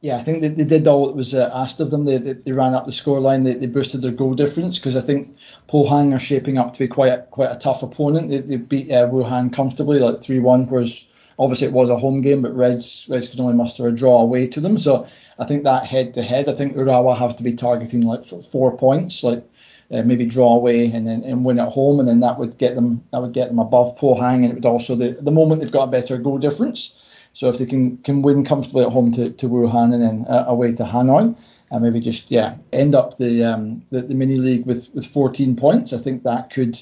Yeah, 0.00 0.16
I 0.16 0.22
think 0.22 0.42
they, 0.42 0.48
they 0.48 0.64
did 0.64 0.86
all 0.86 1.06
that 1.08 1.16
was 1.16 1.34
uh, 1.34 1.50
asked 1.52 1.80
of 1.80 1.90
them. 1.90 2.04
They, 2.04 2.18
they, 2.18 2.34
they, 2.34 2.52
ran 2.52 2.74
up 2.74 2.86
the 2.86 2.92
scoreline. 2.92 3.44
They, 3.44 3.54
they 3.54 3.66
boosted 3.66 4.00
their 4.00 4.12
goal 4.12 4.34
difference 4.34 4.78
because 4.78 4.94
I 4.94 5.00
think 5.00 5.36
Pohang 5.68 6.14
are 6.14 6.20
shaping 6.20 6.56
up 6.56 6.72
to 6.72 6.78
be 6.78 6.86
quite 6.86 7.12
a, 7.12 7.22
quite 7.22 7.50
a 7.50 7.58
tough 7.58 7.82
opponent. 7.82 8.30
They, 8.30 8.38
they 8.38 8.56
beat 8.56 8.92
uh, 8.92 9.08
Wuhan 9.08 9.52
comfortably, 9.52 9.98
like 9.98 10.22
three 10.22 10.38
one, 10.38 10.68
whereas 10.68 11.08
obviously 11.36 11.66
it 11.66 11.72
was 11.72 11.90
a 11.90 11.98
home 11.98 12.20
game, 12.20 12.42
but 12.42 12.54
Reds 12.54 13.06
Reds 13.10 13.28
could 13.28 13.40
only 13.40 13.54
muster 13.54 13.88
a 13.88 13.92
draw 13.92 14.20
away 14.20 14.46
to 14.48 14.60
them. 14.60 14.78
So 14.78 15.08
I 15.36 15.46
think 15.46 15.64
that 15.64 15.86
head 15.86 16.14
to 16.14 16.22
head, 16.22 16.48
I 16.48 16.54
think 16.54 16.76
Urawa 16.76 17.18
have 17.18 17.34
to 17.36 17.42
be 17.42 17.54
targeting 17.54 18.02
like 18.02 18.24
four 18.24 18.76
points, 18.76 19.24
like 19.24 19.44
uh, 19.90 20.02
maybe 20.02 20.26
draw 20.26 20.54
away 20.54 20.90
and 20.90 21.06
then 21.06 21.22
and 21.24 21.44
win 21.44 21.58
at 21.58 21.68
home, 21.68 21.98
and 21.98 22.08
then 22.08 22.20
that 22.20 22.38
would 22.38 22.58
get 22.58 22.74
them 22.74 23.02
that 23.12 23.22
would 23.22 23.32
get 23.32 23.48
them 23.48 23.58
above 23.58 23.96
Pohang, 23.98 24.36
and 24.36 24.46
it 24.46 24.54
would 24.54 24.66
also 24.66 24.94
the 24.94 25.16
the 25.20 25.30
moment 25.30 25.60
they've 25.60 25.72
got 25.72 25.88
a 25.88 25.90
better 25.90 26.18
goal 26.18 26.38
difference 26.38 26.94
So 27.38 27.48
if 27.48 27.58
they 27.58 27.66
can 27.66 27.98
can 27.98 28.22
win 28.22 28.44
comfortably 28.44 28.84
at 28.84 28.90
home 28.90 29.12
to, 29.12 29.30
to 29.30 29.48
Wuhan 29.48 29.94
and 29.94 30.02
then 30.02 30.26
uh, 30.28 30.46
away 30.48 30.72
to 30.72 30.82
Hanoi, 30.82 31.36
and 31.70 31.82
maybe 31.82 32.00
just 32.00 32.32
yeah 32.32 32.56
end 32.72 32.96
up 32.96 33.18
the 33.18 33.44
um, 33.44 33.82
the, 33.90 34.02
the 34.02 34.14
mini 34.14 34.38
league 34.38 34.66
with 34.66 34.88
with 34.92 35.06
14 35.06 35.54
points, 35.54 35.92
I 35.92 35.98
think 35.98 36.24
that 36.24 36.50
could 36.50 36.80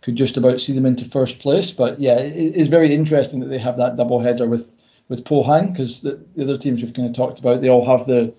could 0.00 0.16
just 0.16 0.38
about 0.38 0.58
see 0.58 0.72
them 0.72 0.86
into 0.86 1.04
first 1.04 1.40
place. 1.40 1.70
But 1.70 2.00
yeah, 2.00 2.18
it, 2.18 2.56
it's 2.56 2.70
very 2.70 2.94
interesting 2.94 3.40
that 3.40 3.48
they 3.48 3.58
have 3.58 3.76
that 3.76 3.96
double 3.96 4.20
header 4.20 4.46
with 4.46 4.70
with 5.10 5.24
Pohang 5.24 5.72
because 5.72 6.00
the, 6.00 6.18
the 6.34 6.44
other 6.44 6.56
teams 6.56 6.82
we've 6.82 6.94
kind 6.94 7.08
of 7.08 7.14
talked 7.14 7.38
about, 7.38 7.60
they 7.60 7.68
all 7.68 7.84
have 7.84 8.06
the 8.06 8.32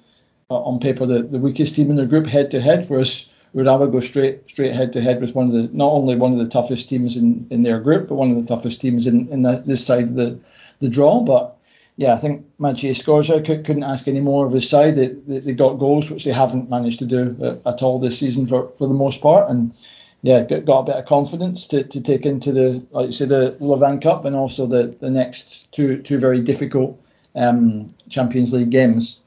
uh, 0.49 0.55
on 0.55 0.79
paper 0.79 1.05
the, 1.05 1.21
the 1.21 1.37
weakest 1.37 1.75
team 1.75 1.91
in 1.91 1.95
their 1.95 2.07
group 2.07 2.25
head 2.25 2.49
to 2.51 2.59
head, 2.61 2.89
whereas 2.89 3.27
Urawa 3.55 3.91
go 3.91 3.99
straight 3.99 4.49
straight 4.49 4.73
head 4.73 4.93
to 4.93 5.01
head 5.01 5.19
with 5.21 5.35
one 5.35 5.47
of 5.47 5.53
the 5.53 5.69
not 5.73 5.91
only 5.91 6.15
one 6.15 6.31
of 6.31 6.39
the 6.39 6.47
toughest 6.47 6.87
teams 6.87 7.17
in, 7.17 7.47
in 7.49 7.63
their 7.63 7.79
group, 7.79 8.07
but 8.07 8.15
one 8.15 8.31
of 8.31 8.37
the 8.37 8.55
toughest 8.55 8.79
teams 8.79 9.07
in, 9.07 9.27
in 9.29 9.41
the, 9.41 9.61
this 9.65 9.85
side 9.85 10.05
of 10.05 10.15
the, 10.15 10.39
the 10.79 10.87
draw. 10.87 11.19
But 11.19 11.57
yeah, 11.97 12.13
I 12.13 12.17
think 12.17 12.45
Maciej 12.59 12.95
Skorża 13.01 13.45
could, 13.45 13.65
couldn't 13.65 13.83
ask 13.83 14.07
any 14.07 14.21
more 14.21 14.45
of 14.45 14.53
his 14.53 14.69
side. 14.69 14.95
They, 14.95 15.07
they, 15.07 15.39
they, 15.39 15.53
got 15.53 15.79
goals, 15.79 16.09
which 16.09 16.23
they 16.23 16.31
haven't 16.31 16.69
managed 16.69 16.99
to 16.99 17.05
do 17.05 17.35
uh, 17.43 17.69
at 17.69 17.83
all 17.83 17.99
this 17.99 18.17
season 18.17 18.47
for, 18.47 18.69
for 18.77 18.87
the 18.87 18.93
most 18.93 19.21
part. 19.21 19.49
And 19.49 19.73
yeah, 20.21 20.43
got, 20.43 20.65
got 20.65 20.79
a 20.79 20.83
bit 20.83 20.95
of 20.95 21.05
confidence 21.05 21.67
to, 21.67 21.83
to 21.83 22.01
take 22.01 22.25
into 22.25 22.53
the, 22.53 22.81
like 22.91 23.07
you 23.07 23.11
say, 23.11 23.25
the 23.25 23.57
Levain 23.59 24.01
Cup 24.01 24.23
and 24.23 24.35
also 24.35 24.65
the, 24.65 24.95
the 24.99 25.09
next 25.09 25.71
two 25.73 26.01
two 26.01 26.19
very 26.19 26.39
difficult 26.41 26.99
um, 27.35 27.93
Champions 28.09 28.53
League 28.53 28.69
games. 28.69 29.19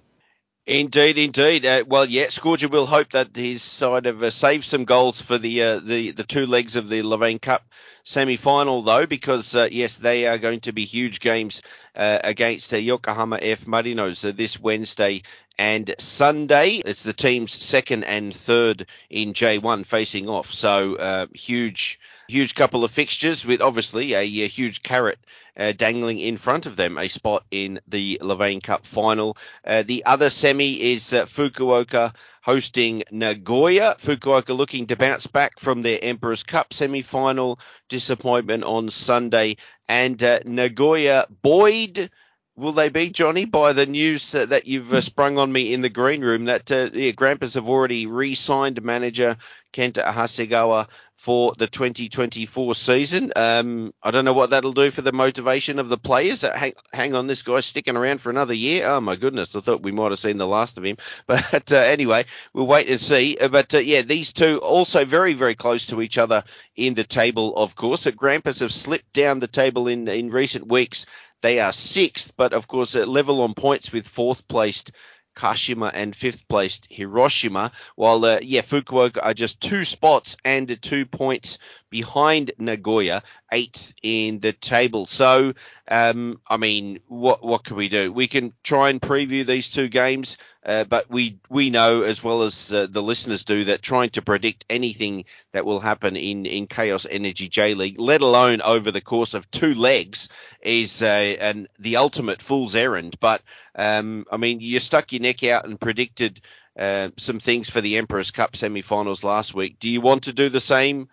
Indeed, 0.66 1.18
indeed. 1.18 1.66
Uh, 1.66 1.84
well, 1.86 2.06
yeah, 2.06 2.26
Skorża 2.26 2.70
will 2.70 2.86
hope 2.86 3.10
that 3.10 3.36
his 3.36 3.62
side 3.62 4.06
have 4.06 4.22
uh, 4.22 4.30
saved 4.30 4.64
some 4.64 4.86
goals 4.86 5.20
for 5.20 5.36
the 5.36 5.62
uh, 5.62 5.78
the 5.78 6.12
the 6.12 6.24
two 6.24 6.46
legs 6.46 6.74
of 6.74 6.88
the 6.88 7.02
Levain 7.02 7.38
Cup 7.38 7.68
semi-final, 8.02 8.80
though, 8.80 9.04
because 9.04 9.54
uh, 9.54 9.68
yes, 9.70 9.98
they 9.98 10.26
are 10.26 10.38
going 10.38 10.60
to 10.60 10.72
be 10.72 10.86
huge 10.86 11.20
games 11.20 11.60
uh, 11.94 12.18
against 12.24 12.72
uh, 12.72 12.78
Yokohama 12.78 13.38
F 13.42 13.66
Marinos 13.66 14.22
this 14.36 14.58
Wednesday 14.58 15.22
and 15.58 15.94
Sunday. 15.98 16.82
It's 16.84 17.02
the 17.02 17.12
team's 17.12 17.52
second 17.52 18.04
and 18.04 18.34
third 18.34 18.86
in 19.10 19.32
J1 19.32 19.86
facing 19.86 20.28
off, 20.28 20.50
so 20.50 21.28
huge 21.32 21.98
huge 22.28 22.54
couple 22.54 22.84
of 22.84 22.90
fixtures 22.90 23.44
with 23.44 23.60
obviously 23.60 24.14
a, 24.14 24.22
a 24.22 24.48
huge 24.48 24.82
carrot 24.82 25.18
uh, 25.56 25.72
dangling 25.72 26.18
in 26.18 26.36
front 26.36 26.66
of 26.66 26.76
them, 26.76 26.98
a 26.98 27.08
spot 27.08 27.44
in 27.50 27.80
the 27.86 28.18
Levain 28.22 28.62
Cup 28.62 28.86
final. 28.86 29.36
Uh, 29.64 29.82
the 29.82 30.04
other 30.04 30.30
semi 30.30 30.92
is 30.92 31.12
uh, 31.12 31.26
Fukuoka 31.26 32.14
hosting 32.42 33.02
Nagoya. 33.10 33.96
Fukuoka 34.00 34.56
looking 34.56 34.86
to 34.86 34.96
bounce 34.96 35.26
back 35.26 35.60
from 35.60 35.82
their 35.82 35.98
Emperor's 36.02 36.42
Cup 36.42 36.72
semi 36.72 37.02
final 37.02 37.58
disappointment 37.88 38.64
on 38.64 38.90
Sunday, 38.90 39.56
and 39.88 40.22
uh, 40.22 40.40
Nagoya 40.44 41.26
buoyed 41.42 42.10
will 42.56 42.72
they 42.72 42.88
be, 42.88 43.10
Jonny, 43.10 43.44
by 43.44 43.72
the 43.72 43.86
news 43.86 44.32
that 44.32 44.66
you've 44.66 44.92
uh, 44.92 45.00
sprung 45.00 45.38
on 45.38 45.50
me 45.50 45.72
in 45.72 45.80
the 45.80 45.88
green 45.88 46.20
room 46.20 46.44
that 46.44 46.70
uh, 46.70 46.90
yeah, 46.92 47.10
Grampus 47.12 47.54
have 47.54 47.68
already 47.68 48.06
re-signed 48.06 48.82
manager 48.82 49.36
Kenta 49.72 50.04
Hasegawa 50.04 50.86
for 51.16 51.54
the 51.58 51.66
2024 51.66 52.74
season. 52.76 53.32
Um, 53.34 53.92
I 54.02 54.12
don't 54.12 54.24
know 54.24 54.32
what 54.32 54.50
that'll 54.50 54.72
do 54.72 54.90
for 54.90 55.02
the 55.02 55.12
motivation 55.12 55.80
of 55.80 55.88
the 55.88 55.98
players. 55.98 56.42
Hang, 56.42 56.74
hang, 56.92 57.14
on, 57.14 57.26
this 57.26 57.42
guy's 57.42 57.66
sticking 57.66 57.96
around 57.96 58.20
for 58.20 58.30
another 58.30 58.54
year. 58.54 58.86
Oh 58.86 59.00
my 59.00 59.16
goodness, 59.16 59.56
I 59.56 59.60
thought 59.60 59.82
we 59.82 59.90
might 59.90 60.12
have 60.12 60.18
seen 60.20 60.36
the 60.36 60.46
last 60.46 60.78
of 60.78 60.84
him. 60.84 60.96
But 61.26 61.72
uh, 61.72 61.76
anyway, 61.76 62.26
we'll 62.52 62.66
wait 62.66 62.88
and 62.88 63.00
see. 63.00 63.36
Uh, 63.40 63.48
but 63.48 63.74
uh, 63.74 63.78
yeah, 63.78 64.02
these 64.02 64.32
two 64.32 64.58
also 64.58 65.04
very, 65.04 65.34
very 65.34 65.54
close 65.54 65.86
to 65.86 66.02
each 66.02 66.18
other 66.18 66.44
in 66.76 66.94
the 66.94 67.04
table, 67.04 67.56
of 67.56 67.74
course. 67.74 68.06
Grampus 68.06 68.60
have 68.60 68.72
slipped 68.72 69.12
down 69.12 69.40
the 69.40 69.48
table 69.48 69.88
in, 69.88 70.06
in 70.06 70.30
recent 70.30 70.68
weeks. 70.68 71.06
They 71.42 71.60
are 71.60 71.72
sixth, 71.72 72.34
but 72.36 72.52
of 72.52 72.66
course, 72.66 72.96
at 72.96 73.08
level 73.08 73.42
on 73.42 73.54
points 73.54 73.92
with 73.92 74.08
fourth 74.08 74.46
placed 74.48 74.92
Kashima 75.34 75.90
and 75.92 76.14
fifth 76.14 76.48
placed 76.48 76.86
Hiroshima, 76.90 77.72
while 77.96 78.24
uh, 78.24 78.38
yeah 78.40 78.62
Fukuoka 78.62 79.18
are 79.22 79.34
just 79.34 79.60
two 79.60 79.84
spots 79.84 80.36
and 80.44 80.80
two 80.80 81.06
points 81.06 81.58
behind 81.94 82.50
Nagoya, 82.58 83.22
eighth 83.52 83.94
in 84.02 84.40
the 84.40 84.52
table. 84.52 85.06
So 85.06 85.54
um, 85.86 86.40
I 86.48 86.56
mean, 86.56 86.98
what 87.06 87.44
what 87.44 87.62
can 87.62 87.76
we 87.76 87.88
do? 87.88 88.12
We 88.12 88.26
can 88.26 88.52
try 88.64 88.90
and 88.90 89.00
preview 89.00 89.46
these 89.46 89.70
two 89.70 89.86
games. 89.88 90.36
Uh, 90.66 90.82
but 90.82 91.08
we 91.08 91.38
we 91.48 91.70
know 91.70 92.02
as 92.02 92.24
well 92.24 92.42
as 92.42 92.72
uh, 92.72 92.88
the 92.90 93.02
listeners 93.02 93.44
do 93.44 93.64
that 93.66 93.80
trying 93.80 94.10
to 94.10 94.22
predict 94.22 94.64
anything 94.68 95.24
that 95.52 95.64
will 95.64 95.78
happen 95.78 96.16
in 96.16 96.46
in 96.46 96.66
Chaos 96.66 97.06
Energy 97.08 97.48
J 97.48 97.74
League, 97.74 98.00
let 98.00 98.22
alone 98.22 98.60
over 98.62 98.90
the 98.90 99.00
course 99.00 99.34
of 99.34 99.48
two 99.52 99.74
legs, 99.74 100.28
is 100.62 101.00
uh, 101.00 101.36
an 101.38 101.68
the 101.78 101.96
ultimate 101.96 102.42
fool's 102.42 102.74
errand. 102.74 103.14
But 103.20 103.40
um, 103.76 104.24
I 104.32 104.36
mean, 104.36 104.58
you 104.60 104.80
stuck 104.80 105.12
your 105.12 105.22
neck 105.22 105.44
out 105.44 105.64
and 105.64 105.80
predicted 105.80 106.40
uh, 106.76 107.10
some 107.18 107.38
things 107.38 107.70
for 107.70 107.80
the 107.80 107.98
Emperor's 107.98 108.32
Cup 108.32 108.56
semi-finals 108.56 109.22
last 109.22 109.54
week. 109.54 109.78
Do 109.78 109.88
you 109.88 110.00
want 110.00 110.24
to 110.24 110.32
do 110.32 110.48
the 110.48 110.60
same? 110.60 111.08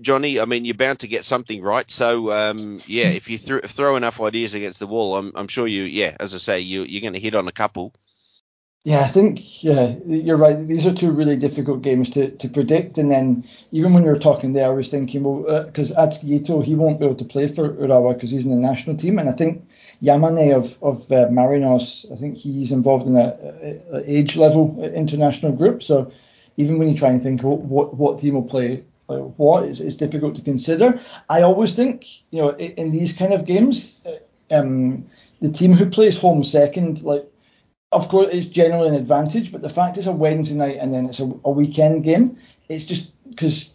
Jonny, 0.00 0.40
I 0.40 0.44
mean, 0.44 0.64
you're 0.64 0.74
bound 0.74 1.00
to 1.00 1.08
get 1.08 1.24
something 1.24 1.62
right. 1.62 1.90
So, 1.90 2.32
um, 2.32 2.78
yeah, 2.86 3.06
if 3.06 3.30
you 3.30 3.38
th- 3.38 3.64
throw 3.64 3.96
enough 3.96 4.20
ideas 4.20 4.54
against 4.54 4.78
the 4.78 4.86
wall, 4.86 5.16
I'm, 5.16 5.32
I'm 5.34 5.48
sure 5.48 5.66
you, 5.66 5.84
yeah, 5.84 6.16
as 6.20 6.34
I 6.34 6.38
say, 6.38 6.60
you, 6.60 6.82
you're 6.82 7.02
going 7.02 7.14
to 7.14 7.20
hit 7.20 7.34
on 7.34 7.48
a 7.48 7.52
couple. 7.52 7.94
Yeah, 8.84 9.00
I 9.00 9.06
think 9.06 9.62
yeah, 9.62 9.96
you're 10.06 10.38
right. 10.38 10.66
These 10.66 10.86
are 10.86 10.94
two 10.94 11.10
really 11.10 11.36
difficult 11.36 11.82
games 11.82 12.08
to, 12.10 12.30
to 12.30 12.48
predict. 12.48 12.96
And 12.96 13.10
then 13.10 13.46
even 13.70 13.92
when 13.92 14.02
you 14.02 14.08
were 14.08 14.18
talking 14.18 14.52
there, 14.52 14.66
I 14.66 14.74
was 14.74 14.88
thinking, 14.88 15.24
well, 15.24 15.64
because 15.64 15.92
uh, 15.92 16.06
Atsuki 16.06 16.64
he 16.64 16.74
won't 16.74 16.98
be 16.98 17.04
able 17.04 17.16
to 17.16 17.24
play 17.24 17.48
for 17.48 17.68
Urawa 17.68 18.14
because 18.14 18.30
he's 18.30 18.46
in 18.46 18.50
the 18.50 18.56
national 18.56 18.96
team. 18.96 19.18
And 19.18 19.28
I 19.28 19.32
think 19.32 19.68
Yamane 20.02 20.56
of 20.56 20.82
of 20.82 21.12
uh, 21.12 21.28
Marinos, 21.28 22.10
I 22.10 22.16
think 22.16 22.38
he's 22.38 22.72
involved 22.72 23.06
in 23.06 23.16
a, 23.16 24.02
age 24.06 24.36
level 24.36 24.82
international 24.82 25.52
group. 25.52 25.82
So 25.82 26.10
even 26.56 26.78
when 26.78 26.88
you 26.88 26.96
try 26.96 27.10
and 27.10 27.22
think 27.22 27.42
what 27.42 27.58
what, 27.58 27.94
what 27.94 28.20
team 28.20 28.34
will 28.34 28.42
play 28.42 28.84
like 29.08 29.34
what, 29.36 29.64
it's, 29.64 29.80
it's 29.80 29.96
difficult 29.96 30.36
to 30.36 30.42
consider. 30.42 31.00
I 31.28 31.42
always 31.42 31.74
think 31.74 32.06
you 32.30 32.42
know 32.42 32.50
in, 32.50 32.90
these 32.90 33.16
kind 33.16 33.32
of 33.32 33.44
games, 33.44 34.00
uh, 34.06 34.54
um, 34.54 35.06
the 35.40 35.50
team 35.50 35.72
who 35.72 35.86
plays 35.86 36.18
home 36.18 36.44
second, 36.44 37.02
like 37.02 37.26
of 37.90 38.08
course, 38.08 38.28
it's 38.32 38.48
generally 38.48 38.88
an 38.88 38.94
advantage, 38.94 39.50
but 39.50 39.62
the 39.62 39.68
fact 39.68 39.96
it's 39.96 40.06
a 40.06 40.12
Wednesday 40.12 40.56
night 40.56 40.76
and 40.76 40.92
then 40.92 41.06
it's 41.06 41.20
a, 41.20 41.32
a 41.44 41.50
weekend 41.50 42.04
game, 42.04 42.36
it's 42.68 42.84
just 42.84 43.12
because, 43.28 43.70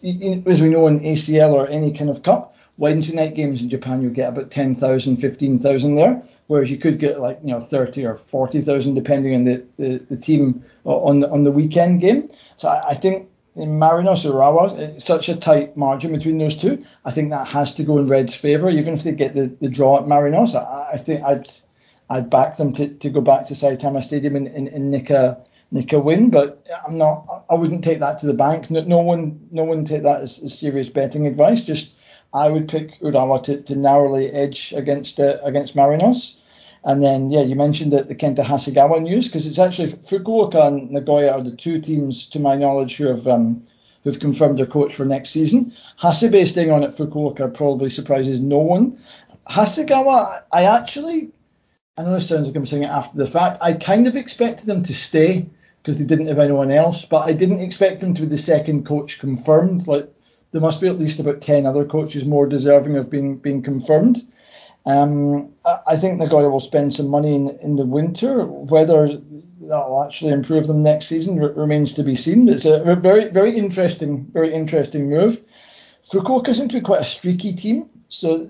as 0.46 0.62
we 0.62 0.68
know 0.68 0.86
in 0.86 1.00
ACL 1.00 1.52
or 1.52 1.68
any 1.68 1.92
kind 1.92 2.10
of 2.10 2.22
cup, 2.22 2.56
Wednesday 2.76 3.16
night 3.16 3.34
games 3.34 3.62
in 3.62 3.70
Japan, 3.70 4.02
you'll 4.02 4.12
get 4.12 4.28
about 4.28 4.50
10,000, 4.50 5.16
15,000 5.16 5.94
there, 5.94 6.22
whereas 6.46 6.70
you 6.70 6.76
could 6.76 6.98
get 6.98 7.20
like, 7.20 7.38
you 7.42 7.50
know, 7.50 7.60
30 7.60 8.04
or 8.04 8.20
40,000 8.28 8.94
depending 8.94 9.34
on 9.34 9.44
the, 9.44 9.64
the, 9.78 9.98
the 10.10 10.16
team 10.16 10.64
on 10.84 11.24
on 11.24 11.44
the 11.44 11.52
weekend 11.52 12.00
game. 12.00 12.28
So 12.56 12.68
I, 12.68 12.90
I 12.90 12.94
think 12.94 13.28
in 13.56 13.78
Marinos 13.78 14.24
Urawa, 14.24 14.78
it's 14.78 15.04
such 15.04 15.28
a 15.28 15.36
tight 15.36 15.76
margin 15.76 16.12
between 16.12 16.38
those 16.38 16.56
two. 16.56 16.84
I 17.04 17.12
think 17.12 17.30
that 17.30 17.46
has 17.46 17.74
to 17.74 17.84
go 17.84 17.98
in 17.98 18.08
Red's 18.08 18.34
favour, 18.34 18.68
even 18.68 18.94
if 18.94 19.04
they 19.04 19.12
get 19.12 19.34
the, 19.34 19.46
the 19.60 19.68
draw 19.68 19.98
at 19.98 20.06
Marinos. 20.06 20.54
I, 20.54 20.92
I 20.94 20.96
think 20.98 21.22
I'd 21.22 21.50
I'd 22.10 22.30
back 22.30 22.56
them 22.56 22.72
to, 22.74 22.88
to 22.88 23.10
go 23.10 23.20
back 23.20 23.46
to 23.46 23.54
Saitama 23.54 24.02
Stadium 24.02 24.36
and, 24.36 24.48
and, 24.48 24.68
and 24.68 24.90
nick 24.90 25.10
a 25.10 25.38
nick 25.70 25.92
a 25.92 25.98
win. 25.98 26.30
But 26.30 26.66
I'm 26.86 26.98
not. 26.98 27.44
I 27.48 27.54
wouldn't 27.54 27.84
take 27.84 28.00
that 28.00 28.18
to 28.20 28.26
the 28.26 28.34
bank. 28.34 28.70
No, 28.70 28.82
no 28.82 28.98
one 28.98 29.48
no 29.52 29.62
one 29.62 29.84
take 29.84 30.02
that 30.02 30.22
as, 30.22 30.40
as, 30.40 30.58
serious 30.58 30.88
betting 30.88 31.26
advice. 31.26 31.62
Just 31.62 31.94
I 32.32 32.48
would 32.48 32.68
pick 32.68 33.00
Urawa 33.00 33.42
to, 33.44 33.62
to 33.62 33.76
narrowly 33.76 34.30
edge 34.32 34.74
against 34.76 35.20
uh, 35.20 35.38
against 35.44 35.76
Marinos. 35.76 36.38
And 36.84 37.02
then 37.02 37.30
yeah, 37.30 37.40
you 37.40 37.56
mentioned 37.56 37.92
that 37.92 38.08
the 38.08 38.14
Kenta 38.14 38.44
Hasegawa 38.44 39.02
news 39.02 39.26
because 39.26 39.46
it's 39.46 39.58
actually 39.58 39.92
Fukuoka 39.92 40.66
and 40.66 40.90
Nagoya 40.90 41.32
are 41.32 41.42
the 41.42 41.56
two 41.56 41.80
teams 41.80 42.26
to 42.28 42.38
my 42.38 42.56
knowledge 42.56 42.96
who 42.96 43.06
have 43.06 43.26
um, 43.26 43.66
who've 44.02 44.18
confirmed 44.18 44.58
their 44.58 44.66
coach 44.66 44.94
for 44.94 45.06
next 45.06 45.30
season. 45.30 45.72
Hasebe 46.00 46.46
staying 46.46 46.70
on 46.70 46.84
at 46.84 46.96
Fukuoka 46.96 47.52
probably 47.54 47.88
surprises 47.88 48.38
no 48.40 48.58
one. 48.58 48.98
Hasegawa, 49.48 50.42
I 50.52 50.64
actually 50.64 51.30
I 51.96 52.02
know 52.02 52.14
this 52.14 52.28
sounds 52.28 52.48
like 52.48 52.56
I'm 52.56 52.66
saying 52.66 52.82
it 52.82 52.86
after 52.86 53.16
the 53.16 53.26
fact. 53.26 53.58
I 53.62 53.72
kind 53.72 54.06
of 54.06 54.16
expected 54.16 54.66
them 54.66 54.82
to 54.82 54.92
stay 54.92 55.46
because 55.80 55.98
they 55.98 56.04
didn't 56.04 56.26
have 56.26 56.38
anyone 56.38 56.70
else, 56.70 57.04
but 57.04 57.28
I 57.28 57.32
didn't 57.32 57.60
expect 57.60 58.00
them 58.00 58.14
to 58.14 58.22
be 58.22 58.26
the 58.26 58.36
second 58.36 58.84
coach 58.84 59.20
confirmed. 59.20 59.86
Like 59.86 60.12
there 60.50 60.60
must 60.60 60.80
be 60.80 60.88
at 60.88 60.98
least 60.98 61.20
about 61.20 61.40
ten 61.40 61.66
other 61.66 61.84
coaches 61.84 62.24
more 62.24 62.46
deserving 62.46 62.96
of 62.96 63.08
being 63.10 63.36
being 63.36 63.62
confirmed. 63.62 64.18
Um, 64.86 65.54
I 65.86 65.96
think 65.96 66.18
Nagoya 66.18 66.50
will 66.50 66.60
spend 66.60 66.92
some 66.92 67.08
money 67.08 67.34
in, 67.34 67.48
in 67.60 67.76
the 67.76 67.86
winter. 67.86 68.44
Whether 68.44 69.08
that 69.08 69.88
will 69.88 70.04
actually 70.04 70.32
improve 70.32 70.66
them 70.66 70.82
next 70.82 71.06
season 71.06 71.42
r- 71.42 71.52
remains 71.52 71.94
to 71.94 72.02
be 72.02 72.16
seen. 72.16 72.48
It's 72.48 72.66
a 72.66 72.80
very 72.94 73.30
very 73.30 73.56
interesting 73.56 74.26
very 74.32 74.54
interesting 74.54 75.08
move. 75.08 75.40
Fukuoka 76.10 76.54
seem 76.54 76.68
to 76.68 76.74
be 76.74 76.80
quite 76.82 77.00
a 77.00 77.04
streaky 77.04 77.54
team, 77.54 77.88
so 78.08 78.46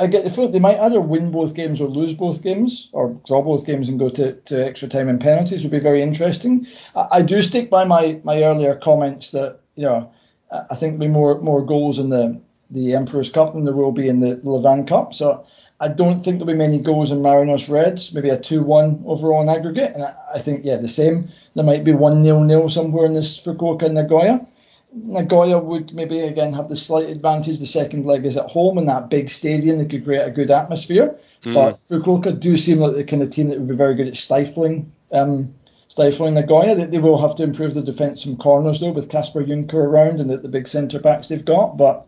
I 0.00 0.08
get 0.08 0.24
the 0.24 0.30
feeling 0.30 0.50
they 0.50 0.58
might 0.58 0.80
either 0.80 1.00
win 1.00 1.30
both 1.30 1.54
games 1.54 1.80
or 1.80 1.88
lose 1.88 2.14
both 2.14 2.42
games, 2.42 2.88
or 2.92 3.18
draw 3.26 3.40
both 3.40 3.64
games 3.64 3.88
and 3.88 4.00
go 4.00 4.10
to, 4.10 4.32
to 4.32 4.66
extra 4.66 4.88
time 4.88 5.08
and 5.08 5.20
penalties 5.20 5.62
would 5.62 5.70
be 5.70 5.78
very 5.78 6.02
interesting. 6.02 6.66
I, 6.96 7.06
I 7.12 7.22
do 7.22 7.40
stick 7.40 7.70
by 7.70 7.84
my, 7.84 8.20
my 8.24 8.42
earlier 8.42 8.74
comments 8.74 9.30
that 9.30 9.60
you 9.76 9.84
know 9.84 10.10
I 10.50 10.74
think 10.74 10.98
there'll 10.98 11.12
be 11.12 11.18
more 11.20 11.40
more 11.40 11.64
goals 11.64 12.00
in 12.00 12.08
the 12.08 12.40
the 12.70 12.94
Emperor's 12.94 13.30
Cup 13.30 13.54
than 13.54 13.64
there 13.64 13.74
will 13.74 13.92
be 13.92 14.08
in 14.08 14.20
the 14.20 14.36
Levain 14.36 14.86
Cup. 14.86 15.14
So 15.14 15.44
I 15.78 15.88
don't 15.88 16.24
think 16.24 16.38
there'll 16.38 16.52
be 16.52 16.54
many 16.54 16.78
goals 16.78 17.10
in 17.10 17.18
Marinos 17.20 17.68
Reds, 17.68 18.12
maybe 18.14 18.30
a 18.30 18.38
2 18.38 18.62
1 18.62 19.04
overall 19.06 19.42
in 19.42 19.48
aggregate. 19.48 19.92
And 19.94 20.04
I, 20.04 20.14
I, 20.34 20.38
think, 20.38 20.64
yeah, 20.64 20.76
the 20.76 20.88
same. 20.88 21.28
There 21.54 21.64
might 21.64 21.84
be 21.84 21.92
1 21.92 22.24
0 22.24 22.48
0 22.48 22.68
somewhere 22.68 23.06
in 23.06 23.14
this 23.14 23.38
Fukuoka 23.38 23.90
Nagoya. 23.90 24.46
Nagoya 24.92 25.58
would 25.58 25.92
maybe 25.94 26.20
again 26.20 26.54
have 26.54 26.68
the 26.68 26.76
slight 26.76 27.10
advantage. 27.10 27.58
The 27.58 27.66
second 27.66 28.06
leg 28.06 28.24
is 28.24 28.36
at 28.36 28.50
home 28.50 28.78
in 28.78 28.86
that 28.86 29.10
big 29.10 29.28
stadium 29.28 29.78
that 29.78 29.90
could 29.90 30.04
create 30.04 30.26
a 30.26 30.30
good 30.30 30.50
atmosphere. 30.50 31.18
Mm. 31.44 31.54
But 31.54 31.88
Fukuoka 31.88 32.38
do 32.38 32.56
seem 32.56 32.78
like 32.78 32.94
the 32.94 33.04
kind 33.04 33.22
of 33.22 33.30
team 33.30 33.48
that 33.48 33.58
would 33.58 33.68
be 33.68 33.76
very 33.76 33.94
good 33.94 34.08
at 34.08 34.16
stifling 34.16 34.90
um, 35.12 35.54
stifling 35.88 36.34
Nagoya. 36.34 36.74
They, 36.74 36.86
they 36.86 36.98
will 36.98 37.18
have 37.18 37.34
to 37.36 37.42
improve 37.42 37.74
the 37.74 37.82
defence 37.82 38.22
from 38.22 38.36
corners 38.36 38.80
though 38.80 38.92
with 38.92 39.10
Kasper 39.10 39.44
Junker 39.44 39.84
around 39.84 40.20
and 40.20 40.30
the, 40.30 40.38
the 40.38 40.48
big 40.48 40.66
centre 40.66 40.98
backs 40.98 41.28
they've 41.28 41.44
got. 41.44 41.76
But 41.76 42.06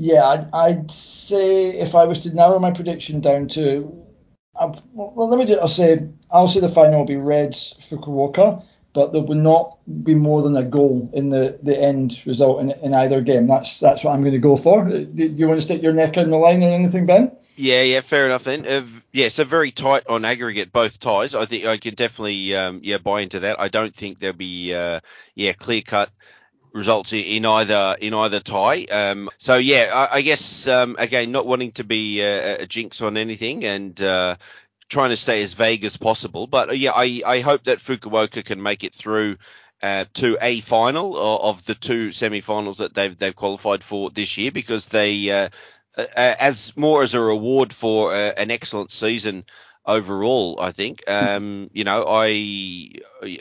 yeah, 0.00 0.24
I'd, 0.26 0.54
I'd, 0.54 0.90
say 0.90 1.68
if 1.78 1.94
I 1.94 2.04
was 2.04 2.20
to 2.20 2.34
narrow 2.34 2.58
my 2.58 2.70
prediction 2.70 3.20
down 3.20 3.48
to, 3.48 4.04
uh, 4.54 4.74
well, 4.94 5.28
let 5.28 5.38
me 5.38 5.44
do. 5.44 5.58
I'll 5.58 5.68
say 5.68 6.08
I'll 6.30 6.48
say 6.48 6.60
the 6.60 6.68
final 6.68 7.00
will 7.00 7.06
be 7.06 7.16
Reds 7.16 7.74
Fukuoka 7.78 8.62
but 8.92 9.12
there 9.12 9.22
will 9.22 9.36
not 9.36 9.78
be 10.04 10.14
more 10.14 10.42
than 10.42 10.56
a 10.56 10.64
goal 10.64 11.10
in 11.12 11.30
the, 11.30 11.58
the 11.62 11.78
end 11.78 12.20
result 12.26 12.60
in, 12.60 12.70
in 12.82 12.92
either 12.94 13.20
game. 13.20 13.46
That's 13.46 13.78
that's 13.78 14.02
what 14.02 14.12
I'm 14.12 14.20
going 14.20 14.32
to 14.32 14.38
go 14.38 14.56
for. 14.56 14.84
Do, 14.84 15.04
do 15.04 15.24
you 15.24 15.46
want 15.46 15.58
to 15.58 15.64
stick 15.64 15.82
your 15.82 15.92
neck 15.92 16.16
in 16.16 16.30
the 16.30 16.36
line 16.36 16.62
or 16.62 16.70
anything, 16.70 17.06
Ben? 17.06 17.32
Yeah, 17.56 17.82
yeah, 17.82 18.00
fair 18.00 18.26
enough 18.26 18.44
then. 18.44 18.66
Uh, 18.66 18.86
yeah, 19.12 19.28
so 19.28 19.44
very 19.44 19.70
tight 19.70 20.04
on 20.08 20.24
aggregate 20.24 20.72
both 20.72 20.98
ties. 20.98 21.34
I 21.34 21.44
think 21.44 21.66
I 21.66 21.76
can 21.76 21.94
definitely 21.94 22.54
um, 22.56 22.80
yeah 22.82 22.98
buy 22.98 23.20
into 23.20 23.40
that. 23.40 23.60
I 23.60 23.68
don't 23.68 23.94
think 23.94 24.18
there'll 24.18 24.36
be 24.36 24.74
uh, 24.74 25.00
yeah 25.34 25.52
clear 25.52 25.82
cut 25.82 26.10
results 26.72 27.12
in 27.12 27.44
either 27.44 27.96
in 28.00 28.14
either 28.14 28.40
tie. 28.40 28.84
Um, 28.84 29.30
so 29.38 29.56
yeah, 29.56 29.90
I, 29.92 30.16
I 30.16 30.22
guess 30.22 30.66
um, 30.68 30.96
again 30.98 31.32
not 31.32 31.46
wanting 31.46 31.72
to 31.72 31.84
be 31.84 32.20
a, 32.20 32.62
a 32.62 32.66
jinx 32.66 33.00
on 33.00 33.16
anything 33.16 33.64
and 33.64 34.00
uh, 34.00 34.36
trying 34.88 35.10
to 35.10 35.16
stay 35.16 35.42
as 35.42 35.54
vague 35.54 35.84
as 35.84 35.96
possible. 35.96 36.46
But 36.46 36.70
uh, 36.70 36.72
yeah, 36.72 36.92
I, 36.94 37.22
I 37.24 37.40
hope 37.40 37.64
that 37.64 37.78
Fukuoka 37.78 38.44
can 38.44 38.62
make 38.62 38.84
it 38.84 38.94
through 38.94 39.36
uh, 39.82 40.04
to 40.14 40.36
a 40.40 40.60
final 40.60 41.16
of 41.16 41.64
the 41.64 41.74
two 41.74 42.12
semi-finals 42.12 42.78
that 42.78 42.94
they've 42.94 43.16
they've 43.16 43.34
qualified 43.34 43.82
for 43.82 44.10
this 44.10 44.36
year 44.36 44.52
because 44.52 44.86
they 44.88 45.30
uh, 45.30 45.48
uh, 45.96 46.04
as 46.16 46.76
more 46.76 47.02
as 47.02 47.14
a 47.14 47.20
reward 47.20 47.72
for 47.72 48.12
uh, 48.12 48.32
an 48.36 48.50
excellent 48.50 48.90
season 48.90 49.44
overall. 49.86 50.58
I 50.60 50.72
think 50.72 51.02
um, 51.08 51.70
you 51.72 51.84
know 51.84 52.04
I 52.06 52.92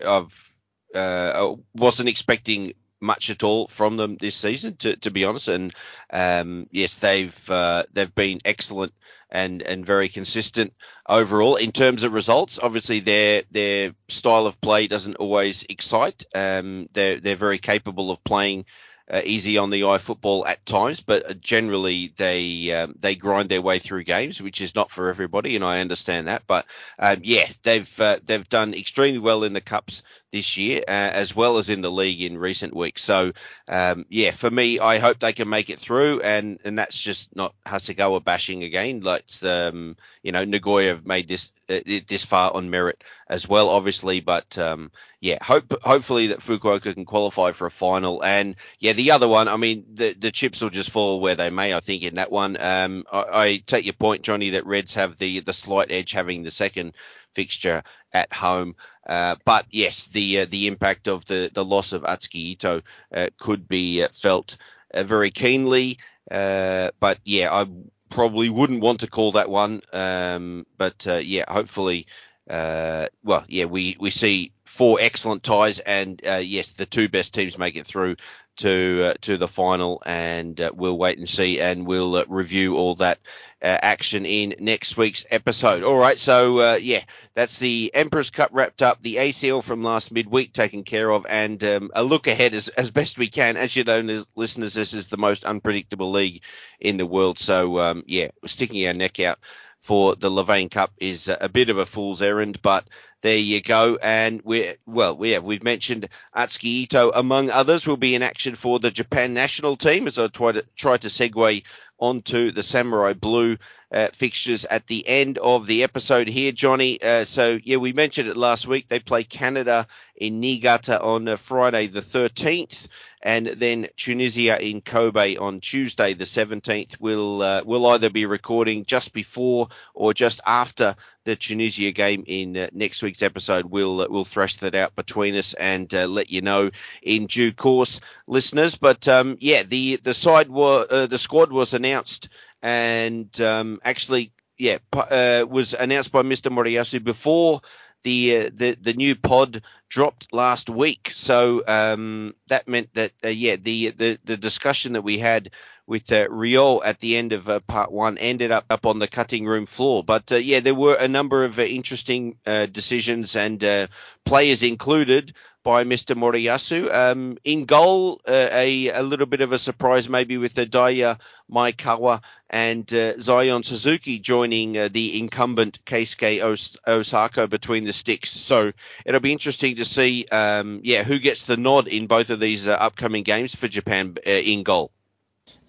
I've 0.05 0.55
uh, 0.95 1.55
wasn't 1.75 2.09
expecting 2.09 2.73
much 3.01 3.29
at 3.29 3.43
all 3.43 3.67
from 3.67 3.97
them 3.97 4.17
this 4.17 4.35
season, 4.35 4.75
to, 4.77 4.95
to 4.97 5.11
be 5.11 5.25
honest. 5.25 5.47
And 5.47 5.73
um, 6.11 6.67
yes, 6.71 6.97
they've 6.97 7.49
uh, 7.49 7.83
they've 7.93 8.13
been 8.13 8.39
excellent 8.45 8.93
and 9.31 9.61
and 9.61 9.85
very 9.85 10.09
consistent 10.09 10.73
overall 11.07 11.55
in 11.55 11.71
terms 11.71 12.03
of 12.03 12.13
results. 12.13 12.59
Obviously, 12.59 12.99
their 12.99 13.43
their 13.51 13.93
style 14.07 14.45
of 14.45 14.59
play 14.61 14.87
doesn't 14.87 15.15
always 15.15 15.65
excite. 15.69 16.25
Um, 16.35 16.89
they're 16.93 17.19
they're 17.19 17.35
very 17.35 17.59
capable 17.59 18.11
of 18.11 18.23
playing 18.23 18.65
uh, 19.11 19.21
easy 19.23 19.57
on 19.57 19.71
the 19.71 19.85
eye 19.85 19.97
football 19.97 20.45
at 20.45 20.65
times, 20.65 21.01
but 21.01 21.41
generally 21.41 22.13
they 22.17 22.71
um, 22.71 22.95
they 22.99 23.15
grind 23.15 23.49
their 23.49 23.61
way 23.61 23.79
through 23.79 24.03
games, 24.03 24.41
which 24.41 24.61
is 24.61 24.75
not 24.75 24.91
for 24.91 25.09
everybody, 25.09 25.55
and 25.55 25.65
I 25.65 25.81
understand 25.81 26.27
that. 26.27 26.43
But 26.45 26.65
um, 26.99 27.19
yeah, 27.23 27.47
they've 27.63 27.99
uh, 27.99 28.19
they've 28.23 28.47
done 28.47 28.73
extremely 28.73 29.19
well 29.19 29.43
in 29.43 29.53
the 29.53 29.61
cups 29.61 30.03
this 30.31 30.57
year, 30.57 30.81
uh, 30.87 30.91
as 30.91 31.35
well 31.35 31.57
as 31.57 31.69
in 31.69 31.81
the 31.81 31.91
league 31.91 32.21
in 32.21 32.37
recent 32.37 32.75
weeks. 32.75 33.03
So 33.03 33.33
um, 33.67 34.05
yeah, 34.09 34.31
for 34.31 34.49
me, 34.49 34.79
I 34.79 34.99
hope 34.99 35.19
they 35.19 35.33
can 35.33 35.49
make 35.49 35.69
it 35.69 35.79
through, 35.79 36.21
and 36.21 36.59
and 36.63 36.77
that's 36.77 36.99
just 36.99 37.35
not 37.35 37.55
Hasegawa 37.65 38.23
bashing 38.23 38.63
again. 38.63 39.01
Like 39.01 39.25
um, 39.43 39.97
you 40.23 40.31
know, 40.31 40.45
Nagoya 40.45 40.89
have 40.89 41.05
made 41.05 41.27
this 41.27 41.51
uh, 41.69 41.79
this 42.07 42.25
far 42.25 42.53
on 42.53 42.69
merit 42.69 43.03
as 43.27 43.47
well, 43.47 43.69
obviously. 43.69 44.19
But 44.19 44.57
um, 44.57 44.91
yeah, 45.21 45.37
hope 45.43 45.73
hopefully 45.83 46.27
that 46.27 46.39
Fukuoka 46.39 46.93
can 46.93 47.05
qualify 47.05 47.51
for 47.51 47.67
a 47.67 47.71
final. 47.71 48.23
And 48.23 48.55
yeah, 48.79 48.93
the 48.93 49.11
other 49.11 49.27
one, 49.27 49.47
I 49.47 49.57
mean, 49.57 49.85
the 49.93 50.13
the 50.13 50.31
chips 50.31 50.61
will 50.61 50.69
just 50.69 50.91
fall 50.91 51.19
where 51.21 51.35
they 51.35 51.49
may. 51.49 51.73
I 51.73 51.79
think 51.79 52.03
in 52.03 52.15
that 52.15 52.31
one, 52.31 52.57
um, 52.59 53.03
I, 53.11 53.25
I 53.29 53.57
take 53.65 53.85
your 53.85 53.93
point, 53.93 54.23
Jonny, 54.23 54.51
that 54.51 54.65
Reds 54.65 54.95
have 54.95 55.17
the 55.17 55.39
the 55.39 55.53
slight 55.53 55.91
edge 55.91 56.11
having 56.11 56.43
the 56.43 56.51
second 56.51 56.95
fixture 57.33 57.83
at 58.13 58.31
home. 58.33 58.75
Uh, 59.07 59.35
but 59.45 59.65
yes, 59.71 60.07
the 60.07 60.41
uh, 60.41 60.45
the 60.49 60.67
impact 60.67 61.07
of 61.07 61.25
the 61.25 61.49
the 61.53 61.65
loss 61.65 61.93
of 61.93 62.03
Atsuki 62.03 62.51
Ito 62.51 62.81
uh, 63.13 63.27
could 63.37 63.67
be 63.67 64.03
uh, 64.03 64.09
felt 64.09 64.57
uh, 64.93 65.03
very 65.03 65.31
keenly. 65.31 65.97
But 66.29 67.19
yeah, 67.25 67.49
I 67.51 67.67
probably 68.09 68.49
wouldn't 68.49 68.81
want 68.81 69.01
to 69.01 69.07
call 69.07 69.33
that 69.33 69.49
one. 69.49 69.81
Um, 69.93 70.65
but 70.77 71.05
yeah, 71.23 71.45
hopefully, 71.47 72.07
well, 72.47 73.45
yeah, 73.47 73.65
we, 73.65 73.97
we 73.99 74.09
see 74.09 74.51
four 74.79 74.97
excellent 75.01 75.43
ties, 75.43 75.79
and 75.79 76.21
uh, 76.25 76.35
yes, 76.35 76.71
the 76.71 76.85
two 76.85 77.09
best 77.09 77.33
teams 77.33 77.57
make 77.57 77.75
it 77.75 77.85
through 77.85 78.15
to 78.55 79.09
uh, 79.09 79.13
to 79.19 79.35
the 79.35 79.45
final, 79.45 80.01
and 80.05 80.61
uh, 80.61 80.71
we'll 80.73 80.97
wait 80.97 81.17
and 81.17 81.27
see, 81.27 81.59
and 81.59 81.85
we'll 81.85 82.15
uh, 82.15 82.23
review 82.29 82.77
all 82.77 82.95
that 82.95 83.19
uh, 83.61 83.77
action 83.81 84.25
in 84.25 84.55
next 84.59 84.95
week's 84.95 85.25
episode. 85.31 85.83
All 85.83 85.97
right, 85.97 86.17
so 86.17 86.59
uh, 86.59 86.79
yeah, 86.81 87.01
that's 87.35 87.59
the 87.59 87.91
Emperor's 87.93 88.29
Cup 88.29 88.51
wrapped 88.53 88.81
up, 88.81 89.03
the 89.03 89.17
ACL 89.17 89.61
from 89.61 89.83
last 89.83 90.13
midweek 90.13 90.53
taken 90.53 90.83
care 90.85 91.11
of, 91.11 91.25
and 91.27 91.61
um, 91.65 91.91
a 91.93 92.01
look 92.01 92.27
ahead 92.27 92.53
as, 92.53 92.69
as 92.69 92.89
best 92.89 93.17
we 93.17 93.27
can. 93.27 93.57
As 93.57 93.75
you 93.75 93.83
know, 93.83 94.23
listeners, 94.37 94.75
this 94.75 94.93
is 94.93 95.09
the 95.09 95.17
most 95.17 95.43
unpredictable 95.43 96.11
league 96.11 96.41
in 96.79 96.95
the 96.95 97.05
world, 97.05 97.37
so 97.37 97.81
um, 97.81 98.03
yeah, 98.07 98.29
sticking 98.45 98.87
our 98.87 98.93
neck 98.93 99.19
out 99.19 99.39
for 99.81 100.15
the 100.15 100.29
Levain 100.29 100.69
Cup 100.69 100.91
is 100.97 101.29
a 101.29 101.49
bit 101.49 101.69
of 101.69 101.77
a 101.77 101.85
fool's 101.85 102.21
errand, 102.21 102.61
but 102.61 102.85
there 103.21 103.37
you 103.37 103.61
go. 103.61 103.97
And 104.01 104.41
we 104.43 104.75
well, 104.85 105.15
we 105.17 105.31
have 105.31 105.43
we've 105.43 105.63
mentioned 105.63 106.07
Atsuki 106.35 106.83
Ito 106.83 107.11
among 107.13 107.49
others 107.49 107.85
will 107.85 107.97
be 107.97 108.15
in 108.15 108.23
action 108.23 108.55
for 108.55 108.79
the 108.79 108.91
Japan 108.91 109.33
national 109.33 109.75
team 109.75 110.07
as 110.07 110.17
I 110.17 110.27
try 110.27 110.53
to 110.53 110.63
try 110.75 110.97
to 110.97 111.07
segue 111.07 111.63
onto 111.99 112.51
the 112.51 112.63
Samurai 112.63 113.11
Blue 113.13 113.57
uh, 113.91 114.07
fixtures 114.13 114.63
at 114.63 114.87
the 114.87 115.05
end 115.05 115.37
of 115.37 115.67
the 115.67 115.83
episode 115.83 116.29
here, 116.29 116.53
Jonny. 116.53 117.01
Uh, 117.01 117.25
so 117.25 117.59
yeah, 117.61 117.77
we 117.77 117.91
mentioned 117.91 118.29
it 118.29 118.37
last 118.37 118.67
week. 118.67 118.87
They 118.87 118.99
play 118.99 119.25
Canada 119.25 119.87
in 120.15 120.39
Niigata 120.39 121.01
on 121.01 121.27
uh, 121.27 121.35
Friday 121.35 121.87
the 121.87 122.01
13th 122.01 122.87
and 123.21 123.47
then 123.47 123.87
Tunisia 123.97 124.61
in 124.61 124.81
Kobe 124.81 125.35
on 125.35 125.59
Tuesday 125.59 126.13
the 126.13 126.23
17th. 126.23 126.95
We'll 126.99 127.41
uh, 127.41 127.61
we'll 127.65 127.87
either 127.87 128.09
be 128.09 128.25
recording 128.25 128.85
just 128.85 129.13
before 129.13 129.67
or 129.93 130.13
just 130.13 130.41
after 130.45 130.95
the 131.25 131.35
Tunisia 131.35 131.91
game 131.91 132.23
in 132.25 132.55
uh, 132.55 132.69
next 132.71 133.03
week's 133.03 133.21
episode. 133.21 133.65
We'll 133.65 134.01
uh, 134.01 134.07
we'll 134.09 134.25
thrash 134.25 134.57
that 134.57 134.75
out 134.75 134.95
between 134.95 135.35
us 135.35 135.53
and 135.53 135.93
uh, 135.93 136.07
let 136.07 136.31
you 136.31 136.41
know 136.41 136.71
in 137.01 137.27
due 137.27 137.51
course, 137.51 137.99
listeners. 138.27 138.75
But 138.75 139.07
um, 139.07 139.37
yeah, 139.39 139.63
the 139.63 139.97
the 139.97 140.13
side 140.13 140.49
was 140.49 140.87
uh, 140.89 141.07
the 141.07 141.17
squad 141.17 141.51
was 141.51 141.73
announced 141.73 142.29
and 142.61 143.39
um, 143.41 143.79
actually 143.83 144.31
yeah 144.57 144.77
uh, 144.93 145.45
was 145.47 145.73
announced 145.73 146.11
by 146.11 146.21
Mr. 146.21 146.51
Moriyasu 146.51 147.03
before 147.03 147.61
the 148.03 148.37
uh, 148.37 148.49
the 148.53 148.77
the 148.79 148.93
new 148.93 149.15
pod 149.15 149.61
dropped 149.89 150.31
last 150.33 150.69
week. 150.69 151.11
So 151.13 151.63
um, 151.67 152.35
that 152.47 152.67
meant 152.67 152.93
that 152.93 153.11
uh, 153.23 153.29
yeah, 153.29 153.57
the, 153.57 153.89
the 153.89 154.19
the 154.23 154.37
discussion 154.37 154.93
that 154.93 155.01
we 155.01 155.17
had 155.17 155.51
with 155.89 156.11
uh, 156.11 156.79
at 156.83 156.99
the 156.99 157.17
end 157.17 157.33
of 157.33 157.49
uh, 157.49 157.59
part 157.61 157.91
one 157.91 158.19
ended 158.19 158.51
up 158.51 158.65
up 158.69 158.85
on 158.85 158.99
the 158.99 159.07
cutting 159.07 159.45
room 159.45 159.65
floor. 159.65 160.03
But 160.03 160.31
uh, 160.31 160.35
yeah, 160.35 160.59
there 160.59 160.75
were 160.75 160.95
a 160.95 161.07
number 161.07 161.43
of 161.43 161.57
uh, 161.57 161.63
interesting 161.63 162.37
uh, 162.45 162.67
decisions 162.67 163.35
and 163.35 163.61
uh, 163.63 163.87
players 164.23 164.61
included 164.61 165.33
by 165.63 165.83
Mr. 165.83 166.15
Moriyasu. 166.15 166.93
Um, 166.93 167.37
in 167.43 167.65
goal, 167.65 168.21
a, 168.27 168.87
a 168.89 169.01
little 169.03 169.25
bit 169.25 169.41
of 169.41 169.51
a 169.51 169.57
surprise 169.59 170.07
maybe 170.07 170.37
with 170.37 170.53
the 170.53 170.65
Daiya 170.65 171.19
Maekawa 171.51 172.23
and 172.49 172.87
Zion 173.19 173.63
Suzuki 173.63 174.19
joining 174.19 174.73
the 174.73 175.19
incumbent 175.19 175.83
Keisuke 175.85 176.41
Os- 176.41 176.77
Osako 176.87 177.49
between 177.49 177.83
the 177.83 177.93
sticks. 177.93 178.31
So 178.31 178.71
it'll 179.05 179.19
be 179.19 179.33
interesting 179.33 179.75
to 179.79 179.85
see, 179.85 180.25
um, 180.31 180.81
yeah, 180.83 181.03
who 181.03 181.19
gets 181.19 181.45
the 181.45 181.57
nod 181.57 181.87
in 181.87 182.07
both 182.07 182.29
of 182.29 182.39
these 182.39 182.67
upcoming 182.67 183.23
games 183.23 183.55
for 183.55 183.67
Japan 183.67 184.15
in 184.25 184.63
goal. 184.63 184.91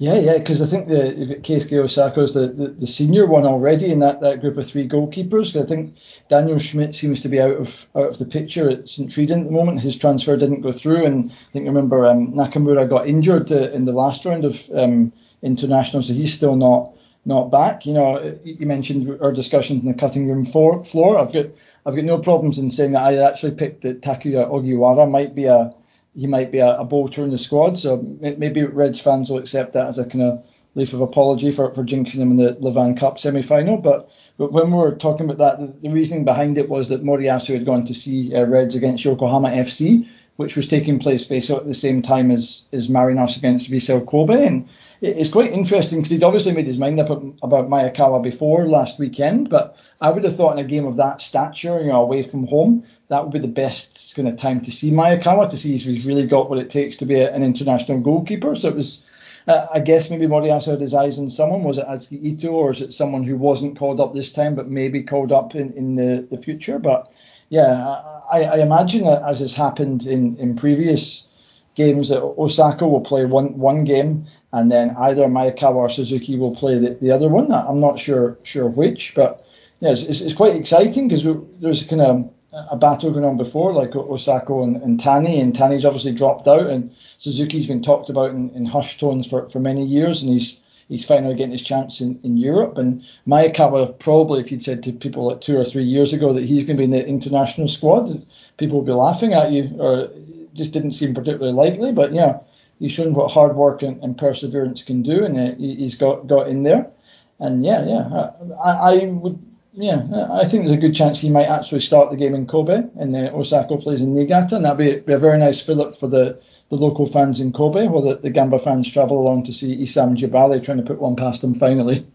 Yeah, 0.01 0.15
yeah, 0.15 0.39
because 0.39 0.63
I 0.63 0.67
think 0.67 0.89
the 0.89 1.37
Keisuke 1.43 1.73
Osako 1.73 2.21
is 2.21 2.33
the, 2.33 2.49
the, 2.49 2.69
the, 2.69 2.87
senior 2.87 3.27
one 3.27 3.45
already 3.45 3.93
in 3.93 3.99
that, 3.99 4.23
that 4.23 4.41
group 4.41 4.57
of 4.57 4.67
three 4.67 4.89
goalkeepers. 4.89 5.61
I 5.63 5.67
think 5.67 5.95
Daniel 6.31 6.59
Schmidt 6.59 6.95
seems 6.95 7.21
to 7.21 7.29
be 7.29 7.39
out 7.39 7.57
of 7.57 7.87
out 7.95 8.09
of 8.09 8.17
the 8.17 8.25
picture 8.25 8.71
at 8.71 8.89
St 8.89 9.11
Truiden 9.13 9.41
at 9.41 9.45
the 9.45 9.53
moment. 9.53 9.81
His 9.81 9.97
transfer 9.97 10.39
didn't 10.39 10.63
go 10.63 10.73
through, 10.73 11.05
and 11.05 11.31
I 11.31 11.53
think 11.53 11.67
remember 11.67 12.07
um, 12.07 12.33
Nakamura 12.33 12.89
got 12.89 13.09
injured 13.09 13.53
uh, 13.53 13.71
in 13.73 13.85
the 13.85 13.93
last 13.93 14.25
round 14.25 14.47
of 14.47 14.71
um, 14.75 15.13
international, 15.43 16.03
so 16.03 16.15
he's 16.15 16.33
still 16.33 16.57
not 16.57 16.93
not 17.27 17.51
back. 17.51 17.85
You 17.85 17.93
know, 17.93 18.39
you 18.43 18.65
mentioned 18.65 19.19
our 19.21 19.33
discussions 19.33 19.83
in 19.83 19.89
the 19.89 19.99
cutting 19.99 20.27
room 20.27 20.47
floor. 20.47 21.19
I've 21.19 21.35
got 21.35 21.49
I've 21.87 21.97
got 21.97 22.05
no 22.05 22.19
problems 22.19 22.59
in 22.59 22.71
saying 22.71 22.93
that 22.93 23.03
I 23.03 23.17
actually 23.17 23.53
picked 23.53 23.83
that 23.83 24.03
Takuya 24.03 24.51
Ogiwara 24.51 25.11
might 25.11 25.35
be 25.35 25.45
a 25.45 25.73
he 26.15 26.27
might 26.27 26.51
be 26.51 26.59
a, 26.59 26.79
a 26.79 26.85
bolter 26.85 27.23
in 27.23 27.31
the 27.31 27.39
squad. 27.39 27.79
So 27.79 27.99
maybe 28.21 28.65
Reds 28.65 29.01
fans 29.01 29.31
will 29.31 29.39
accept 29.39 29.75
that 29.75 29.87
as 29.87 29.99
a 29.99 30.05
kind 30.05 30.23
of 30.23 30.45
leaf 30.75 30.93
of 30.93 31.01
apology 31.01 31.51
for, 31.53 31.73
for 31.73 31.85
jinxing 31.85 32.19
them 32.19 32.33
in 32.33 32.37
the 32.37 32.55
Levain 32.55 32.97
Cup 32.97 33.19
semi 33.19 33.43
final. 33.43 33.77
But 33.77 34.11
but 34.37 34.53
when 34.53 34.71
we 34.71 34.79
were 34.79 34.95
talking 34.95 35.29
about 35.29 35.39
that, 35.39 35.61
the, 35.61 35.89
the 35.89 35.95
reasoning 35.95 36.25
behind 36.25 36.59
it 36.59 36.69
was 36.69 36.89
that 36.89 37.05
Moriyasu 37.05 37.55
had 37.55 37.67
gone 37.67 37.85
to 37.87 37.95
see 37.95 38.35
uh, 38.35 38.47
Reds 38.47 38.75
against 38.75 39.05
Yokohama 39.05 39.51
FC, 39.51 40.09
which 40.41 40.57
was 40.57 40.67
taking 40.67 40.99
place 40.99 41.23
basically 41.23 41.61
at 41.61 41.67
the 41.67 41.75
same 41.75 42.01
time 42.01 42.31
as, 42.31 42.65
as 42.73 42.89
Marinos 42.89 43.37
against 43.37 43.71
Vissel 43.71 44.07
Kobe. 44.07 44.47
And 44.47 44.67
it's 45.03 45.29
quite 45.29 45.53
interesting 45.53 45.99
because 45.99 46.11
he'd 46.11 46.25
obviously 46.25 46.53
made 46.53 46.67
his 46.67 46.79
mind 46.79 46.99
up 46.99 47.11
about 47.11 47.69
Maekawa 47.69 48.23
before 48.23 48.67
last 48.67 48.99
weekend, 48.99 49.51
but 49.51 49.77
I 50.01 50.11
would 50.11 50.25
have 50.25 50.37
thought 50.37 50.59
in 50.59 50.65
a 50.65 50.67
game 50.67 50.87
of 50.87 50.97
that 50.97 51.21
stature, 51.21 51.83
you 51.83 51.89
know, 51.89 52.01
away 52.01 52.23
from 52.23 52.47
home, 52.47 52.85
that 53.09 53.23
would 53.23 53.35
be 53.35 53.39
the 53.39 53.49
best 53.49 54.17
kind 54.17 54.29
of 54.29 54.39
time 54.39 54.63
to 54.63 54.73
see 54.73 54.91
Maekawa 54.91 55.51
to 55.51 55.59
see 55.59 55.77
if 55.77 55.83
he's 55.83 56.07
really 56.07 56.27
got 56.27 56.49
what 56.49 56.59
it 56.59 56.71
takes 56.71 56.97
to 56.97 57.05
be 57.05 57.21
an 57.21 57.43
international 57.43 58.01
goalkeeper. 58.01 58.57
So 58.57 58.69
it 58.69 58.77
was 58.77 59.03
uh, 59.47 59.67
I 59.75 59.81
guess 59.81 60.09
maybe 60.09 60.27
Moriyasu 60.27 60.71
had 60.71 60.81
his 60.81 60.95
eyes 60.95 61.19
on 61.19 61.31
someone. 61.31 61.65
Was 61.65 61.77
it 61.77 61.87
Atsuki 61.87 62.25
Ito 62.25 62.49
or 62.49 62.71
is 62.71 62.81
it 62.81 62.95
someone 62.95 63.25
who 63.25 63.37
wasn't 63.37 63.79
called 63.79 64.01
up 64.01 64.15
this 64.15 64.33
time 64.33 64.55
but 64.55 64.71
maybe 64.71 65.03
called 65.03 65.33
up 65.33 65.55
in, 65.55 65.75
in 65.75 65.97
the, 65.97 66.27
the 66.31 66.41
future? 66.43 66.79
But 66.79 67.13
yeah, 67.51 68.20
I 68.39 68.63
imagine 68.63 69.05
that 69.05 69.23
as 69.23 69.41
has 69.41 69.55
happened 69.55 70.07
in, 70.07 70.37
in 70.39 70.57
previous 70.57 71.27
games 71.75 72.09
that 72.09 72.21
Osako 72.21 72.91
will 72.91 73.01
play 73.01 73.25
one 73.25 73.59
one 73.59 73.85
game 73.85 74.27
and 74.53 74.71
then 74.71 74.91
either 74.99 75.27
Maekawa 75.27 75.75
or 75.75 75.89
Suzuki 75.89 76.37
will 76.37 76.55
play 76.55 76.79
the, 76.79 76.95
the 77.01 77.11
other 77.11 77.29
one. 77.29 77.53
I'm 77.53 77.81
not 77.81 77.99
sure 77.99 78.37
sure 78.43 78.69
which, 78.69 79.15
but 79.15 79.45
yeah, 79.81 79.91
it's, 79.91 80.03
it's, 80.03 80.21
it's 80.21 80.35
quite 80.35 80.57
exciting 80.57 81.09
because 81.09 81.27
there's 81.61 81.85
kind 81.85 82.03
of 82.03 82.31
a 82.53 82.77
battle 82.77 83.13
going 83.13 83.25
on 83.25 83.37
before, 83.37 83.73
like 83.73 83.91
Osako 83.91 84.65
and, 84.65 84.83
and 84.83 85.01
Tani, 85.01 85.41
and 85.41 85.55
Tani's 85.55 85.85
obviously 85.85 86.13
dropped 86.13 86.49
out, 86.49 86.67
and 86.67 86.95
Suzuki's 87.19 87.67
been 87.67 87.83
talked 87.83 88.11
about 88.11 88.31
in, 88.31 88.51
in 88.51 88.67
hushed 88.67 88.99
tones 89.01 89.29
for, 89.29 89.49
for 89.51 89.61
many 89.61 89.85
years, 89.85 90.23
and 90.23 90.33
he's 90.33 90.60
he's 90.91 91.07
finally 91.07 91.35
getting 91.35 91.53
his 91.53 91.63
chance 91.63 92.03
in, 92.03 92.21
in 92.23 92.37
Europe. 92.37 92.77
And 92.77 93.03
Maekawa, 93.27 93.99
probably, 93.99 94.41
if 94.41 94.53
you'd 94.53 94.63
said 94.63 94.83
to 94.83 94.93
people 94.93 95.29
like 95.29 95.41
two 95.41 95.57
or 95.57 95.65
three 95.65 95.85
years 95.85 96.13
ago 96.13 96.35
that 96.35 96.45
he's 96.45 96.65
going 96.65 96.77
to 96.77 96.81
be 96.81 96.85
in 96.85 96.91
the 96.91 97.07
international 97.07 97.69
squad, 97.69 98.27
people 98.59 98.79
would 98.79 98.87
be 98.87 98.93
laughing 98.93 99.33
at 99.33 99.53
you, 99.53 99.71
or 99.79 100.11
just 100.53 100.73
didn't 100.73 100.93
seem 100.93 101.15
particularly 101.15 101.55
likely. 101.55 101.93
But 101.93 102.13
yeah, 102.13 102.41
he's 102.79 102.93
shown 102.93 103.15
what 103.15 103.31
hard 103.31 103.57
work 103.57 103.81
and, 103.81 104.03
and 104.05 104.19
perseverance 104.19 104.83
can 104.83 105.03
do, 105.03 105.25
and 105.25 105.39
uh, 105.39 105.55
he's 105.57 105.97
got 105.97 106.27
got 106.27 106.49
in 106.49 106.65
there. 106.65 106.91
And 107.39 107.65
yeah, 107.65 107.87
yeah, 107.87 108.31
I, 108.63 108.71
I 108.71 109.05
would 109.07 109.39
yeah, 109.73 110.03
I 110.33 110.45
think 110.47 110.65
there's 110.65 110.77
a 110.77 110.81
good 110.81 110.97
chance 110.97 111.21
he 111.21 111.31
might 111.31 111.47
actually 111.47 111.81
start 111.81 112.11
the 112.11 112.17
game 112.17 112.35
in 112.35 112.47
Kobe, 112.47 112.83
and 112.99 113.15
uh, 113.15 113.31
Osako 113.31 113.81
plays 113.81 114.03
in 114.03 114.15
Niigata, 114.15 114.57
and 114.57 114.65
that'd 114.65 114.79
be, 114.79 115.01
be 115.01 115.13
a 115.13 115.19
very 115.19 115.39
nice 115.39 115.61
fill-up 115.61 115.99
for 115.99 116.09
the, 116.09 116.41
the 116.71 116.77
local 116.77 117.07
fans 117.07 117.41
in 117.41 117.53
Kobe, 117.53 117.89
while 117.89 118.03
the, 118.03 118.17
the 118.17 118.31
Gamba 118.31 118.59
fans 118.59 118.91
travel 118.91 119.21
along 119.21 119.45
to 119.45 119.53
see 119.53 119.77
Issam 119.77 120.17
Jebali 120.17 120.63
trying 120.65 120.79
to 120.79 120.85
put 120.85 121.01
one 121.01 121.17
past 121.17 121.45
him 121.45 121.55
finally. 121.57 122.07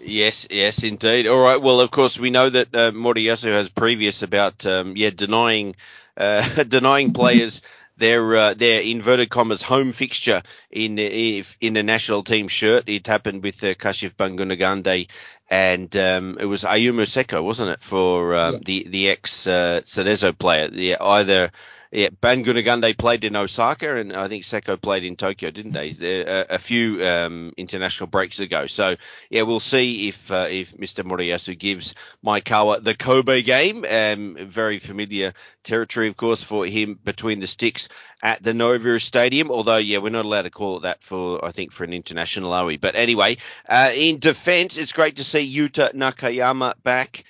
Yes, 0.00 0.46
yes, 0.50 0.84
indeed. 0.84 1.26
All 1.26 1.42
right. 1.42 1.60
Well, 1.60 1.80
of 1.80 1.90
course, 1.90 2.18
we 2.18 2.30
know 2.30 2.48
that 2.48 2.68
uh, 2.72 2.92
Moriyasu 2.92 3.52
has 3.52 3.68
previous 3.68 4.22
about 4.22 4.64
um, 4.64 4.96
yeah 4.96 5.10
denying 5.10 5.74
uh, 6.16 6.62
denying 6.68 7.12
players 7.12 7.62
their 7.96 8.36
uh, 8.36 8.54
their 8.54 8.82
inverted 8.82 9.30
commas 9.30 9.62
home 9.62 9.92
fixture 9.92 10.42
in 10.70 10.98
in 10.98 11.74
the 11.74 11.82
national 11.82 12.22
team 12.22 12.46
shirt. 12.46 12.88
It 12.88 13.08
happened 13.08 13.42
with 13.42 13.62
uh, 13.64 13.74
Kashif 13.74 14.14
Bangunagande 14.14 15.08
and 15.48 15.96
um, 15.96 16.38
it 16.40 16.46
was 16.46 16.64
Ayumu 16.64 17.06
Seko, 17.06 17.42
wasn't 17.42 17.70
it, 17.70 17.82
for 17.82 18.34
um, 18.34 18.54
yeah. 18.54 18.60
the 18.64 18.88
the 18.88 19.08
ex 19.10 19.46
uh, 19.46 19.80
Cerezo 19.84 20.36
player? 20.36 20.68
Yeah, 20.72 20.96
either 21.00 21.52
yeah, 21.92 22.08
Bangunagande 22.08 22.96
played 22.98 23.24
in 23.24 23.36
Osaka, 23.36 23.96
and 23.96 24.12
I 24.12 24.28
think 24.28 24.44
Seko 24.44 24.80
played 24.80 25.04
in 25.04 25.16
Tokyo, 25.16 25.50
didn't 25.50 25.72
they? 25.72 25.94
A, 26.00 26.54
a 26.54 26.58
few 26.58 27.04
um, 27.04 27.52
international 27.56 28.08
breaks 28.08 28.40
ago. 28.40 28.66
So 28.66 28.96
yeah, 29.30 29.42
we'll 29.42 29.60
see 29.60 30.08
if 30.08 30.30
uh, 30.30 30.48
if 30.50 30.76
Mr. 30.76 31.04
Moriyasu 31.04 31.58
gives 31.58 31.94
Maekawa 32.24 32.82
the 32.82 32.94
Kobe 32.94 33.42
game. 33.42 33.84
Um, 33.88 34.36
very 34.40 34.78
familiar 34.78 35.34
territory, 35.62 36.08
of 36.08 36.16
course, 36.16 36.42
for 36.42 36.66
him 36.66 36.98
between 37.02 37.40
the 37.40 37.46
sticks 37.46 37.88
at 38.22 38.42
the 38.42 38.52
Noevir 38.52 39.00
Stadium. 39.00 39.50
Although 39.50 39.76
yeah, 39.76 39.98
we're 39.98 40.10
not 40.10 40.24
allowed 40.24 40.42
to 40.42 40.50
call 40.50 40.78
it 40.78 40.82
that 40.82 41.02
for 41.02 41.44
I 41.44 41.52
think 41.52 41.72
for 41.72 41.84
an 41.84 41.92
international, 41.92 42.52
are 42.52 42.64
we? 42.64 42.76
But 42.76 42.96
anyway, 42.96 43.38
uh, 43.68 43.92
in 43.94 44.18
defence, 44.18 44.76
it's 44.76 44.92
great 44.92 45.16
to 45.16 45.24
see 45.24 45.54
Yuta 45.54 45.94
Nakayama 45.94 46.74
back 46.82 47.24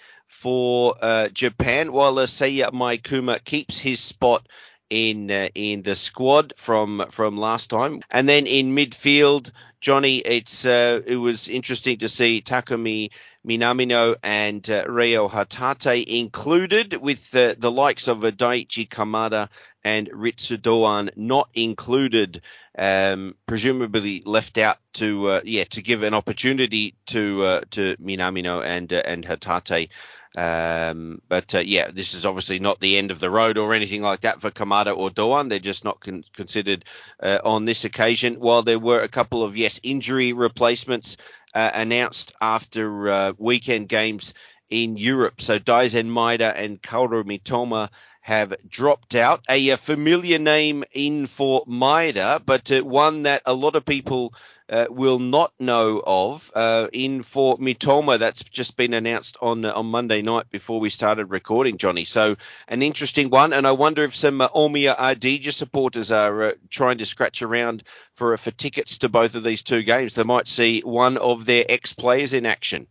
for 0.47 0.94
uh, 1.03 1.28
Japan, 1.30 1.90
while 1.90 2.14
Seiya 2.14 2.70
Maikuma 2.70 3.42
keeps 3.42 3.80
his 3.80 3.99
spot 3.99 4.47
in 4.88 5.28
uh, 5.28 5.49
in 5.57 5.82
the 5.82 5.97
squad 5.97 6.53
from 6.57 7.05
from 7.11 7.36
last 7.36 7.68
time. 7.68 8.01
And 8.12 8.28
then 8.28 8.47
in 8.47 8.72
midfield, 8.72 9.51
Jonny, 9.80 10.18
it's 10.18 10.64
uh, 10.64 11.03
it 11.05 11.16
was 11.16 11.49
interesting 11.49 11.99
to 11.99 12.09
see 12.09 12.42
Takumi 12.42 13.11
Minamino 13.44 14.14
and 14.22 14.70
uh, 14.70 14.84
Reo 14.88 15.28
Hatate 15.28 16.05
included, 16.05 16.94
with 16.94 17.28
the, 17.32 17.57
the 17.59 17.72
likes 17.72 18.07
of 18.07 18.18
Daichi 18.18 18.88
Kamada 18.88 19.49
and 19.82 20.09
Ritsu 20.11 20.62
Doan 20.62 21.11
not 21.16 21.49
included, 21.55 22.42
um, 22.78 23.34
presumably 23.47 24.22
left 24.24 24.59
out 24.59 24.78
to 24.97 25.28
uh, 25.28 25.40
yeah 25.44 25.64
to 25.64 25.82
give 25.82 26.03
an 26.03 26.14
opportunity 26.14 26.94
to 27.07 27.42
uh, 27.42 27.61
to 27.70 27.97
Minamino 27.97 28.64
and 28.64 28.92
uh, 28.92 29.03
and 29.05 29.24
Hatate 29.24 29.88
um, 30.36 31.22
but 31.28 31.55
uh, 31.55 31.61
yeah, 31.61 31.90
this 31.90 32.12
is 32.12 32.26
obviously 32.26 32.59
not 32.59 32.78
the 32.78 32.99
end 32.99 33.11
of 33.11 33.20
the 33.20 33.30
road 33.30 33.57
or 33.57 33.72
anything 33.72 34.03
like 34.03 34.20
that 34.20 34.42
for 34.42 34.51
Kamada 34.51 34.94
or 34.94 35.09
Doan. 35.09 35.49
They're 35.49 35.59
just 35.59 35.82
not 35.82 36.01
con- 36.01 36.24
considered 36.34 36.84
uh, 37.20 37.38
on 37.42 37.64
this 37.64 37.84
occasion. 37.84 38.34
While 38.34 38.62
there 38.62 38.78
were 38.78 39.01
a 39.01 39.09
couple 39.09 39.42
of 39.42 39.57
yes 39.57 39.80
injury 39.82 40.34
replacements 40.34 41.16
uh, 41.55 41.70
announced 41.72 42.34
after 42.38 43.09
uh, 43.09 43.32
weekend 43.38 43.88
games 43.88 44.34
in 44.68 44.99
Europe. 44.99 45.40
So 45.40 45.59
Daizen 45.59 46.09
Maeda 46.09 46.53
and 46.55 46.82
Kaoru 46.82 47.24
Mitoma 47.24 47.88
have 48.20 48.53
dropped 48.68 49.14
out. 49.14 49.42
A, 49.49 49.76
familiar 49.76 50.38
name 50.38 50.84
in 50.92 51.24
for 51.26 51.64
Maeda, 51.64 52.42
but 52.44 52.70
uh, 52.70 52.82
one 52.82 53.22
that 53.22 53.40
a 53.47 53.55
lot 53.55 53.74
of 53.74 53.86
people 53.86 54.34
uh, 54.68 54.86
will 54.90 55.18
not 55.18 55.52
know 55.58 56.02
of 56.06 56.50
uh, 56.54 56.88
in 56.92 57.22
for 57.22 57.56
Mitoma. 57.58 58.18
That's 58.18 58.42
just 58.44 58.76
been 58.76 58.94
announced 58.94 59.36
on 59.40 59.64
uh, 59.64 59.72
on 59.72 59.86
Monday 59.86 60.22
night 60.22 60.50
before 60.50 60.80
we 60.80 60.90
started 60.90 61.26
recording, 61.26 61.78
Jonny. 61.78 62.04
So 62.04 62.36
an 62.68 62.82
interesting 62.82 63.30
one, 63.30 63.52
and 63.52 63.66
I 63.66 63.72
wonder 63.72 64.04
if 64.04 64.14
some 64.14 64.40
uh, 64.40 64.48
Omiya 64.48 64.96
Ardija 64.96 65.52
supporters 65.52 66.10
are 66.10 66.42
uh, 66.42 66.52
trying 66.70 66.98
to 66.98 67.06
scratch 67.06 67.42
around 67.42 67.84
for 68.14 68.34
uh, 68.34 68.36
for 68.36 68.50
tickets 68.50 68.98
to 68.98 69.08
both 69.08 69.34
of 69.34 69.44
these 69.44 69.62
two 69.62 69.82
games. 69.82 70.14
They 70.14 70.24
might 70.24 70.48
see 70.48 70.80
one 70.80 71.16
of 71.16 71.44
their 71.44 71.64
ex 71.68 71.92
players 71.92 72.32
in 72.32 72.46
action. 72.46 72.86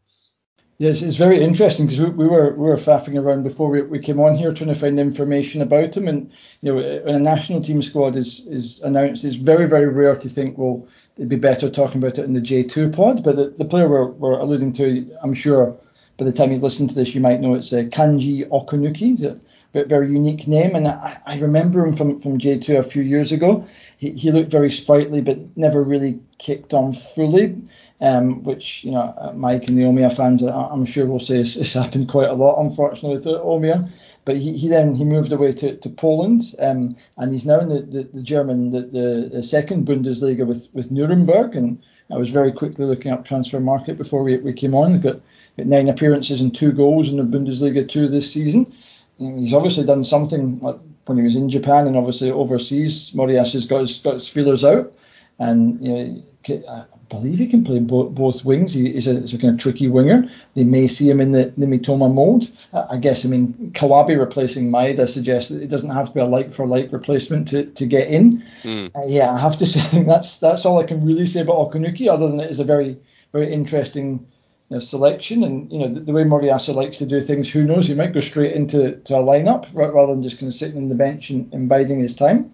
Yes, 0.78 1.02
it's 1.02 1.16
very 1.16 1.42
interesting 1.42 1.86
because 1.86 2.02
we, 2.02 2.10
we, 2.10 2.28
were 2.28 2.54
we 2.54 2.68
were 2.68 2.76
faffing 2.76 3.18
around 3.18 3.44
before 3.44 3.70
we, 3.70 3.82
we 3.82 4.00
came 4.00 4.20
on 4.20 4.36
here 4.36 4.52
trying 4.52 4.74
to 4.74 4.76
find 4.76 5.00
information 5.00 5.62
about 5.62 5.96
him, 5.96 6.10
and 6.10 6.32
you 6.62 6.74
know 6.74 7.02
when 7.06 7.16
a 7.16 7.20
national 7.20 7.62
team 7.62 7.82
squad 7.82 8.18
is 8.18 8.46
is 8.48 8.82
announced, 8.82 9.24
it's 9.24 9.38
very 9.38 9.68
very 9.68 9.88
rare 9.88 10.18
to 10.18 10.28
think 10.28 10.58
well 10.58 10.86
it'd 11.18 11.30
be 11.30 11.36
better 11.36 11.70
talking 11.70 12.02
about 12.02 12.18
it 12.18 12.26
in 12.26 12.34
the 12.34 12.42
J2 12.42 12.94
pod. 12.96 13.24
But 13.24 13.36
the, 13.36 13.54
the 13.58 13.66
player 13.66 13.88
we're, 13.88 14.08
we're 14.08 14.40
alluding 14.40 14.74
to, 14.74 15.18
I'm 15.22 15.34
sure 15.34 15.76
by 16.18 16.26
the 16.26 16.32
time 16.32 16.52
you 16.52 16.60
listen 16.60 16.88
to 16.88 16.96
this, 16.96 17.16
you 17.16 17.22
might 17.22 17.42
know 17.42 17.56
it's 17.56 17.74
uh, 17.74 17.84
Kanji 17.84 18.48
Okunuki. 18.50 19.40
a 19.74 19.86
very 19.86 20.10
unique 20.10 20.48
name, 20.48 20.76
and 20.76 20.88
I, 20.88 21.18
I, 21.26 21.38
remember 21.38 21.86
him 21.86 21.96
from, 21.96 22.22
from 22.22 22.40
J2 22.40 22.80
a 22.80 22.84
few 22.84 23.04
years 23.04 23.32
ago. 23.34 23.68
He, 23.98 24.12
he 24.12 24.32
looked 24.32 24.52
very 24.52 24.72
sprightly, 24.72 25.22
but 25.22 25.58
never 25.58 25.84
really 25.84 26.20
kicked 26.38 26.74
on 26.74 26.94
fully 26.94 27.56
um, 28.02 28.44
which 28.44 28.84
you 28.84 28.92
know 28.92 29.14
uh, 29.18 29.34
Mike 29.36 29.68
and 29.68 29.78
the 29.78 29.84
Omiya 29.84 30.16
fans, 30.16 30.44
I'm 30.44 30.86
sure 30.86 31.06
will 31.06 31.20
say 31.20 31.40
it's, 31.40 31.74
happened 31.74 32.10
quite 32.10 32.30
a 32.30 32.34
lot, 32.34 32.62
unfortunately, 32.62 33.22
to 33.24 33.40
Omiya. 33.40 33.90
But 34.26 34.38
he, 34.38 34.58
he 34.58 34.68
then 34.68 34.96
he 34.96 35.06
moved 35.06 35.32
away 35.32 35.54
to, 35.54 35.78
to 35.78 35.90
Poland, 35.90 36.56
um, 36.60 36.96
and 37.18 37.32
he's 37.32 37.46
now 37.46 37.60
in 37.60 37.70
the, 37.70 37.82
the, 37.82 38.04
the 38.12 38.22
German 38.24 38.72
the, 38.72 39.30
the, 39.32 39.44
second 39.44 39.86
Bundesliga 39.86 40.48
with, 40.48 40.68
with 40.74 40.90
Nuremberg. 40.90 41.56
And 41.56 41.82
I 42.12 42.18
was 42.18 42.32
very 42.32 42.52
quickly 42.52 42.86
looking 42.86 43.12
up 43.12 43.24
Transfermarkt 43.24 43.98
before 43.98 44.24
we, 44.24 44.38
we 44.38 44.52
came 44.52 44.74
on. 44.74 45.00
Got, 45.00 45.22
got 45.58 45.68
nine 45.68 45.90
appearances 45.90 46.42
and 46.42 46.56
two 46.56 46.72
goals 46.72 47.08
in 47.10 47.18
the 47.18 47.38
Bundesliga 47.38 47.88
two 47.88 48.08
this 48.08 48.32
season. 48.32 48.74
And 49.20 49.40
he's 49.40 49.54
obviously 49.54 49.86
done 49.86 50.04
something 50.04 50.60
like 50.60 50.78
when 51.06 51.20
he 51.20 51.24
was 51.24 51.36
in 51.36 51.50
Japan 51.50 51.86
and 51.86 51.96
obviously 51.96 52.32
overseas. 52.32 53.12
Moriyasu 53.12 53.54
has 53.54 53.68
got 53.68 53.82
his, 53.82 54.00
got 54.00 54.16
his 54.16 54.28
feelers 54.28 54.66
out, 54.66 54.96
and 55.40 55.86
you 55.86 55.94
know, 55.94 56.86
believe 57.10 57.40
he 57.40 57.48
can 57.48 57.64
play 57.64 57.80
both, 57.80 58.14
both 58.14 58.46
wings. 58.46 58.74
He, 58.74 58.92
he's, 58.92 59.08
a, 59.08 59.20
he's 59.20 59.34
a 59.34 59.38
kind 59.38 59.54
of 59.54 59.60
tricky 59.60 59.88
winger. 59.88 60.30
They 60.56 60.64
may 60.64 60.88
see 60.88 61.10
him 61.10 61.22
in 61.22 61.32
the, 61.32 61.54
the 61.58 61.66
Mitoma 61.66 62.12
mold. 62.14 62.52
I 62.74 62.98
guess, 62.98 63.26
I 63.26 63.30
mean, 63.30 63.72
Kawabe 63.74 64.18
replacing 64.18 64.70
Maeda 64.72 65.08
suggests 65.08 65.50
that 65.50 65.62
it 65.62 65.70
doesn't 65.70 65.90
have 65.90 66.08
to 66.08 66.14
be 66.14 66.20
a 66.20 66.26
like 66.26 66.54
for 66.54 66.66
like 66.66 66.92
replacement 66.92 67.48
to, 67.50 67.66
to 67.66 67.86
get 67.86 68.08
in. 68.08 68.44
Mm. 68.64 68.92
Uh, 68.96 69.06
yeah, 69.08 69.32
I 69.32 69.40
have 69.40 69.58
to 69.58 69.66
say, 69.66 70.04
that's 70.04 70.40
that's 70.40 70.66
all 70.66 70.80
I 70.80 70.86
can 70.86 71.06
really 71.06 71.26
say 71.26 71.42
about 71.42 71.58
Okunuki, 71.58 72.12
other 72.12 72.28
than 72.28 72.40
it 72.40 72.52
is 72.52 72.60
a 72.60 72.64
very, 72.64 72.98
very 73.32 73.54
interesting 73.54 74.28
you 74.70 74.78
know, 74.78 74.80
selection. 74.80 75.44
And, 75.44 75.72
you 75.72 75.80
know, 75.80 75.94
the, 75.94 76.00
the 76.02 76.12
way 76.12 76.24
Moriyasu 76.24 76.74
likes 76.74 76.98
to 76.98 77.06
do 77.06 77.22
things, 77.22 77.50
who 77.52 77.64
knows, 77.64 77.88
he 77.88 77.94
might 77.94 78.14
go 78.14 78.22
straight 78.22 78.54
into 78.54 78.96
to 78.96 79.16
a 79.16 79.24
lineup 79.24 79.68
rather 79.74 80.14
than 80.14 80.24
just 80.24 80.40
kind 80.40 80.52
of 80.52 80.56
sitting 80.56 80.78
on 80.78 80.90
the 80.90 80.96
bench 80.96 81.30
and, 81.30 81.54
and 81.54 81.70
biding 81.70 82.00
his 82.00 82.16
time. 82.16 82.52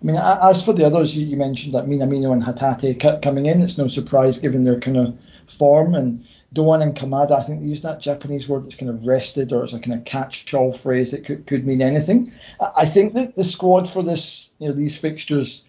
I 0.00 0.06
mean, 0.06 0.16
as 0.16 0.62
for 0.64 0.72
the 0.72 0.86
others, 0.86 1.16
you, 1.16 1.36
mentioned 1.36 1.74
that 1.74 1.86
Minamino 1.86 2.32
and 2.32 2.42
Hatate 2.42 3.20
coming 3.20 3.46
in. 3.46 3.62
It's 3.62 3.78
no 3.78 3.88
surprise 3.88 4.38
given 4.38 4.62
their 4.62 4.78
kind 4.78 4.96
of 4.96 5.18
form. 5.58 5.94
And 5.94 6.24
Doan 6.52 6.82
and 6.82 6.96
Kamada, 6.96 7.32
I 7.32 7.42
think 7.42 7.60
they 7.60 7.66
use 7.66 7.82
that 7.82 8.00
Japanese 8.00 8.48
word 8.48 8.64
that's 8.64 8.76
kind 8.76 8.90
of 8.90 9.04
rested 9.04 9.52
or 9.52 9.64
it's 9.64 9.72
a 9.72 9.80
kind 9.80 9.98
of 9.98 10.04
catch-all 10.04 10.72
phrase 10.72 11.10
that 11.10 11.24
could, 11.24 11.46
could 11.46 11.66
mean 11.66 11.82
anything. 11.82 12.32
I 12.76 12.86
think 12.86 13.14
that 13.14 13.34
the 13.34 13.42
squad 13.42 13.90
for 13.90 14.04
this, 14.04 14.50
you 14.60 14.68
know, 14.68 14.74
these 14.74 14.96
fixtures, 14.96 15.64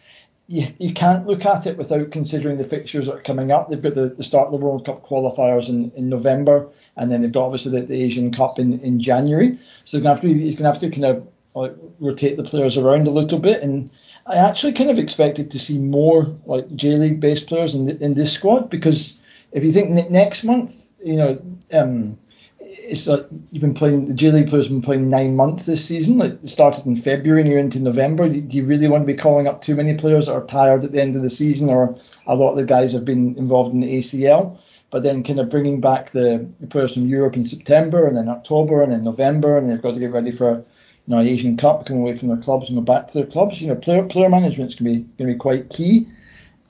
you, 0.47 0.67
you 0.77 0.93
can't 0.93 1.25
look 1.25 1.43
at 1.45 1.65
it 1.65 1.77
without 1.77 2.11
considering 2.11 2.59
the 2.59 2.63
fixtures 2.63 3.07
that 3.07 3.15
are 3.15 3.21
coming 3.21 3.51
up. 3.51 3.69
They've 3.69 3.82
got 3.82 3.95
the, 3.95 4.09
the 4.09 4.23
start 4.23 4.45
of 4.45 4.51
the 4.51 4.65
World 4.65 4.86
Cup 4.86 5.07
qualifiers 5.07 5.69
in, 5.69 5.91
in 5.95 6.07
November, 6.07 6.69
and 6.97 7.11
then 7.11 7.23
they've 7.23 7.32
got 7.32 7.45
obviously 7.45 7.80
the, 7.80 7.88
the 7.88 8.01
Asian 8.01 8.32
Cup 8.32 8.59
in, 8.59 8.80
in 8.82 9.01
January. 9.01 9.59
So 9.86 9.97
he's 9.97 10.03
going 10.03 10.03
to 10.03 10.09
have 10.09 10.21
to, 10.21 10.27
he's 10.27 10.55
going 10.55 10.65
to, 10.65 10.71
have 10.71 10.80
to 10.80 10.89
kind 10.91 11.05
of 11.05 11.27
like, 11.55 11.75
rotate 11.99 12.38
the 12.38 12.43
players 12.43 12.77
around 12.77 13.07
a 13.07 13.11
little 13.11 13.39
bit. 13.39 13.61
And 13.63 13.89
I 14.30 14.36
actually 14.36 14.73
kind 14.73 14.91
of 14.91 14.99
expected 14.99 15.49
to 15.51 15.59
see 15.59 15.80
more 15.80 16.36
like 16.45 16.73
J 16.75 16.97
League 16.97 17.19
based 17.19 17.47
players 17.47 17.73
in, 17.73 17.89
in 17.89 18.13
this 18.13 18.32
squad 18.32 18.69
because 18.69 19.19
if 19.51 19.63
you 19.63 19.71
think 19.71 19.89
next 20.11 20.43
month, 20.43 20.91
you 21.03 21.15
know, 21.15 21.41
um, 21.73 22.17
it's 22.59 23.07
like 23.07 23.25
you've 23.51 23.61
been 23.61 23.73
playing 23.73 24.05
the 24.05 24.13
J 24.13 24.32
League 24.32 24.49
players 24.49 24.65
have 24.65 24.71
been 24.71 24.84
playing 24.84 25.09
nine 25.09 25.36
months 25.36 25.65
this 25.65 25.84
season. 25.84 26.19
Like 26.19 26.34
it 26.43 26.47
started 26.47 26.86
in 26.86 26.95
February 27.01 27.41
and 27.41 27.49
you're 27.49 27.59
into 27.59 27.80
November. 27.80 28.30
Do 28.30 28.55
you 28.55 28.65
really 28.65 28.88
want 28.88 29.01
to 29.01 29.11
be 29.11 29.19
calling 29.19 29.47
up 29.47 29.63
too 29.63 29.75
many 29.75 29.95
players 29.95 30.27
that 30.27 30.34
are 30.34 30.45
tired 30.45 30.84
at 30.84 30.91
the 30.91 31.01
end 31.01 31.15
of 31.15 31.23
the 31.23 31.30
season, 31.32 31.71
or 31.71 31.99
a 32.27 32.36
lot 32.36 32.51
of 32.51 32.57
the 32.57 32.65
guys 32.65 32.93
have 32.93 33.05
been 33.05 33.36
involved 33.36 33.73
in 33.73 33.80
the 33.80 33.97
ACL? 33.97 34.59
But 34.91 35.01
then 35.01 35.23
kind 35.23 35.39
of 35.39 35.49
bringing 35.49 35.82
back 35.82 36.11
the, 36.11 36.47
the 36.59 36.67
players 36.67 36.93
from 36.93 37.07
Europe 37.07 37.36
in 37.36 37.47
September 37.47 38.07
and 38.07 38.15
then 38.15 38.30
October 38.30 38.84
and 38.84 38.91
then 38.91 39.03
November, 39.03 39.57
and 39.57 39.69
they've 39.69 39.82
got 39.82 39.93
to 39.93 39.99
get 39.99 40.11
ready 40.11 40.32
for 40.32 40.63
know 41.10 41.22
Asian 41.22 41.57
Cup, 41.57 41.86
coming 41.86 42.01
away 42.01 42.18
from 42.18 42.30
their 42.30 42.38
clubs 42.38 42.70
and 42.70 42.78
go 42.78 42.82
back 42.82 43.07
to 43.07 43.14
their 43.14 43.26
clubs. 43.26 43.62
You 43.62 43.68
know, 43.68 43.76
player 43.76 44.03
player 44.03 44.30
management's 44.30 44.76
gonna 44.76 44.91
be 44.91 45.05
gonna 45.18 45.34
be 45.34 45.38
quite 45.38 45.70
key. 45.70 46.07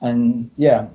And 0.00 0.50
yeah, 0.56 0.88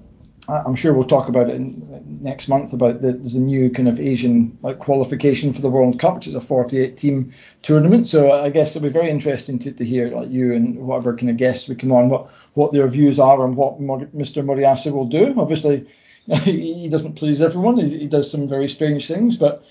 I'm 0.48 0.76
sure 0.76 0.94
we'll 0.94 1.08
talk 1.08 1.28
about 1.28 1.50
it 1.50 1.56
in, 1.56 2.20
next 2.22 2.48
month 2.48 2.74
about 2.74 3.02
the, 3.02 3.14
there's 3.14 3.36
a 3.36 3.40
new 3.40 3.70
kind 3.70 3.88
of 3.88 4.00
Asian 4.00 4.58
like 4.62 4.80
qualification 4.80 5.54
for 5.54 5.62
the 5.62 5.70
World 5.70 6.00
Cup, 6.00 6.16
which 6.16 6.28
is 6.28 6.36
a 6.36 6.42
48 6.42 6.98
team 6.98 7.34
tournament. 7.64 8.08
So 8.08 8.32
I 8.32 8.50
guess 8.50 8.76
it'll 8.76 8.88
be 8.88 8.90
very 8.90 9.10
interesting 9.10 9.58
to, 9.60 9.72
to 9.72 9.86
hear 9.86 10.10
like 10.10 10.30
you 10.30 10.54
and 10.54 10.78
whatever 10.78 11.16
kind 11.16 11.30
of 11.30 11.38
guests 11.38 11.68
we 11.68 11.76
come 11.76 11.92
on 11.92 12.10
what 12.10 12.30
what 12.54 12.74
their 12.74 12.88
views 12.88 13.20
are 13.20 13.44
and 13.46 13.56
what 13.56 13.80
Mr. 13.80 14.44
Moriyasu 14.44 14.92
will 14.92 15.06
do. 15.06 15.34
Obviously, 15.38 15.88
he 16.44 16.88
doesn't 16.90 17.14
please 17.14 17.42
everyone. 17.42 17.78
He, 17.78 18.00
he 18.00 18.08
does 18.08 18.30
some 18.30 18.48
very 18.48 18.70
strange 18.70 19.08
things, 19.08 19.38
but 19.38 19.64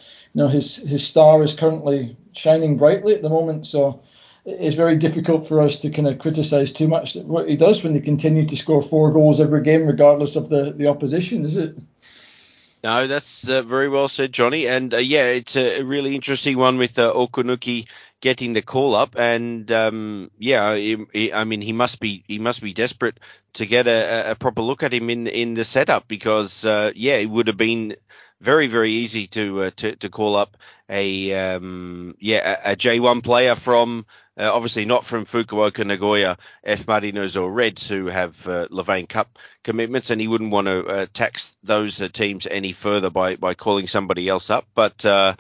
know 0.43 0.49
his 0.49 0.77
his 0.77 1.07
star 1.07 1.43
is 1.43 1.55
currently 1.55 2.17
shining 2.33 2.77
brightly 2.77 3.15
at 3.15 3.23
the 3.23 3.29
moment. 3.29 3.67
So 3.67 4.03
it's 4.45 4.77
very 4.77 4.97
difficult 4.97 5.49
for 5.49 5.61
us 5.61 5.79
to 5.81 5.91
kind 5.91 6.07
of 6.07 6.19
criticise 6.19 6.71
too 6.71 6.89
much 6.89 7.15
what 7.17 7.49
he 7.49 7.57
does 7.57 7.83
when 7.83 7.95
they 7.95 8.01
continue 8.01 8.47
to 8.47 8.57
score 8.57 8.83
four 8.83 9.13
goals 9.13 9.41
every 9.41 9.63
game, 9.63 9.87
regardless 9.87 10.37
of 10.37 10.49
the, 10.49 10.73
the 10.77 10.87
opposition, 10.87 11.45
is 11.45 11.57
it? 11.57 11.77
No, 12.83 13.07
that's 13.07 13.49
uh, 13.49 13.63
very 13.63 13.89
well 13.89 14.09
said, 14.09 14.33
Jonny. 14.33 14.69
And 14.69 14.93
uh, 14.93 14.99
yeah, 14.99 15.29
it's 15.29 15.57
a 15.57 15.83
really 15.83 16.15
interesting 16.15 16.59
one 16.59 16.77
with 16.77 16.99
uh, 16.99 17.15
Okunuki 17.15 17.87
getting 18.21 18.53
the 18.53 18.61
call 18.61 18.95
up, 18.95 19.17
and 19.19 19.71
um, 19.73 20.31
yeah, 20.39 20.75
he, 20.75 21.03
he, 21.15 21.33
I 21.33 21.45
mean 21.45 21.63
he 21.63 21.73
must 21.73 21.99
be 21.99 22.25
he 22.29 22.39
must 22.39 22.61
be 22.61 22.75
desperate 22.75 23.21
to 23.55 23.65
get 23.65 23.87
a, 23.87 24.33
a 24.33 24.35
proper 24.35 24.61
look 24.61 24.83
at 24.83 24.93
him 24.93 25.09
in 25.09 25.27
in 25.27 25.55
the 25.55 25.65
setup 25.65 26.09
because 26.09 26.67
uh, 26.67 26.93
yeah, 26.95 27.17
it 27.17 27.31
would 27.31 27.47
have 27.47 27.57
been 27.57 27.97
very 28.45 28.67
very 28.67 28.91
easy 28.91 29.27
to 29.29 29.63
uh, 29.63 29.71
to, 29.77 29.97
to 29.97 30.09
call 30.09 30.37
up 30.37 30.57
a 30.89 31.33
um, 31.33 32.15
yeah 32.21 32.59
a, 32.65 32.73
a 32.73 32.77
J1 32.77 33.23
player 33.25 33.55
from 33.55 34.07
uh, 34.39 34.51
obviously 34.53 34.85
not 34.85 35.05
from 35.05 35.25
Fukuoka, 35.25 35.87
Nagoya, 35.87 36.37
F 36.63 36.87
Marinos 36.87 37.41
or 37.41 37.51
Reds 37.51 37.89
who 37.89 38.07
have 38.07 38.47
uh, 38.47 38.69
Levain 38.69 39.09
Cup 39.09 39.39
commitments, 39.63 40.11
and 40.11 40.21
he 40.21 40.29
wouldn't 40.29 40.53
want 40.53 40.67
to 40.67 40.85
uh, 40.87 41.07
tax 41.13 41.57
those 41.63 42.03
uh, 42.03 42.09
teams 42.09 42.47
any 42.51 42.73
further 42.73 43.11
by 43.11 43.37
by 43.37 43.55
calling 43.55 43.87
somebody 43.87 44.29
else 44.29 44.51
up. 44.51 44.67
But 44.75 45.05
uh, 45.05 45.37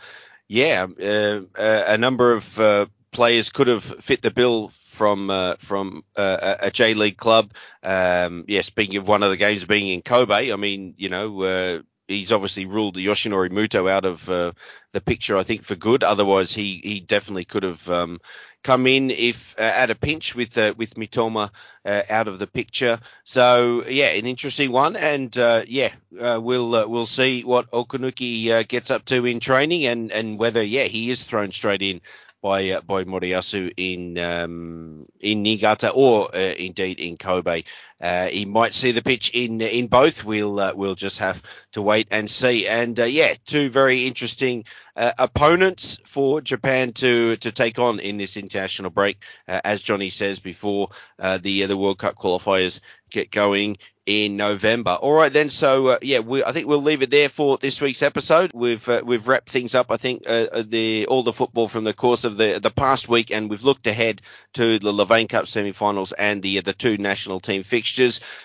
yeah, 0.48 0.86
uh, 0.86 1.40
a 1.56 1.98
number 1.98 2.32
of 2.32 2.88
players 3.10 3.50
could 3.50 3.68
have 3.68 3.84
fit 3.84 4.22
the 4.22 4.30
bill 4.30 4.72
from 4.94 5.28
uh, 5.28 5.56
from 5.58 6.04
uh, 6.16 6.56
a 6.60 6.70
J 6.70 6.94
League 6.94 7.16
club. 7.16 7.52
Um, 7.82 8.44
yeah, 8.46 8.60
speaking 8.60 8.96
of 8.96 9.08
one 9.08 9.22
of 9.22 9.30
the 9.30 9.36
games 9.36 9.64
being 9.64 9.88
in 9.88 10.02
Kobe, 10.02 10.52
I 10.52 10.56
mean, 10.56 10.94
you 10.96 11.08
know, 11.08 11.42
uh, 11.42 11.80
he's 12.08 12.32
obviously 12.32 12.66
ruled 12.66 12.94
the 12.94 13.06
Yoshinori 13.06 13.50
Muto 13.50 13.90
out 13.90 14.04
of 14.04 14.28
uh, 14.28 14.52
the 14.92 15.00
picture, 15.00 15.36
I 15.36 15.42
think, 15.42 15.62
for 15.62 15.74
good. 15.74 16.02
Otherwise, 16.02 16.52
he 16.52 16.80
he 16.82 17.00
definitely 17.00 17.44
could 17.44 17.62
have 17.62 17.88
um, 17.88 18.20
come 18.62 18.86
in 18.86 19.10
if 19.10 19.54
uh, 19.58 19.62
at 19.62 19.90
a 19.90 19.94
pinch 19.94 20.34
with 20.34 20.56
uh, 20.58 20.74
with 20.76 20.94
Mitoma 20.94 21.50
uh, 21.84 22.02
out 22.10 22.28
of 22.28 22.38
the 22.38 22.46
picture. 22.46 22.98
So 23.24 23.84
yeah, 23.86 24.06
an 24.06 24.26
interesting 24.26 24.72
one, 24.72 24.96
and 24.96 25.36
uh, 25.38 25.62
yeah, 25.66 25.92
uh, 26.18 26.40
we'll 26.42 26.88
we'll 26.88 27.06
see 27.06 27.42
what 27.42 27.70
Okunuki 27.70 28.66
gets 28.68 28.90
up 28.90 29.04
to 29.06 29.24
in 29.26 29.40
training, 29.40 29.86
and 29.86 30.12
and 30.12 30.38
whether 30.38 30.62
yeah 30.62 30.84
he 30.84 31.10
is 31.10 31.24
thrown 31.24 31.52
straight 31.52 31.82
in 31.82 32.00
by 32.42 32.78
by 32.86 33.04
Moriyasu 33.04 33.72
in 33.76 34.18
um, 34.18 35.06
in 35.20 35.42
Niigata 35.42 35.90
or 35.90 36.34
indeed 36.34 36.98
in 36.98 37.16
Kobe. 37.16 37.62
Uh, 38.00 38.26
he 38.26 38.44
might 38.44 38.74
see 38.74 38.92
the 38.92 39.02
pitch 39.02 39.30
in 39.34 39.60
in 39.60 39.86
both. 39.86 40.24
We'll 40.24 40.58
uh, 40.58 40.72
we'll 40.74 40.94
just 40.94 41.18
have 41.20 41.42
to 41.72 41.82
wait 41.82 42.08
and 42.10 42.30
see. 42.30 42.66
And 42.66 42.98
uh, 42.98 43.04
yeah, 43.04 43.34
two 43.46 43.70
very 43.70 44.06
interesting 44.06 44.64
uh, 44.96 45.12
opponents 45.18 45.98
for 46.04 46.40
Japan 46.40 46.92
to 46.94 47.36
to 47.36 47.52
take 47.52 47.78
on 47.78 48.00
in 48.00 48.16
this 48.18 48.36
international 48.36 48.90
break, 48.90 49.22
as 49.46 49.80
Jonny 49.80 50.10
says 50.10 50.40
before 50.40 50.90
the 51.18 51.66
the 51.66 51.76
World 51.76 51.98
Cup 51.98 52.16
qualifiers 52.16 52.80
get 53.10 53.30
going 53.30 53.76
in 54.06 54.36
November. 54.36 54.90
All 54.90 55.14
right 55.14 55.32
then. 55.32 55.48
So 55.48 55.88
uh, 55.88 55.98
yeah, 56.02 56.18
we, 56.18 56.44
I 56.44 56.52
think 56.52 56.66
we'll 56.66 56.82
leave 56.82 57.02
it 57.02 57.10
there 57.10 57.28
for 57.28 57.56
this 57.56 57.80
week's 57.80 58.02
episode. 58.02 58.50
We've 58.52 58.86
uh, 58.88 59.02
we've 59.04 59.26
wrapped 59.26 59.48
things 59.48 59.74
up. 59.74 59.90
I 59.90 59.96
think 59.96 60.24
uh, 60.26 60.46
uh 60.52 60.64
the 60.66 61.06
all 61.06 61.22
the 61.22 61.32
football 61.32 61.68
from 61.68 61.84
the 61.84 61.94
course 61.94 62.24
of 62.24 62.36
the 62.36 62.58
the 62.60 62.70
past 62.70 63.08
week, 63.08 63.30
and 63.30 63.48
we've 63.48 63.64
looked 63.64 63.86
ahead 63.86 64.20
to 64.54 64.78
the 64.78 64.92
Levain 64.92 65.28
Cup 65.28 65.46
semi-finals 65.46 66.12
and 66.12 66.42
the 66.42 66.60
the 66.60 66.74
two 66.74 66.98
national 66.98 67.40
team 67.40 67.62
fixtures. 67.62 67.83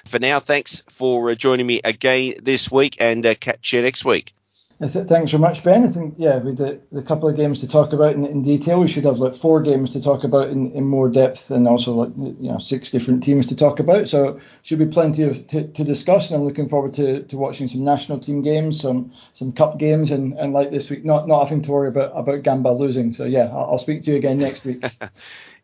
For 0.06 0.20
now, 0.20 0.40
thanks 0.40 0.84
for 0.90 1.32
uh, 1.32 1.36
joining 1.36 1.68
me 1.68 1.82
again 1.84 2.36
this 2.42 2.72
week, 2.72 2.98
and 3.00 3.26
uh, 3.26 3.36
catch 3.36 3.74
you 3.74 3.82
next 3.82 4.06
week. 4.06 4.34
Thanks 4.82 5.32
very 5.32 5.42
much, 5.42 5.62
Ben. 5.62 5.84
I 5.84 5.90
think 5.90 6.16
yeah, 6.18 6.38
with 6.38 6.62
a, 6.62 6.80
a 6.96 7.02
couple 7.02 7.28
of 7.28 7.36
games 7.36 7.60
to 7.60 7.68
talk 7.68 7.92
about 7.92 8.14
in, 8.14 8.26
in, 8.26 8.42
detail, 8.42 8.80
we 8.80 8.88
should 8.88 9.04
have 9.04 9.20
like 9.20 9.36
four 9.36 9.62
games 9.62 9.90
to 9.90 10.02
talk 10.02 10.24
about 10.24 10.48
in, 10.52 10.72
in 10.72 10.86
more 10.86 11.10
depth, 11.10 11.52
and 11.52 11.68
also 11.68 11.94
like 11.94 12.12
you 12.16 12.50
know 12.50 12.60
six 12.60 12.90
different 12.90 13.22
teams 13.22 13.46
to 13.48 13.58
talk 13.58 13.82
about. 13.82 14.08
So 14.08 14.40
should 14.64 14.80
be 14.80 14.86
plenty 14.86 15.24
of 15.24 15.46
to, 15.48 15.68
to 15.68 15.84
discuss, 15.84 16.32
and 16.32 16.40
I'm 16.40 16.48
looking 16.48 16.70
forward 16.70 16.94
to, 16.94 17.24
to 17.24 17.38
watching 17.38 17.68
some 17.68 17.84
national 17.84 18.20
team 18.20 18.42
games, 18.42 18.80
some 18.80 19.12
some 19.34 19.52
cup 19.52 19.80
games, 19.80 20.12
and, 20.12 20.34
and 20.40 20.54
like 20.54 20.72
this 20.72 20.90
week, 20.90 21.04
not 21.04 21.28
not 21.28 21.44
having 21.44 21.62
to 21.64 21.72
worry 21.72 21.90
about 21.90 22.14
about 22.16 22.44
Gamba 22.44 22.70
losing. 22.70 23.14
So 23.14 23.26
yeah, 23.26 23.50
I'll, 23.52 23.72
I'll 23.72 23.80
speak 23.80 24.04
to 24.04 24.12
you 24.12 24.18
again 24.18 24.38
next 24.38 24.64
week. 24.64 24.86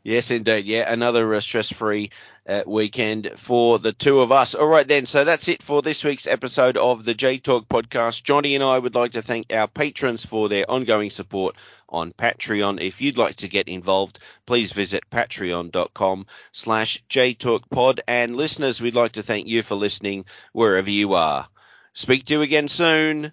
Yes, 0.06 0.30
indeed. 0.30 0.66
Yeah, 0.66 0.94
another 0.94 1.34
uh, 1.34 1.40
stress-free 1.40 2.12
uh, 2.48 2.64
weekend 2.66 3.32
for 3.38 3.80
the 3.80 3.91
two 3.91 4.20
of 4.20 4.32
us. 4.32 4.56
All 4.56 4.68
right, 4.68 4.88
then. 4.88 5.06
So 5.06 5.24
that's 5.24 5.48
it 5.48 5.64
for 5.64 5.82
this 5.82 6.04
week's 6.04 6.28
episode 6.28 6.78
of 6.78 7.04
the 7.06 7.14
J 7.14 7.38
Talk 7.39 7.68
podcast. 7.68 8.24
Jonny 8.24 8.56
and 8.56 8.64
I 8.64 8.78
would 8.78 8.96
like 8.96 9.14
to 9.14 9.22
thank 9.22 9.52
our 9.54 9.68
patrons 9.68 10.26
for 10.26 10.50
their 10.50 10.70
ongoing 10.70 11.10
support 11.10 11.56
on 11.89 12.14
Patreon. 12.14 12.82
If 12.82 13.02
you'd 13.02 13.18
like 13.18 13.36
to 13.38 13.48
get 13.48 13.68
involved, 13.68 14.20
please 14.46 14.74
visit 14.74 15.10
patreon.com 15.10 16.28
slash 16.52 17.04
jtalkpod. 17.10 18.00
And 18.08 18.36
listeners, 18.36 18.82
we'd 18.82 18.96
like 18.96 19.14
to 19.14 19.24
thank 19.24 19.48
you 19.48 19.64
for 19.64 19.76
listening 19.76 20.26
wherever 20.54 20.89
you 20.89 21.14
are. 21.14 21.48
Speak 21.93 22.26
to 22.26 22.34
you 22.36 22.41
again 22.41 22.68
soon. 22.68 23.32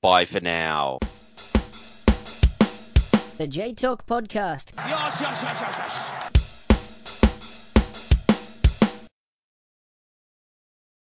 Bye 0.00 0.24
for 0.24 0.40
now. 0.40 0.98
The 3.36 3.46
J 3.46 3.72
Talk 3.72 4.04
Podcast. 4.06 4.72